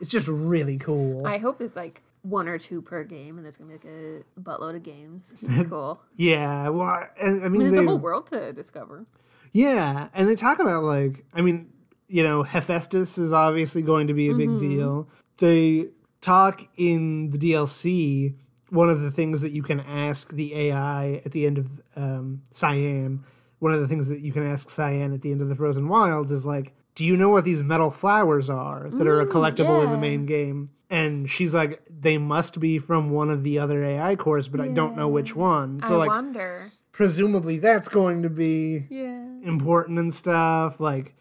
it's 0.00 0.10
just 0.10 0.28
really 0.28 0.78
cool. 0.78 1.26
I 1.26 1.38
hope 1.38 1.58
there's 1.58 1.76
like 1.76 2.02
one 2.22 2.46
or 2.48 2.58
two 2.58 2.80
per 2.82 3.02
game 3.04 3.36
and 3.36 3.44
there's 3.44 3.56
gonna 3.56 3.68
be 3.70 3.74
like 3.74 3.84
a 3.84 4.40
buttload 4.40 4.76
of 4.76 4.82
games. 4.82 5.34
cool. 5.68 6.00
yeah, 6.16 6.68
well, 6.68 6.86
I, 6.86 7.08
I 7.20 7.26
I 7.26 7.30
mean, 7.48 7.52
mean, 7.52 7.66
it's 7.68 7.76
they, 7.76 7.82
a 7.82 7.86
whole 7.86 7.98
world 7.98 8.26
to 8.28 8.52
discover. 8.52 9.06
Yeah, 9.52 10.08
and 10.14 10.28
they 10.28 10.36
talk 10.36 10.58
about 10.60 10.84
like 10.84 11.24
I 11.34 11.40
mean, 11.40 11.72
you 12.08 12.22
know, 12.22 12.42
Hephaestus 12.44 13.18
is 13.18 13.32
obviously 13.32 13.82
going 13.82 14.06
to 14.08 14.14
be 14.14 14.28
a 14.28 14.34
big 14.34 14.48
Mm-hmm. 14.50 14.58
deal. 14.76 15.08
They 15.42 15.88
talk 16.20 16.62
in 16.76 17.30
the 17.30 17.38
DLC. 17.38 18.36
One 18.70 18.88
of 18.88 19.00
the 19.00 19.10
things 19.10 19.40
that 19.42 19.50
you 19.50 19.64
can 19.64 19.80
ask 19.80 20.30
the 20.32 20.54
AI 20.54 21.20
at 21.26 21.32
the 21.32 21.46
end 21.46 21.58
of 21.58 21.66
um, 21.96 22.42
Cyan, 22.52 23.24
one 23.58 23.72
of 23.72 23.80
the 23.80 23.88
things 23.88 24.06
that 24.08 24.20
you 24.20 24.32
can 24.32 24.46
ask 24.46 24.70
Cyan 24.70 25.12
at 25.12 25.22
the 25.22 25.32
end 25.32 25.42
of 25.42 25.48
the 25.48 25.56
Frozen 25.56 25.88
Wilds 25.88 26.30
is 26.30 26.46
like, 26.46 26.72
"Do 26.94 27.04
you 27.04 27.16
know 27.16 27.28
what 27.28 27.44
these 27.44 27.60
metal 27.60 27.90
flowers 27.90 28.48
are 28.48 28.88
that 28.88 29.06
are 29.08 29.20
a 29.20 29.26
collectible 29.26 29.82
in 29.82 29.90
the 29.90 29.96
Mm, 29.96 30.00
main 30.00 30.26
game?" 30.26 30.70
And 30.88 31.28
she's 31.28 31.54
like, 31.56 31.82
"They 31.90 32.18
must 32.18 32.60
be 32.60 32.78
from 32.78 33.10
one 33.10 33.28
of 33.28 33.42
the 33.42 33.58
other 33.58 33.82
AI 33.84 34.14
cores, 34.14 34.46
but 34.46 34.60
I 34.60 34.68
don't 34.68 34.96
know 34.96 35.08
which 35.08 35.34
one." 35.34 35.82
So 35.82 35.94
I 35.96 35.98
like, 35.98 36.08
wonder. 36.08 36.70
presumably 36.92 37.58
that's 37.58 37.88
going 37.88 38.22
to 38.22 38.30
be 38.30 38.86
Yeah. 38.88 39.26
important 39.42 39.98
and 39.98 40.14
stuff 40.14 40.78
like 40.78 41.14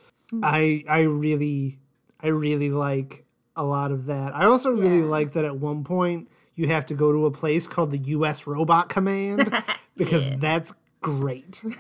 i 0.43 0.83
i 0.87 1.01
really 1.01 1.79
i 2.21 2.27
really 2.27 2.69
like 2.69 3.25
a 3.55 3.63
lot 3.63 3.91
of 3.91 4.05
that 4.05 4.33
i 4.35 4.45
also 4.45 4.71
really 4.71 4.99
Yeah. 4.99 5.05
like 5.05 5.31
that 5.33 5.45
at 5.45 5.57
one 5.57 5.83
point 5.83 6.29
you 6.55 6.67
have 6.67 6.85
to 6.87 6.93
go 6.93 7.11
to 7.11 7.25
a 7.25 7.31
place 7.31 7.67
called 7.67 7.91
the 7.91 7.97
us 7.99 8.45
robot 8.47 8.89
command 8.89 9.53
because 9.97 10.35
that's 10.37 10.73
great 11.01 11.63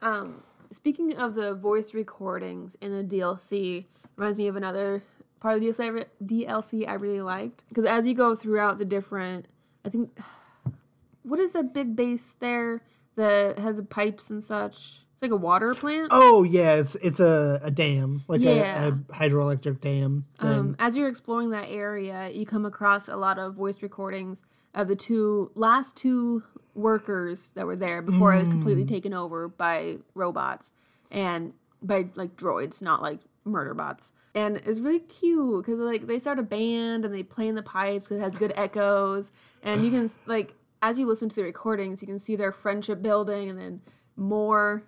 Um, 0.00 0.44
speaking 0.70 1.16
of 1.16 1.34
the 1.34 1.54
voice 1.56 1.92
recordings 1.92 2.76
in 2.80 2.92
the 2.96 3.02
DLC, 3.02 3.86
reminds 4.14 4.38
me 4.38 4.46
of 4.46 4.54
another 4.54 5.02
part 5.40 5.56
of 5.56 5.60
the 5.60 5.66
DLC 5.66 6.02
I, 6.02 6.24
DLC 6.24 6.88
I 6.88 6.92
really 6.94 7.20
liked 7.20 7.64
because 7.68 7.84
as 7.84 8.06
you 8.06 8.14
go 8.14 8.36
throughout 8.36 8.78
the 8.78 8.84
different, 8.84 9.46
I 9.84 9.88
think, 9.88 10.16
what 11.24 11.40
is 11.40 11.54
that 11.54 11.74
big 11.74 11.96
base 11.96 12.36
there 12.38 12.82
that 13.16 13.58
has 13.58 13.74
the 13.76 13.82
pipes 13.82 14.30
and 14.30 14.42
such? 14.42 15.00
It's 15.18 15.22
like 15.22 15.32
a 15.32 15.36
water 15.36 15.74
plant. 15.74 16.10
oh 16.12 16.44
yeah 16.44 16.74
it's 16.74 16.94
it's 16.94 17.18
a, 17.18 17.58
a 17.64 17.72
dam 17.72 18.22
like 18.28 18.40
Yeah. 18.40 18.84
a, 18.84 18.88
a 18.90 18.92
hydroelectric 18.92 19.80
dam. 19.80 20.26
Um, 20.38 20.76
as 20.78 20.96
you're 20.96 21.08
exploring 21.08 21.50
that 21.50 21.66
area, 21.68 22.30
you 22.30 22.46
come 22.46 22.64
across 22.64 23.08
a 23.08 23.16
lot 23.16 23.36
of 23.36 23.54
voice 23.56 23.82
recordings 23.82 24.44
of 24.76 24.86
the 24.86 24.94
two 24.94 25.50
last 25.56 25.96
two 25.96 26.44
workers 26.76 27.48
that 27.56 27.66
were 27.66 27.74
there 27.74 28.00
before 28.00 28.32
it 28.32 28.38
was 28.38 28.48
completely 28.48 28.84
taken 28.84 29.12
over 29.12 29.48
by 29.48 29.98
robots 30.14 30.72
and 31.10 31.52
by 31.82 32.06
like 32.14 32.36
droids, 32.36 32.80
not 32.80 33.02
like 33.02 33.18
murder 33.44 33.74
bots. 33.74 34.12
And 34.36 34.58
it's 34.58 34.78
really 34.78 35.00
cute 35.00 35.66
because 35.66 35.80
like 35.80 36.06
they 36.06 36.20
start 36.20 36.38
a 36.38 36.44
band 36.44 37.04
and 37.04 37.12
they 37.12 37.24
play 37.24 37.48
in 37.48 37.56
the 37.56 37.62
pipes 37.64 38.06
because 38.06 38.18
it 38.18 38.22
has 38.22 38.36
good 38.36 38.52
echoes, 38.54 39.32
and 39.64 39.84
you 39.84 39.90
can 39.90 40.08
like 40.26 40.54
as 40.80 40.96
you 40.96 41.06
listen 41.06 41.28
to 41.28 41.34
the 41.34 41.42
recordings, 41.42 42.02
you 42.02 42.06
can 42.06 42.20
see 42.20 42.36
their 42.36 42.52
friendship 42.52 43.02
building 43.02 43.50
and 43.50 43.58
then 43.58 43.80
more. 44.16 44.84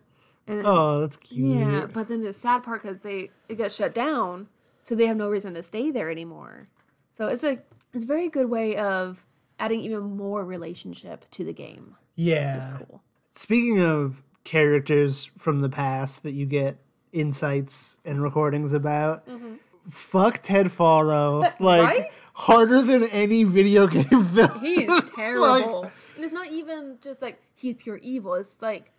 And 0.50 0.62
oh 0.66 1.00
that's 1.00 1.16
cute 1.16 1.58
yeah, 1.58 1.86
but 1.92 2.08
then 2.08 2.22
the 2.22 2.32
sad 2.32 2.62
part 2.62 2.82
because 2.82 3.00
they 3.00 3.30
it 3.48 3.56
gets 3.56 3.74
shut 3.76 3.94
down, 3.94 4.48
so 4.80 4.94
they 4.94 5.06
have 5.06 5.16
no 5.16 5.28
reason 5.30 5.54
to 5.54 5.62
stay 5.62 5.90
there 5.90 6.10
anymore. 6.10 6.68
So 7.12 7.28
it's 7.28 7.44
a 7.44 7.58
it's 7.92 8.04
a 8.04 8.06
very 8.06 8.28
good 8.28 8.48
way 8.50 8.76
of 8.76 9.24
adding 9.58 9.80
even 9.82 10.02
more 10.16 10.44
relationship 10.44 11.30
to 11.32 11.44
the 11.44 11.52
game. 11.52 11.96
yeah 12.16 12.78
Cool. 12.78 13.02
Speaking 13.32 13.80
of 13.80 14.22
characters 14.44 15.30
from 15.38 15.60
the 15.60 15.68
past 15.68 16.22
that 16.22 16.32
you 16.32 16.46
get 16.46 16.78
insights 17.12 17.98
and 18.04 18.22
recordings 18.22 18.72
about. 18.72 19.26
Mm-hmm. 19.26 19.54
Fuck 19.88 20.42
Ted 20.42 20.70
Faro, 20.70 21.40
like 21.60 21.82
Right? 21.88 22.20
harder 22.34 22.82
than 22.82 23.04
any 23.04 23.44
video 23.44 23.86
game 23.94 24.04
villain. 24.24 24.60
He's 24.60 25.00
terrible. 25.16 25.82
and 26.14 26.24
it's 26.24 26.32
not 26.32 26.48
even 26.50 26.98
just 27.02 27.22
like 27.22 27.40
he's 27.54 27.74
pure 27.76 27.96
evil. 28.02 28.34
It's 28.34 28.60
like 28.62 28.92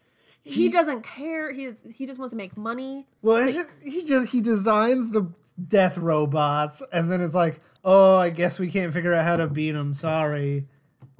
he, 0.43 0.69
doesn't 0.69 1.03
care. 1.03 1.51
He 1.51 1.71
he 1.93 2.05
just 2.05 2.19
wants 2.19 2.31
to 2.31 2.37
make 2.37 2.57
money. 2.57 3.07
Well, 3.21 3.49
just, 3.51 3.69
he 3.83 4.03
just 4.03 4.31
he 4.31 4.41
designs 4.41 5.11
the 5.11 5.31
death 5.67 5.97
robots, 5.97 6.83
and 6.91 7.11
then 7.11 7.21
it's 7.21 7.35
like, 7.35 7.61
oh, 7.83 8.17
I 8.17 8.29
guess 8.29 8.59
we 8.59 8.71
can't 8.71 8.93
figure 8.93 9.13
out 9.13 9.23
how 9.23 9.37
to 9.37 9.47
beat 9.47 9.75
him. 9.75 9.93
Sorry, 9.93 10.65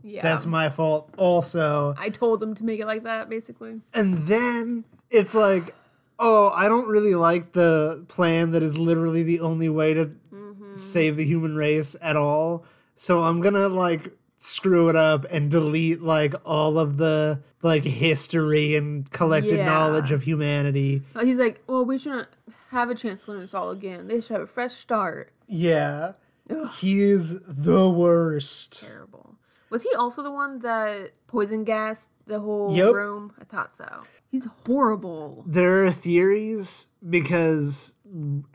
Yeah, 0.04 0.22
that's 0.22 0.46
my 0.46 0.70
fault. 0.70 1.14
Also, 1.18 1.94
I 1.98 2.10
told 2.10 2.42
him 2.42 2.56
to 2.56 2.64
make 2.64 2.80
it 2.80 2.86
like 2.86 3.04
that, 3.04 3.30
basically. 3.30 3.82
and 3.94 4.26
then 4.28 4.86
it's 5.10 5.36
like, 5.36 5.76
oh, 6.18 6.50
I 6.50 6.68
don't 6.68 6.88
really 6.88 7.16
like 7.16 7.52
the 7.52 8.06
plan 8.08 8.52
that 8.52 8.64
is 8.64 8.78
literally 8.78 9.24
the 9.24 9.42
only 9.42 9.70
way 9.70 9.94
to 9.94 10.12
mm-hmm. 10.34 10.76
save 10.76 11.18
the 11.18 11.26
human 11.26 11.56
race 11.56 11.96
at 12.02 12.16
all. 12.16 12.66
So 12.96 13.24
I'm 13.24 13.42
gonna 13.42 13.68
like 13.68 14.16
screw 14.44 14.90
it 14.90 14.96
up 14.96 15.24
and 15.30 15.52
delete 15.52 16.02
like 16.02 16.34
all 16.44 16.80
of 16.80 16.98
the 16.98 17.40
like 17.62 17.84
history 17.84 18.76
and 18.76 19.10
collected 19.12 19.58
Yeah. 19.58 19.66
knowledge 19.68 20.12
of 20.12 20.24
humanity. 20.24 21.04
He's 21.22 21.38
like, 21.38 21.62
well, 21.68 21.86
we 21.86 22.00
shouldn't 22.00 22.28
have 22.72 22.90
a 22.90 22.96
chance 22.96 23.26
to 23.26 23.32
learn 23.34 23.42
this 23.42 23.54
all 23.54 23.70
again. 23.70 24.08
They 24.08 24.20
should 24.20 24.32
have 24.32 24.42
a 24.42 24.48
fresh 24.48 24.74
start. 24.74 25.32
Yeah. 25.48 26.14
He 26.80 27.02
is 27.04 27.40
the 27.48 27.88
worst. 27.88 28.82
Terrible. 28.84 29.36
Was 29.70 29.84
he 29.84 29.94
also 29.94 30.24
the 30.24 30.32
one 30.32 30.58
that 30.60 31.12
poison 31.28 31.64
gassed 31.64 32.10
the 32.26 32.40
whole 32.40 32.76
Yep. 32.76 32.94
room? 32.96 33.34
I 33.40 33.44
thought 33.44 33.76
so. 33.76 34.02
He's 34.32 34.46
horrible. 34.66 35.44
There 35.48 35.86
are 35.86 35.92
theories 35.92 36.88
because 37.08 37.94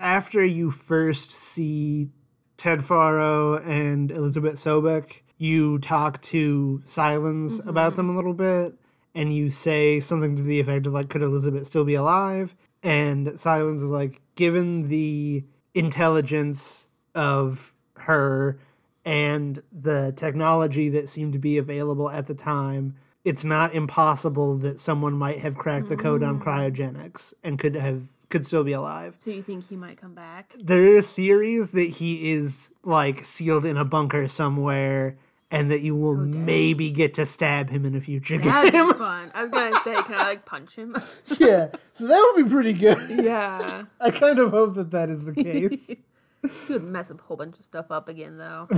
after 0.01 0.45
you 0.45 0.73
first 0.73 1.31
see 1.31 2.11
Ted 2.57 2.85
Faro 2.85 3.59
and 3.59 4.11
Elizabeth 4.11 4.57
Sobek, 4.57 5.21
you 5.39 5.79
talk 5.79 6.21
to 6.23 6.83
Sylens 6.87 7.59
mm-hmm. 7.59 7.69
about 7.69 7.97
them 7.97 8.11
a 8.11 8.17
little 8.17 8.35
bit 8.35 8.75
and 9.15 9.35
you 9.35 9.51
say 9.51 10.01
something 10.01 10.37
to 10.37 10.43
the 10.43 10.61
effect 10.61 10.87
of 10.87 10.93
like 10.93 11.09
could 11.09 11.23
Elizabeth 11.23 11.67
still 11.67 11.85
be 11.85 11.95
alive? 11.95 12.55
And 12.83 13.27
Sylens 13.29 13.77
is 13.77 13.91
like 13.91 14.21
given 14.35 14.89
the 14.89 15.45
intelligence 15.75 16.89
of 17.15 17.75
her 17.97 18.59
and 19.05 19.63
the 19.73 20.13
technology 20.17 20.89
that 20.91 21.09
seemed 21.09 21.33
to 21.33 21.39
be 21.39 21.59
available 21.59 22.11
at 22.11 22.27
the 22.27 22.35
time, 22.35 22.97
it's 23.25 23.45
not 23.45 23.75
impossible 23.75 24.57
that 24.59 24.81
someone 24.81 25.15
might 25.15 25.39
have 25.39 25.57
cracked 25.57 25.89
the 25.89 25.97
code 25.97 26.23
on 26.23 26.41
mm. 26.41 26.45
cryogenics 26.45 27.35
and 27.43 27.59
could 27.59 27.75
have 27.75 28.09
could 28.29 28.45
still 28.45 28.65
be 28.65 28.73
alive. 28.73 29.15
So 29.19 29.31
you 29.31 29.43
think 29.43 29.69
he 29.69 29.77
might 29.77 30.01
come 30.01 30.15
back? 30.15 30.55
There 30.59 30.97
are 30.97 31.03
theories 31.03 31.71
that 31.71 31.89
he 31.89 32.33
is 32.33 32.75
like 32.83 33.25
sealed 33.25 33.65
in 33.65 33.77
a 33.77 33.85
bunker 33.85 34.27
somewhere 34.27 35.17
and 35.51 35.71
that 35.71 35.81
you 35.81 35.95
will 35.95 36.21
oh, 36.21 36.25
maybe 36.25 36.91
get 36.91 37.15
to 37.15 37.27
stab 37.27 37.71
him 37.71 37.85
in 37.85 37.95
a 37.95 38.01
future 38.01 38.39
That'd 38.39 38.73
game. 38.73 38.89
be 38.89 38.93
fun. 38.99 39.31
I 39.35 39.43
was 39.43 39.51
gonna 39.51 39.81
say, 39.81 39.95
can 40.03 40.15
I 40.15 40.25
like 40.25 40.45
punch 40.45 40.77
him? 40.77 40.97
yeah, 41.39 41.69
so 41.93 42.07
that 42.07 42.33
would 42.35 42.45
be 42.45 42.51
pretty 42.51 42.73
good. 42.73 43.25
yeah. 43.25 43.85
I 44.01 44.11
kind 44.11 44.39
of 44.39 44.51
hope 44.51 44.75
that 44.75 44.91
that 44.91 45.09
is 45.09 45.25
the 45.25 45.33
case. 45.33 45.89
He 45.89 46.73
would 46.73 46.85
mess 46.85 47.11
a 47.11 47.15
whole 47.15 47.37
bunch 47.37 47.59
of 47.59 47.65
stuff 47.65 47.91
up 47.91 48.09
again, 48.09 48.37
though. 48.39 48.69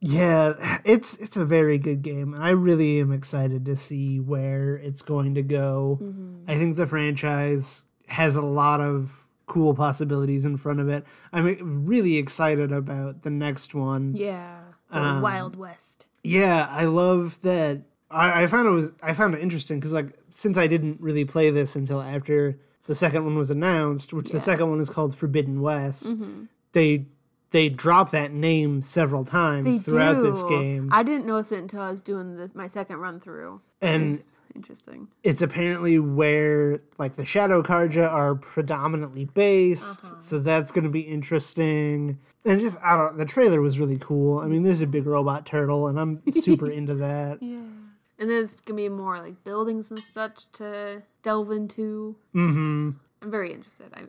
Yeah, 0.00 0.52
it's 0.84 1.16
it's 1.16 1.36
a 1.36 1.44
very 1.46 1.78
good 1.78 2.02
game, 2.02 2.34
and 2.34 2.44
I 2.44 2.50
really 2.50 3.00
am 3.00 3.12
excited 3.12 3.64
to 3.64 3.76
see 3.76 4.20
where 4.20 4.76
it's 4.76 5.00
going 5.00 5.34
to 5.36 5.42
go. 5.42 5.98
Mm-hmm. 6.02 6.50
I 6.50 6.56
think 6.56 6.76
the 6.76 6.86
franchise 6.86 7.86
has 8.08 8.36
a 8.36 8.42
lot 8.42 8.80
of 8.80 9.25
cool 9.46 9.74
possibilities 9.74 10.44
in 10.44 10.56
front 10.56 10.80
of 10.80 10.88
it. 10.88 11.04
I'm 11.32 11.86
really 11.86 12.16
excited 12.16 12.72
about 12.72 13.22
the 13.22 13.30
next 13.30 13.74
one. 13.74 14.12
Yeah. 14.14 14.60
The 14.90 14.98
Um, 14.98 15.22
Wild 15.22 15.56
West. 15.56 16.06
Yeah, 16.22 16.66
I 16.70 16.84
love 16.86 17.40
that. 17.42 17.82
I, 18.10 18.42
I 18.44 18.46
found 18.46 18.68
it 18.68 18.70
was 18.72 18.92
I 19.02 19.12
found 19.12 19.34
it 19.34 19.40
interesting 19.40 19.78
because 19.78 19.92
like 19.92 20.12
since 20.30 20.56
I 20.58 20.66
didn't 20.66 21.00
really 21.00 21.24
play 21.24 21.50
this 21.50 21.74
until 21.76 22.00
after 22.00 22.58
the 22.86 22.94
second 22.94 23.24
one 23.24 23.36
was 23.36 23.50
announced, 23.50 24.12
which 24.12 24.30
the 24.30 24.40
second 24.40 24.70
one 24.70 24.80
is 24.80 24.90
called 24.90 25.14
Forbidden 25.16 25.60
West, 25.60 26.14
they 26.72 27.06
they 27.50 27.68
drop 27.68 28.10
that 28.10 28.32
name 28.32 28.82
several 28.82 29.24
times 29.24 29.84
They 29.84 29.90
throughout 29.92 30.18
do. 30.18 30.30
this 30.30 30.42
game, 30.44 30.88
I 30.92 31.02
didn't 31.02 31.26
notice 31.26 31.50
it 31.52 31.58
until 31.60 31.80
I 31.80 31.90
was 31.90 32.00
doing 32.00 32.36
this, 32.36 32.54
my 32.54 32.66
second 32.68 32.96
run 32.98 33.18
through. 33.20 33.60
and 33.80 34.20
interesting. 34.56 35.06
it's 35.22 35.42
apparently 35.42 35.98
where 36.00 36.80
like 36.98 37.14
the 37.14 37.24
Shadow 37.24 37.62
Carja 37.62 38.10
are 38.10 38.34
predominantly 38.34 39.26
based, 39.26 40.04
Uh-huh. 40.06 40.20
so 40.20 40.38
that's 40.40 40.72
going 40.72 40.84
to 40.84 40.90
be 40.90 41.00
interesting. 41.02 42.18
And 42.44 42.60
just 42.60 42.78
I 42.82 42.96
don't. 42.96 43.12
Know, 43.12 43.18
the 43.18 43.30
trailer 43.30 43.60
was 43.60 43.78
really 43.78 43.98
cool. 43.98 44.38
I 44.40 44.46
mean, 44.46 44.62
there's 44.64 44.80
a 44.82 44.86
big 44.86 45.06
robot 45.06 45.46
turtle, 45.46 45.86
and 45.88 45.98
I'm 46.00 46.20
super 46.32 46.68
into 46.78 46.94
that. 46.96 47.42
Yeah. 47.42 47.58
And 48.18 48.30
there's 48.30 48.56
gonna 48.56 48.76
be 48.78 48.88
more 48.88 49.18
like 49.20 49.44
buildings 49.44 49.90
and 49.90 49.98
such 50.00 50.50
to 50.52 51.02
delve 51.22 51.50
into. 51.50 52.16
Mm-hmm. 52.34 52.90
I'm 53.22 53.30
very 53.30 53.52
interested. 53.52 53.88
I 53.94 54.02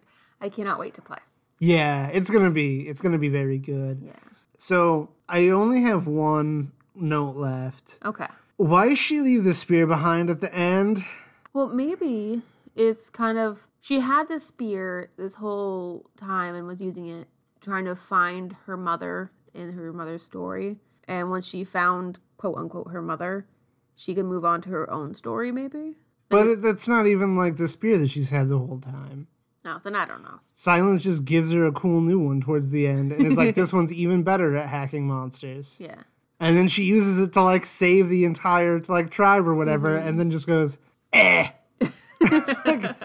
I 0.46 0.50
cannot 0.50 0.80
wait 0.80 0.94
to 0.96 1.02
play. 1.02 1.18
Yeah, 1.60 2.08
it's 2.08 2.30
gonna 2.30 2.52
be 2.52 2.88
it's 2.88 3.02
gonna 3.02 3.18
be 3.18 3.30
very 3.30 3.58
good. 3.58 4.02
Yeah. 4.06 4.14
So 4.60 5.10
I 5.28 5.50
only 5.50 5.82
have 5.82 6.08
one 6.08 6.72
note 6.96 7.36
left. 7.36 7.98
Okay. 8.06 8.28
Why 8.58 8.90
does 8.90 9.00
she 9.00 9.22
leave 9.22 9.44
the 9.44 9.54
spear 9.54 9.86
behind 9.86 10.30
at 10.30 10.42
the 10.42 10.54
end? 10.54 11.06
Well, 11.54 11.70
maybe 11.70 12.42
it's 12.76 13.10
kind 13.10 13.38
of 13.38 13.68
she 13.80 14.00
had 14.00 14.28
this 14.28 14.46
spear 14.46 15.12
this 15.18 15.36
whole 15.36 16.10
time 16.18 16.56
and 16.56 16.68
was 16.68 16.82
using 16.82 17.08
it 17.08 17.28
trying 17.62 17.86
to 17.86 17.96
find 17.96 18.56
her 18.66 18.76
mother 18.76 19.32
in 19.54 19.74
her 19.74 19.94
mother's 19.94 20.24
story. 20.24 20.78
And 21.08 21.30
once 21.30 21.48
she 21.48 21.64
found 21.64 22.20
quote 22.38 22.58
unquote 22.58 22.92
her 22.92 23.02
mother, 23.02 23.48
she 23.96 24.16
could 24.16 24.26
move 24.26 24.44
on 24.44 24.62
to 24.62 24.70
her 24.70 24.90
own 24.90 25.14
story. 25.14 25.52
Maybe. 25.52 25.98
But 26.30 26.48
it, 26.48 26.62
that's 26.62 26.88
not 26.88 27.08
even 27.08 27.38
like 27.38 27.58
the 27.58 27.68
spear 27.68 27.98
that 28.00 28.10
she's 28.10 28.32
had 28.32 28.50
the 28.50 28.58
whole 28.58 28.80
time. 28.80 29.28
No, 29.64 29.80
then 29.84 29.96
I 29.96 30.06
don't 30.06 30.24
know. 30.24 30.40
Sylens 30.56 31.02
just 31.02 31.26
gives 31.26 31.52
her 31.52 31.66
a 31.66 31.72
cool 31.72 32.02
new 32.02 32.20
one 32.20 32.42
towards 32.42 32.70
the 32.70 32.88
end, 32.88 33.12
and 33.12 33.26
it's 33.26 33.38
like, 33.38 33.56
"This 33.56 33.74
one's 33.74 33.94
even 33.94 34.24
better 34.24 34.56
at 34.56 34.70
hacking 34.70 35.08
monsters." 35.08 35.78
Yeah. 35.80 36.04
And 36.40 36.56
then 36.56 36.68
she 36.68 36.84
uses 36.84 37.18
it 37.20 37.34
to 37.34 37.42
like 37.42 37.66
save 37.66 38.10
the 38.10 38.26
entire 38.26 38.80
like 38.88 39.10
tribe 39.10 39.48
or 39.48 39.56
whatever, 39.56 39.90
Mm-hmm. 39.98 40.08
and 40.08 40.20
then 40.20 40.32
just 40.32 40.48
goes, 40.48 40.78
"Eh." 41.14 41.50
Like, 42.20 42.96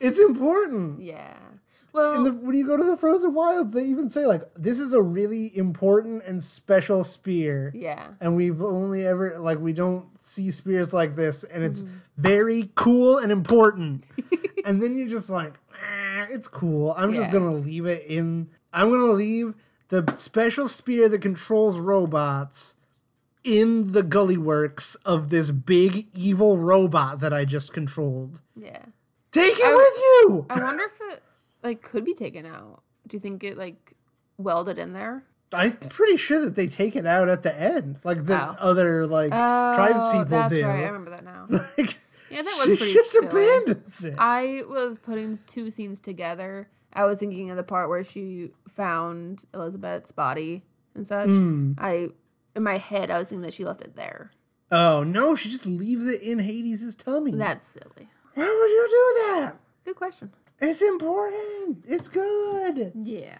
it's 0.00 0.18
important. 0.20 1.02
Yeah. 1.02 1.34
Well, 1.92 2.24
the, 2.24 2.32
when 2.32 2.56
you 2.56 2.66
go 2.66 2.76
to 2.78 2.84
the 2.84 2.96
Frozen 2.96 3.34
Wilds, 3.34 3.74
they 3.74 3.84
even 3.84 4.08
say 4.08 4.24
like, 4.26 4.42
"This 4.54 4.78
is 4.80 4.94
a 4.94 5.02
really 5.02 5.56
important 5.56 6.22
and 6.26 6.42
special 6.42 7.04
spear." 7.04 7.70
yeah. 7.74 8.08
and 8.20 8.34
we've 8.34 8.62
only 8.62 9.06
ever 9.06 9.38
like 9.38 9.58
we 9.58 9.72
don't 9.74 10.06
see 10.20 10.50
spears 10.50 10.92
like 10.92 11.14
this 11.16 11.44
and 11.44 11.62
it's 11.62 11.82
Mm-hmm. 11.82 11.94
very 12.16 12.70
cool 12.74 13.18
and 13.18 13.30
important 13.30 14.04
and 14.64 14.82
then 14.82 14.96
you're 14.96 15.08
just 15.08 15.28
like 15.30 15.54
"Ah, 15.74 16.26
it's 16.30 16.46
cool 16.48 16.94
i'm 16.96 17.12
just 17.12 17.32
gonna 17.32 17.52
leave 17.54 17.86
it 17.86 18.06
in 18.06 18.48
i'm 18.72 18.90
gonna 18.90 19.12
leave 19.12 19.54
the 19.92 20.16
special 20.16 20.68
spear 20.68 21.06
that 21.10 21.20
controls 21.20 21.78
robots 21.78 22.74
in 23.44 23.92
the 23.92 24.02
gully 24.02 24.36
works 24.38 24.94
of 25.04 25.28
this 25.28 25.50
big 25.50 26.06
evil 26.14 26.56
robot 26.58 27.20
that 27.20 27.32
i 27.32 27.44
just 27.44 27.72
controlled 27.72 28.40
Yeah. 28.56 28.84
take 29.32 29.58
it 29.58 29.64
I- 29.64 29.74
with 29.74 29.96
you 29.98 30.46
I 30.48 30.62
wonder 30.62 30.84
if 30.84 31.12
it 31.12 31.22
like 31.62 31.82
could 31.82 32.04
be 32.04 32.14
taken 32.14 32.44
out. 32.46 32.82
Do 33.06 33.16
you 33.16 33.20
think 33.20 33.44
it 33.44 33.56
like 33.56 33.92
welded 34.38 34.78
in 34.78 34.92
there? 34.94 35.24
i'm 35.54 35.72
pretty 35.72 36.16
sure 36.16 36.40
that 36.40 36.54
they 36.56 36.66
take 36.66 36.96
it 36.96 37.04
out 37.04 37.28
at 37.28 37.42
the 37.42 37.54
end 37.60 37.98
like 38.04 38.24
the 38.24 38.40
Oh. 38.40 38.56
other 38.58 39.06
like 39.06 39.30
tribes 39.30 40.00
people 40.06 40.20
oh, 40.20 40.24
that's 40.24 40.54
do 40.54 40.64
right. 40.64 40.80
I 40.84 40.86
remember 40.86 41.10
that 41.10 41.24
now. 41.24 41.46
like 41.78 41.98
Yeah, 42.32 42.42
that 42.42 42.44
was 42.66 42.68
she 42.68 42.76
pretty 42.76 42.92
just 42.92 43.12
silly. 43.12 43.26
abandons 43.26 44.04
it 44.04 44.14
I 44.18 44.62
was 44.68 44.98
putting 44.98 45.38
two 45.46 45.70
scenes 45.70 46.00
together. 46.00 46.68
I 46.92 47.04
was 47.04 47.18
thinking 47.18 47.50
of 47.50 47.56
the 47.56 47.62
part 47.62 47.88
where 47.88 48.04
she 48.04 48.50
found 48.68 49.44
Elizabeth's 49.54 50.12
body 50.12 50.62
and 50.94 51.06
such. 51.06 51.28
Hmm. 51.28 51.72
I 51.78 52.08
in 52.54 52.62
my 52.62 52.76
head 52.78 53.10
I 53.10 53.18
was 53.18 53.28
thinking 53.28 53.42
that 53.42 53.54
she 53.54 53.64
left 53.64 53.80
it 53.82 53.96
there. 53.96 54.30
Oh 54.70 55.02
no, 55.02 55.34
she 55.36 55.48
just 55.50 55.66
leaves 55.66 56.06
it 56.06 56.22
in 56.22 56.38
Hades' 56.38 56.94
tummy. 56.94 57.32
That's 57.32 57.66
silly. 57.66 58.08
Why 58.34 58.44
would 58.44 58.70
you 58.70 58.86
do 58.88 59.34
that? 59.40 59.56
Good 59.84 59.96
question. 59.96 60.32
It's 60.60 60.80
important. 60.80 61.84
It's 61.86 62.08
good. 62.08 62.92
Yeah. 62.94 63.38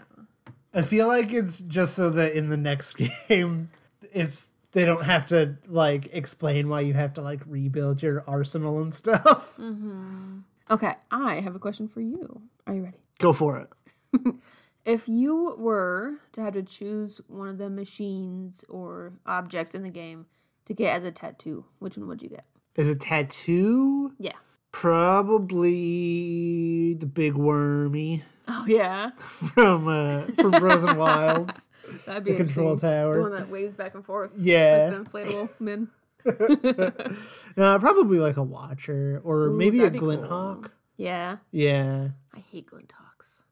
I 0.75 0.83
feel 0.83 1.07
like 1.07 1.33
it's 1.33 1.61
just 1.61 1.95
so 1.95 2.11
that 2.11 2.33
in 2.33 2.49
the 2.49 2.57
next 2.57 2.95
game, 3.29 3.71
it's 4.13 4.47
they 4.73 4.85
don't 4.85 5.05
have 5.05 5.27
to 5.29 5.57
like 5.67 6.09
explain 6.13 6.69
why 6.69 6.81
you 6.81 6.95
have 6.95 7.15
to 7.15 7.23
like 7.23 7.41
rebuild 7.47 8.03
your 8.03 8.25
arsenal 8.27 8.81
and 8.83 8.95
stuff. 8.95 9.55
Mm-hmm. 9.59 10.41
Okay, 10.71 10.95
I 11.11 11.41
have 11.41 11.55
a 11.55 11.59
question 11.59 11.87
for 11.87 12.01
you. 12.01 12.41
Are 12.67 12.75
you 12.75 12.83
ready? 12.83 12.99
Go 13.19 13.33
for 13.33 13.59
it. 13.59 13.69
If 14.85 15.09
you 15.09 15.55
were 15.59 16.15
to 16.33 16.41
have 16.41 16.55
to 16.55 16.63
choose 16.63 17.21
one 17.29 17.47
of 17.49 17.59
the 17.59 17.71
machines 17.71 18.65
or 18.69 19.13
objects 19.25 19.77
in 19.77 19.85
the 19.85 19.91
game 19.91 20.27
to 20.65 20.75
get 20.75 20.97
as 20.97 21.05
a 21.05 21.13
tattoo, 21.13 21.67
which 21.79 21.97
one 21.97 22.09
would 22.09 22.21
you 22.21 22.29
get? 22.29 22.47
As 22.77 22.89
a 22.89 22.97
tattoo? 22.97 24.13
Yeah. 24.19 24.33
Probably 24.73 25.75
the 26.95 27.07
big 27.07 27.35
wormy 27.35 28.25
Oh 28.49 28.65
yeah, 28.67 29.11
from 29.55 29.89
uh, 29.89 30.23
from 30.41 30.53
Frozen 30.53 30.97
Wilds. 30.97 31.71
that'd 32.07 32.25
be 32.25 32.33
The 32.33 32.37
control 32.39 32.77
tower. 32.79 33.17
The 33.17 33.21
one 33.23 33.33
that 33.33 33.49
waves 33.49 33.75
back 33.75 33.95
and 33.95 34.05
forth. 34.05 34.33
Yeah. 34.37 34.91
With 34.91 35.05
the 35.05 35.11
inflatable 35.11 35.61
men. 35.61 35.89
No, 37.57 37.79
probably 37.79 38.19
like 38.19 38.37
a 38.37 38.43
Watcher 38.43 39.21
or 39.25 39.51
maybe 39.51 39.83
a 39.85 39.91
Glint 39.91 40.23
cool. 40.23 40.31
Hawk. 40.31 40.73
Yeah. 40.97 41.39
Yeah. 41.51 42.09
I 42.35 42.39
hate 42.39 42.67
glint 42.67 42.93
hawks. 42.97 43.43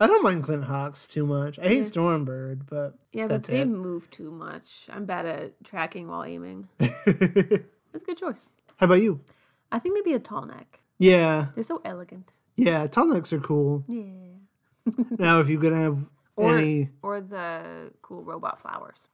I 0.00 0.06
don't 0.06 0.22
mind 0.22 0.42
Glint 0.42 0.64
Hawks 0.64 1.06
too 1.08 1.26
much. 1.26 1.58
I 1.58 1.68
hate 1.68 1.84
Stormbird, 1.84 2.66
but 2.68 2.94
Yeah, 3.12 3.26
that's 3.26 3.48
but 3.48 3.54
they 3.54 3.60
it. 3.62 3.66
move 3.68 4.10
too 4.10 4.30
much. 4.30 4.88
I'm 4.92 5.06
bad 5.06 5.24
at 5.24 5.64
tracking 5.64 6.06
while 6.08 6.24
aiming. 6.24 6.68
That's 6.78 7.06
a 7.06 8.06
good 8.06 8.18
choice. 8.18 8.50
How 8.76 8.84
about 8.86 9.00
you? 9.00 9.20
I 9.72 9.78
think 9.78 9.94
maybe 9.94 10.14
a 10.14 10.18
tall 10.18 10.44
neck. 10.46 10.80
Yeah, 10.98 11.46
They're 11.54 11.62
so 11.64 11.80
elegant. 11.84 12.32
Yeah, 12.56 12.86
necks 12.96 13.32
are 13.32 13.40
cool. 13.40 13.84
Yeah. 13.88 14.94
Now, 15.18 15.40
if 15.40 15.48
you 15.48 15.58
could 15.58 15.72
have 15.72 16.08
Or 16.36 16.56
any, 16.58 16.90
or 17.02 17.20
the 17.20 17.92
cool 18.02 18.22
robot 18.22 18.60
flowers. 18.60 19.08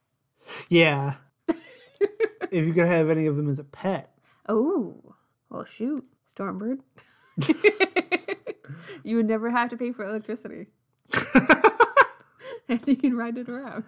yeah, 0.69 1.15
if 1.49 2.67
you 2.67 2.73
could 2.75 2.87
have 2.87 3.09
any 3.11 3.27
of 3.27 3.37
them 3.37 3.49
as 3.49 3.59
a 3.59 3.65
pet, 3.65 4.15
Oh, 4.49 5.15
well, 5.49 5.65
shoot, 5.65 6.05
Stormbird. 6.29 6.81
you 9.05 9.17
would 9.17 9.27
never 9.29 9.51
have 9.51 9.71
to 9.71 9.77
pay 9.77 9.93
for 9.93 10.05
electricity, 10.05 10.67
and 12.69 12.81
you 12.87 12.97
can 12.97 13.17
ride 13.17 13.39
it 13.39 13.49
around. 13.49 13.85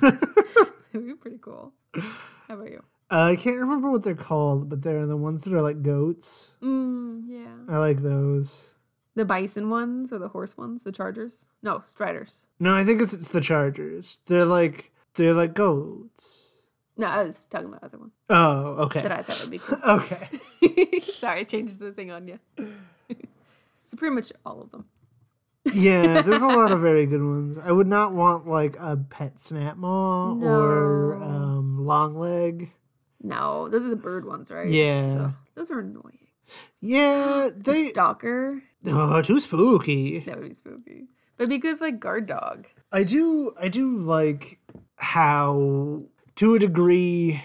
That'd 0.00 1.06
be 1.06 1.14
pretty 1.14 1.38
cool. 1.40 1.72
How 1.94 2.54
about 2.54 2.70
you? 2.70 2.82
Uh, 3.10 3.22
I 3.32 3.36
can't 3.36 3.58
remember 3.58 3.90
what 3.90 4.02
they're 4.02 4.14
called, 4.14 4.68
but 4.68 4.82
they're 4.82 5.06
the 5.06 5.16
ones 5.16 5.44
that 5.44 5.54
are 5.54 5.62
like 5.62 5.82
goats. 5.82 6.54
Mm, 6.62 7.22
yeah, 7.26 7.54
I 7.68 7.78
like 7.78 7.98
those. 7.98 8.74
the 9.14 9.24
bison 9.24 9.70
ones 9.70 10.12
or 10.12 10.18
the 10.18 10.28
horse 10.28 10.56
ones, 10.56 10.84
the 10.84 10.92
chargers. 10.92 11.46
No, 11.62 11.82
striders. 11.86 12.44
No, 12.60 12.74
I 12.74 12.84
think 12.84 13.00
it's, 13.00 13.12
it's 13.12 13.32
the 13.32 13.40
Chargers. 13.40 14.20
They're 14.26 14.44
like 14.44 14.92
they're 15.14 15.32
like 15.34 15.54
goats. 15.54 16.44
No, 16.96 17.06
I 17.06 17.22
was 17.24 17.46
talking 17.46 17.68
about 17.68 17.84
other 17.84 17.98
ones. 17.98 18.12
Oh, 18.28 18.84
okay, 18.86 19.02
That 19.02 19.12
I 19.12 19.22
thought 19.22 19.40
would 19.42 19.50
be 19.52 19.58
cool. 19.58 19.78
okay. 19.88 21.00
Sorry, 21.00 21.40
I 21.40 21.44
changed 21.44 21.78
the 21.78 21.92
thing 21.92 22.10
on 22.10 22.26
you. 22.26 22.38
so 22.58 23.96
pretty 23.96 24.14
much 24.16 24.32
all 24.44 24.60
of 24.60 24.70
them. 24.72 24.86
Yeah, 25.72 26.22
there's 26.22 26.42
a 26.42 26.46
lot 26.48 26.72
of 26.72 26.80
very 26.80 27.06
good 27.06 27.22
ones. 27.22 27.58
I 27.58 27.70
would 27.70 27.86
not 27.86 28.12
want 28.14 28.48
like 28.48 28.76
a 28.80 28.96
pet 28.96 29.36
Snapmaw 29.36 30.42
or 30.42 31.16
No. 31.20 31.24
um, 31.24 31.80
long 31.80 32.16
leg. 32.16 32.72
No, 33.22 33.68
those 33.68 33.84
are 33.84 33.88
the 33.90 33.96
bird 33.96 34.24
ones, 34.24 34.50
right? 34.50 34.68
Yeah, 34.68 35.26
Ugh, 35.28 35.34
those 35.54 35.70
are 35.70 35.80
annoying. 35.80 36.28
yeah, 36.80 37.48
The 37.56 37.72
they 37.72 37.84
stalker. 37.90 38.62
oh 38.86 39.22
too 39.22 39.40
spooky. 39.40 40.20
That 40.20 40.38
would 40.38 40.48
be 40.48 40.54
spooky. 40.54 41.08
It'd 41.38 41.48
be 41.48 41.58
good 41.58 41.78
for 41.78 41.84
like 41.86 42.00
guard 42.00 42.26
dog. 42.26 42.66
I 42.92 43.02
do 43.04 43.52
I 43.60 43.68
do 43.68 43.96
like 43.96 44.58
how 44.96 46.02
to 46.36 46.54
a 46.54 46.58
degree 46.58 47.42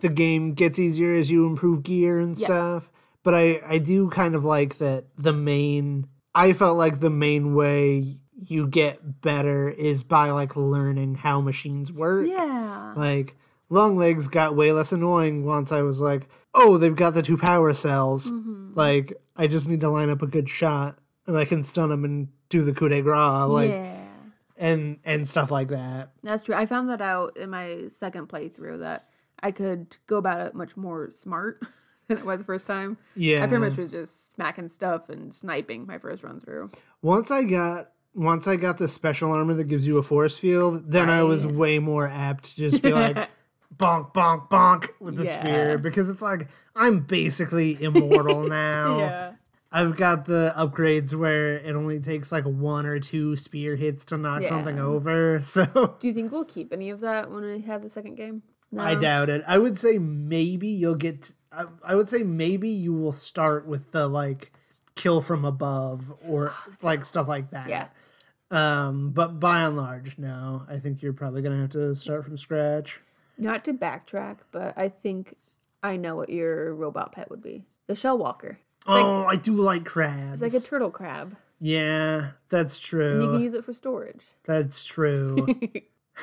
the 0.00 0.08
game 0.08 0.54
gets 0.54 0.78
easier 0.78 1.14
as 1.14 1.30
you 1.30 1.46
improve 1.46 1.82
gear 1.82 2.20
and 2.20 2.36
Yeah. 2.38 2.46
stuff. 2.46 2.90
But 3.24 3.34
I 3.34 3.60
I 3.66 3.78
do 3.78 4.10
kind 4.10 4.34
of 4.34 4.44
like 4.44 4.76
that 4.78 5.06
the 5.16 5.32
main 5.32 6.06
I 6.34 6.52
felt 6.52 6.76
like 6.78 7.00
the 7.00 7.10
main 7.10 7.54
way 7.54 8.18
you 8.44 8.66
get 8.66 9.20
better 9.20 9.68
is 9.68 10.02
by 10.02 10.30
like 10.30 10.56
learning 10.56 11.16
how 11.16 11.40
machines 11.40 11.92
work. 11.92 12.26
Yeah. 12.28 12.92
Like 12.96 13.36
long 13.72 13.96
legs 13.96 14.28
got 14.28 14.54
way 14.54 14.70
less 14.70 14.92
annoying 14.92 15.46
once 15.46 15.72
I 15.72 15.80
was 15.80 16.00
like, 16.00 16.28
oh, 16.54 16.76
they've 16.76 16.94
got 16.94 17.14
the 17.14 17.22
two 17.22 17.38
power 17.38 17.72
cells. 17.72 18.30
Mm-hmm. 18.30 18.72
Like 18.74 19.14
I 19.34 19.46
just 19.46 19.68
need 19.68 19.80
to 19.80 19.88
line 19.88 20.10
up 20.10 20.22
a 20.22 20.26
good 20.26 20.48
shot 20.48 20.98
and 21.26 21.36
I 21.36 21.46
can 21.46 21.62
stun 21.62 21.88
them 21.88 22.04
and 22.04 22.28
do 22.50 22.62
the 22.62 22.74
coup 22.74 22.90
de 22.90 23.00
grace. 23.00 23.48
Like 23.48 23.70
yeah. 23.70 23.96
and 24.58 24.98
and 25.04 25.26
stuff 25.26 25.50
like 25.50 25.68
that. 25.68 26.10
That's 26.22 26.42
true. 26.42 26.54
I 26.54 26.66
found 26.66 26.90
that 26.90 27.00
out 27.00 27.36
in 27.38 27.50
my 27.50 27.88
second 27.88 28.28
playthrough 28.28 28.80
that 28.80 29.08
I 29.42 29.50
could 29.50 29.96
go 30.06 30.18
about 30.18 30.40
it 30.40 30.54
much 30.54 30.76
more 30.76 31.10
smart 31.10 31.62
than 32.08 32.18
it 32.18 32.26
was 32.26 32.38
the 32.38 32.44
first 32.44 32.66
time. 32.66 32.98
Yeah. 33.16 33.42
I 33.42 33.46
pretty 33.46 33.64
much 33.64 33.78
was 33.78 33.88
just 33.88 34.32
smacking 34.32 34.68
stuff 34.68 35.08
and 35.08 35.34
sniping 35.34 35.86
my 35.86 35.96
first 35.96 36.22
run 36.22 36.40
through. 36.40 36.70
Once 37.00 37.30
I 37.30 37.44
got 37.44 37.90
once 38.14 38.46
I 38.46 38.56
got 38.56 38.76
the 38.76 38.88
special 38.88 39.32
armor 39.32 39.54
that 39.54 39.64
gives 39.64 39.86
you 39.86 39.96
a 39.96 40.02
force 40.02 40.38
field, 40.38 40.92
then 40.92 41.08
I 41.08 41.22
was 41.22 41.46
way 41.46 41.78
more 41.78 42.06
apt 42.06 42.44
to 42.44 42.56
just 42.56 42.82
be 42.82 42.92
like 42.92 43.30
bonk 43.76 44.12
bonk 44.12 44.48
bonk 44.50 44.88
with 45.00 45.16
the 45.16 45.24
Yeah. 45.24 45.40
spear 45.40 45.78
because 45.78 46.08
it's 46.08 46.22
like 46.22 46.48
I'm 46.76 47.00
basically 47.00 47.82
immortal 47.82 48.42
now. 48.48 48.98
Yeah. 48.98 49.32
I've 49.74 49.96
got 49.96 50.26
the 50.26 50.52
upgrades 50.56 51.14
where 51.14 51.54
it 51.54 51.74
only 51.74 51.98
takes 51.98 52.30
like 52.30 52.44
one 52.44 52.84
or 52.84 53.00
two 53.00 53.36
spear 53.36 53.74
hits 53.76 54.04
to 54.06 54.18
knock 54.18 54.42
Yeah. 54.42 54.48
something 54.48 54.78
over. 54.78 55.40
So 55.44 55.96
Do 55.98 56.08
you 56.08 56.14
think 56.14 56.30
we'll 56.32 56.44
keep 56.44 56.72
any 56.72 56.90
of 56.90 57.00
that 57.00 57.30
when 57.30 57.44
we 57.44 57.60
have 57.62 57.82
the 57.82 57.88
second 57.88 58.16
game? 58.16 58.42
No. 58.70 58.82
I 58.82 58.94
doubt 58.94 59.28
it. 59.30 59.42
I 59.46 59.58
would 59.58 59.78
say 59.78 59.98
maybe 59.98 60.68
you'll 60.68 60.94
get. 60.94 61.32
I, 61.50 61.64
I 61.84 61.94
would 61.94 62.08
say 62.08 62.22
maybe 62.22 62.68
you 62.70 62.92
will 62.94 63.12
start 63.12 63.66
with 63.66 63.92
the 63.92 64.08
like 64.08 64.52
kill 64.94 65.20
from 65.20 65.44
above 65.44 66.12
or 66.26 66.52
like 66.82 67.04
stuff 67.04 67.28
like 67.28 67.50
that. 67.50 67.68
Yeah. 67.68 67.88
Um, 68.50 69.10
but 69.10 69.40
by 69.40 69.62
and 69.62 69.76
large, 69.76 70.18
no. 70.18 70.62
I 70.68 70.78
think 70.78 71.00
you're 71.02 71.12
probably 71.14 71.40
gonna 71.42 71.60
have 71.60 71.70
to 71.70 71.94
start 71.94 72.24
from 72.24 72.36
scratch. 72.36 73.00
Not 73.38 73.64
to 73.64 73.72
backtrack, 73.74 74.38
but 74.50 74.74
I 74.76 74.88
think 74.88 75.36
I 75.82 75.96
know 75.96 76.16
what 76.16 76.28
your 76.30 76.74
robot 76.74 77.12
pet 77.12 77.30
would 77.30 77.42
be. 77.42 77.64
The 77.86 77.94
shell 77.96 78.18
walker. 78.18 78.58
It's 78.78 78.88
like, 78.88 79.04
oh, 79.04 79.24
I 79.26 79.36
do 79.36 79.54
like 79.54 79.84
crabs. 79.84 80.42
it's 80.42 80.54
like 80.54 80.62
a 80.62 80.64
turtle 80.64 80.90
crab. 80.90 81.36
yeah, 81.60 82.30
that's 82.48 82.78
true. 82.80 83.12
And 83.14 83.22
you 83.22 83.30
can 83.30 83.40
use 83.42 83.54
it 83.54 83.64
for 83.64 83.72
storage. 83.72 84.24
That's 84.44 84.84
true. 84.84 85.46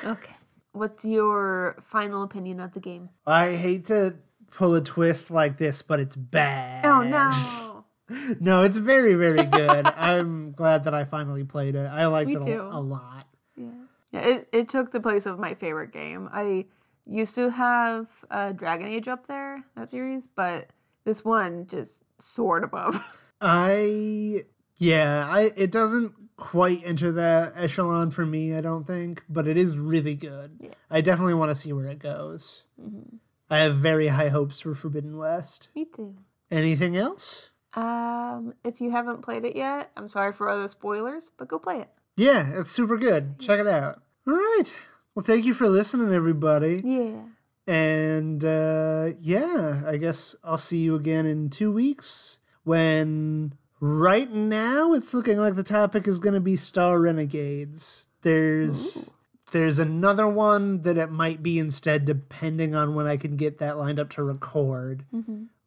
Okay. 0.04 0.32
What's 0.70 1.04
your 1.04 1.74
final 1.82 2.22
opinion 2.22 2.60
of 2.60 2.74
the 2.74 2.80
game? 2.80 3.08
I 3.26 3.56
hate 3.56 3.86
to 3.86 4.14
pull 4.52 4.72
a 4.76 4.80
twist 4.80 5.32
like 5.32 5.56
this, 5.58 5.82
but 5.82 5.98
it's 5.98 6.14
bad. 6.14 6.86
Oh 6.86 7.02
no. 7.02 7.84
No, 8.40 8.62
it's 8.62 8.76
very, 8.76 9.14
very 9.14 9.44
good. 9.44 9.86
I'm 9.96 10.50
glad 10.52 10.84
that 10.84 10.94
I 10.94 11.04
finally 11.04 11.44
played 11.44 11.76
it. 11.76 11.86
I 11.86 12.06
liked 12.06 12.28
Me 12.28 12.36
it 12.36 12.42
too. 12.42 12.60
a, 12.60 12.78
a 12.78 12.80
lot. 12.80 13.26
Yeah, 13.56 14.20
it, 14.20 14.48
it 14.52 14.68
took 14.68 14.90
the 14.90 14.98
place 15.00 15.26
of 15.26 15.38
my 15.38 15.54
favorite 15.54 15.92
game. 15.92 16.28
I 16.32 16.64
used 17.10 17.34
to 17.34 17.50
have 17.50 18.08
uh, 18.30 18.52
Dragon 18.52 18.86
Age 18.86 19.08
up 19.08 19.26
there, 19.26 19.64
that 19.76 19.90
series, 19.90 20.26
but 20.26 20.68
this 21.04 21.24
one 21.24 21.66
just 21.66 22.04
soared 22.18 22.64
above. 22.64 22.96
I 23.40 24.44
yeah, 24.78 25.26
I 25.28 25.50
it 25.56 25.70
doesn't 25.70 26.14
quite 26.36 26.80
enter 26.84 27.12
that 27.12 27.52
echelon 27.56 28.10
for 28.10 28.24
me, 28.24 28.54
I 28.54 28.60
don't 28.60 28.86
think, 28.86 29.22
but 29.28 29.46
it 29.46 29.56
is 29.56 29.76
really 29.76 30.14
good. 30.14 30.58
Yeah. 30.60 30.70
I 30.90 31.00
definitely 31.00 31.34
want 31.34 31.50
to 31.50 31.54
see 31.54 31.72
where 31.72 31.86
it 31.86 31.98
goes. 31.98 32.64
I 33.50 33.58
have 33.58 33.76
very 33.76 34.08
high 34.08 34.28
hopes 34.28 34.60
for 34.60 34.74
Forbidden 34.74 35.18
West. 35.18 35.68
Me 35.74 35.84
too. 35.84 36.16
Anything 36.50 36.96
else? 36.96 37.50
Um, 37.74 38.54
if 38.64 38.80
you 38.80 38.90
haven't 38.90 39.22
played 39.22 39.44
it 39.44 39.56
yet, 39.56 39.90
I'm 39.96 40.08
sorry 40.08 40.32
for 40.32 40.48
all 40.48 40.60
the 40.60 40.68
spoilers, 40.68 41.30
but 41.36 41.48
go 41.48 41.58
play 41.58 41.80
it. 41.80 41.88
Yeah, 42.16 42.58
it's 42.58 42.70
super 42.70 42.96
good. 42.96 43.38
Check 43.38 43.60
it 43.60 43.66
out. 43.66 44.02
All 44.26 44.34
right. 44.34 44.78
Well, 45.20 45.26
thank 45.26 45.44
you 45.44 45.52
for 45.52 45.68
listening, 45.68 46.14
everybody. 46.14 46.80
Yeah. 46.82 47.10
And 47.66 48.42
uh, 48.42 49.10
yeah, 49.20 49.82
I 49.86 49.98
guess 49.98 50.34
I'll 50.42 50.56
see 50.56 50.78
you 50.78 50.94
again 50.94 51.26
in 51.26 51.50
two 51.50 51.70
weeks 51.70 52.38
when 52.64 53.52
right 53.80 54.30
now 54.32 54.94
it's 54.94 55.12
looking 55.12 55.36
like 55.36 55.56
the 55.56 55.62
topic 55.62 56.08
is 56.08 56.20
going 56.20 56.32
to 56.32 56.40
be 56.40 56.56
Star 56.56 56.98
Renegades. 56.98 58.08
There's 58.22 59.10
there's 59.52 59.78
another 59.78 60.26
one 60.26 60.80
that 60.84 60.96
it 60.96 61.10
might 61.10 61.42
be 61.42 61.58
instead, 61.58 62.06
depending 62.06 62.74
on 62.74 62.94
when 62.94 63.06
I 63.06 63.18
can 63.18 63.36
get 63.36 63.58
that 63.58 63.76
lined 63.76 64.00
up 64.00 64.08
to 64.12 64.22
record. 64.22 65.04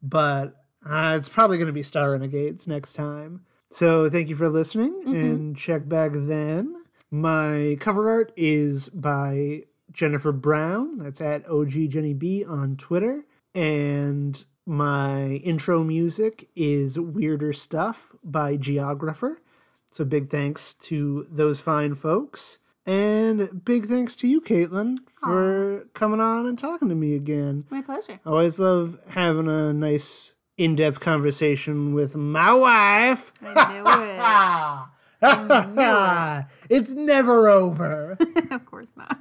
But 0.02 0.56
uh, 0.84 1.14
it's 1.20 1.30
probably 1.30 1.58
going 1.58 1.68
to 1.68 1.74
be 1.74 1.84
Star 1.84 2.14
Renegades 2.14 2.68
next 2.68 2.94
time. 2.94 3.46
So 3.70 4.10
thank 4.10 4.30
you 4.30 4.36
for 4.36 4.50
listening 4.50 5.04
and 5.06 5.56
check 5.56 5.88
back 5.88 6.14
then. 6.16 6.76
My 7.14 7.78
cover 7.80 8.10
art 8.10 8.34
is 8.36 8.90
by 8.90 9.66
Jennifer 9.92 10.32
Brown. 10.32 10.98
That's 10.98 11.22
at 11.22 11.48
OG 11.48 11.90
Jenny 11.90 12.16
B 12.16 12.44
on 12.44 12.76
Twitter. 12.76 13.22
And 13.54 14.44
my 14.66 15.40
intro 15.44 15.84
music 15.84 16.50
is 16.56 17.00
Weirder 17.00 17.54
Stuff 17.54 18.16
by 18.24 18.58
Geographer. 18.58 19.44
So 19.92 20.04
big 20.06 20.32
thanks 20.32 20.74
to 20.74 21.28
those 21.30 21.60
fine 21.60 21.94
folks. 21.94 22.58
And 22.84 23.64
big 23.64 23.86
thanks 23.86 24.16
to 24.16 24.28
you, 24.28 24.42
Caitlin, 24.42 24.98
for 25.20 25.86
coming 25.94 26.20
on 26.20 26.48
and 26.48 26.58
talking 26.58 26.90
to 26.90 26.96
me 26.96 27.14
again. 27.14 27.66
My 27.70 27.84
pleasure. 27.84 28.20
I 28.26 28.30
always 28.30 28.58
love 28.58 28.98
having 29.12 29.48
a 29.48 29.72
nice 29.72 30.34
in 30.58 30.76
depth 30.76 31.00
conversation 31.00 31.94
with 31.94 32.16
my 32.16 32.56
wife. 32.56 33.32
I 33.40 33.72
knew 33.72 34.90
it's 36.70 36.94
never 36.94 37.48
over. 37.48 38.18
of 38.52 38.66
course 38.66 38.92
not. 38.98 39.20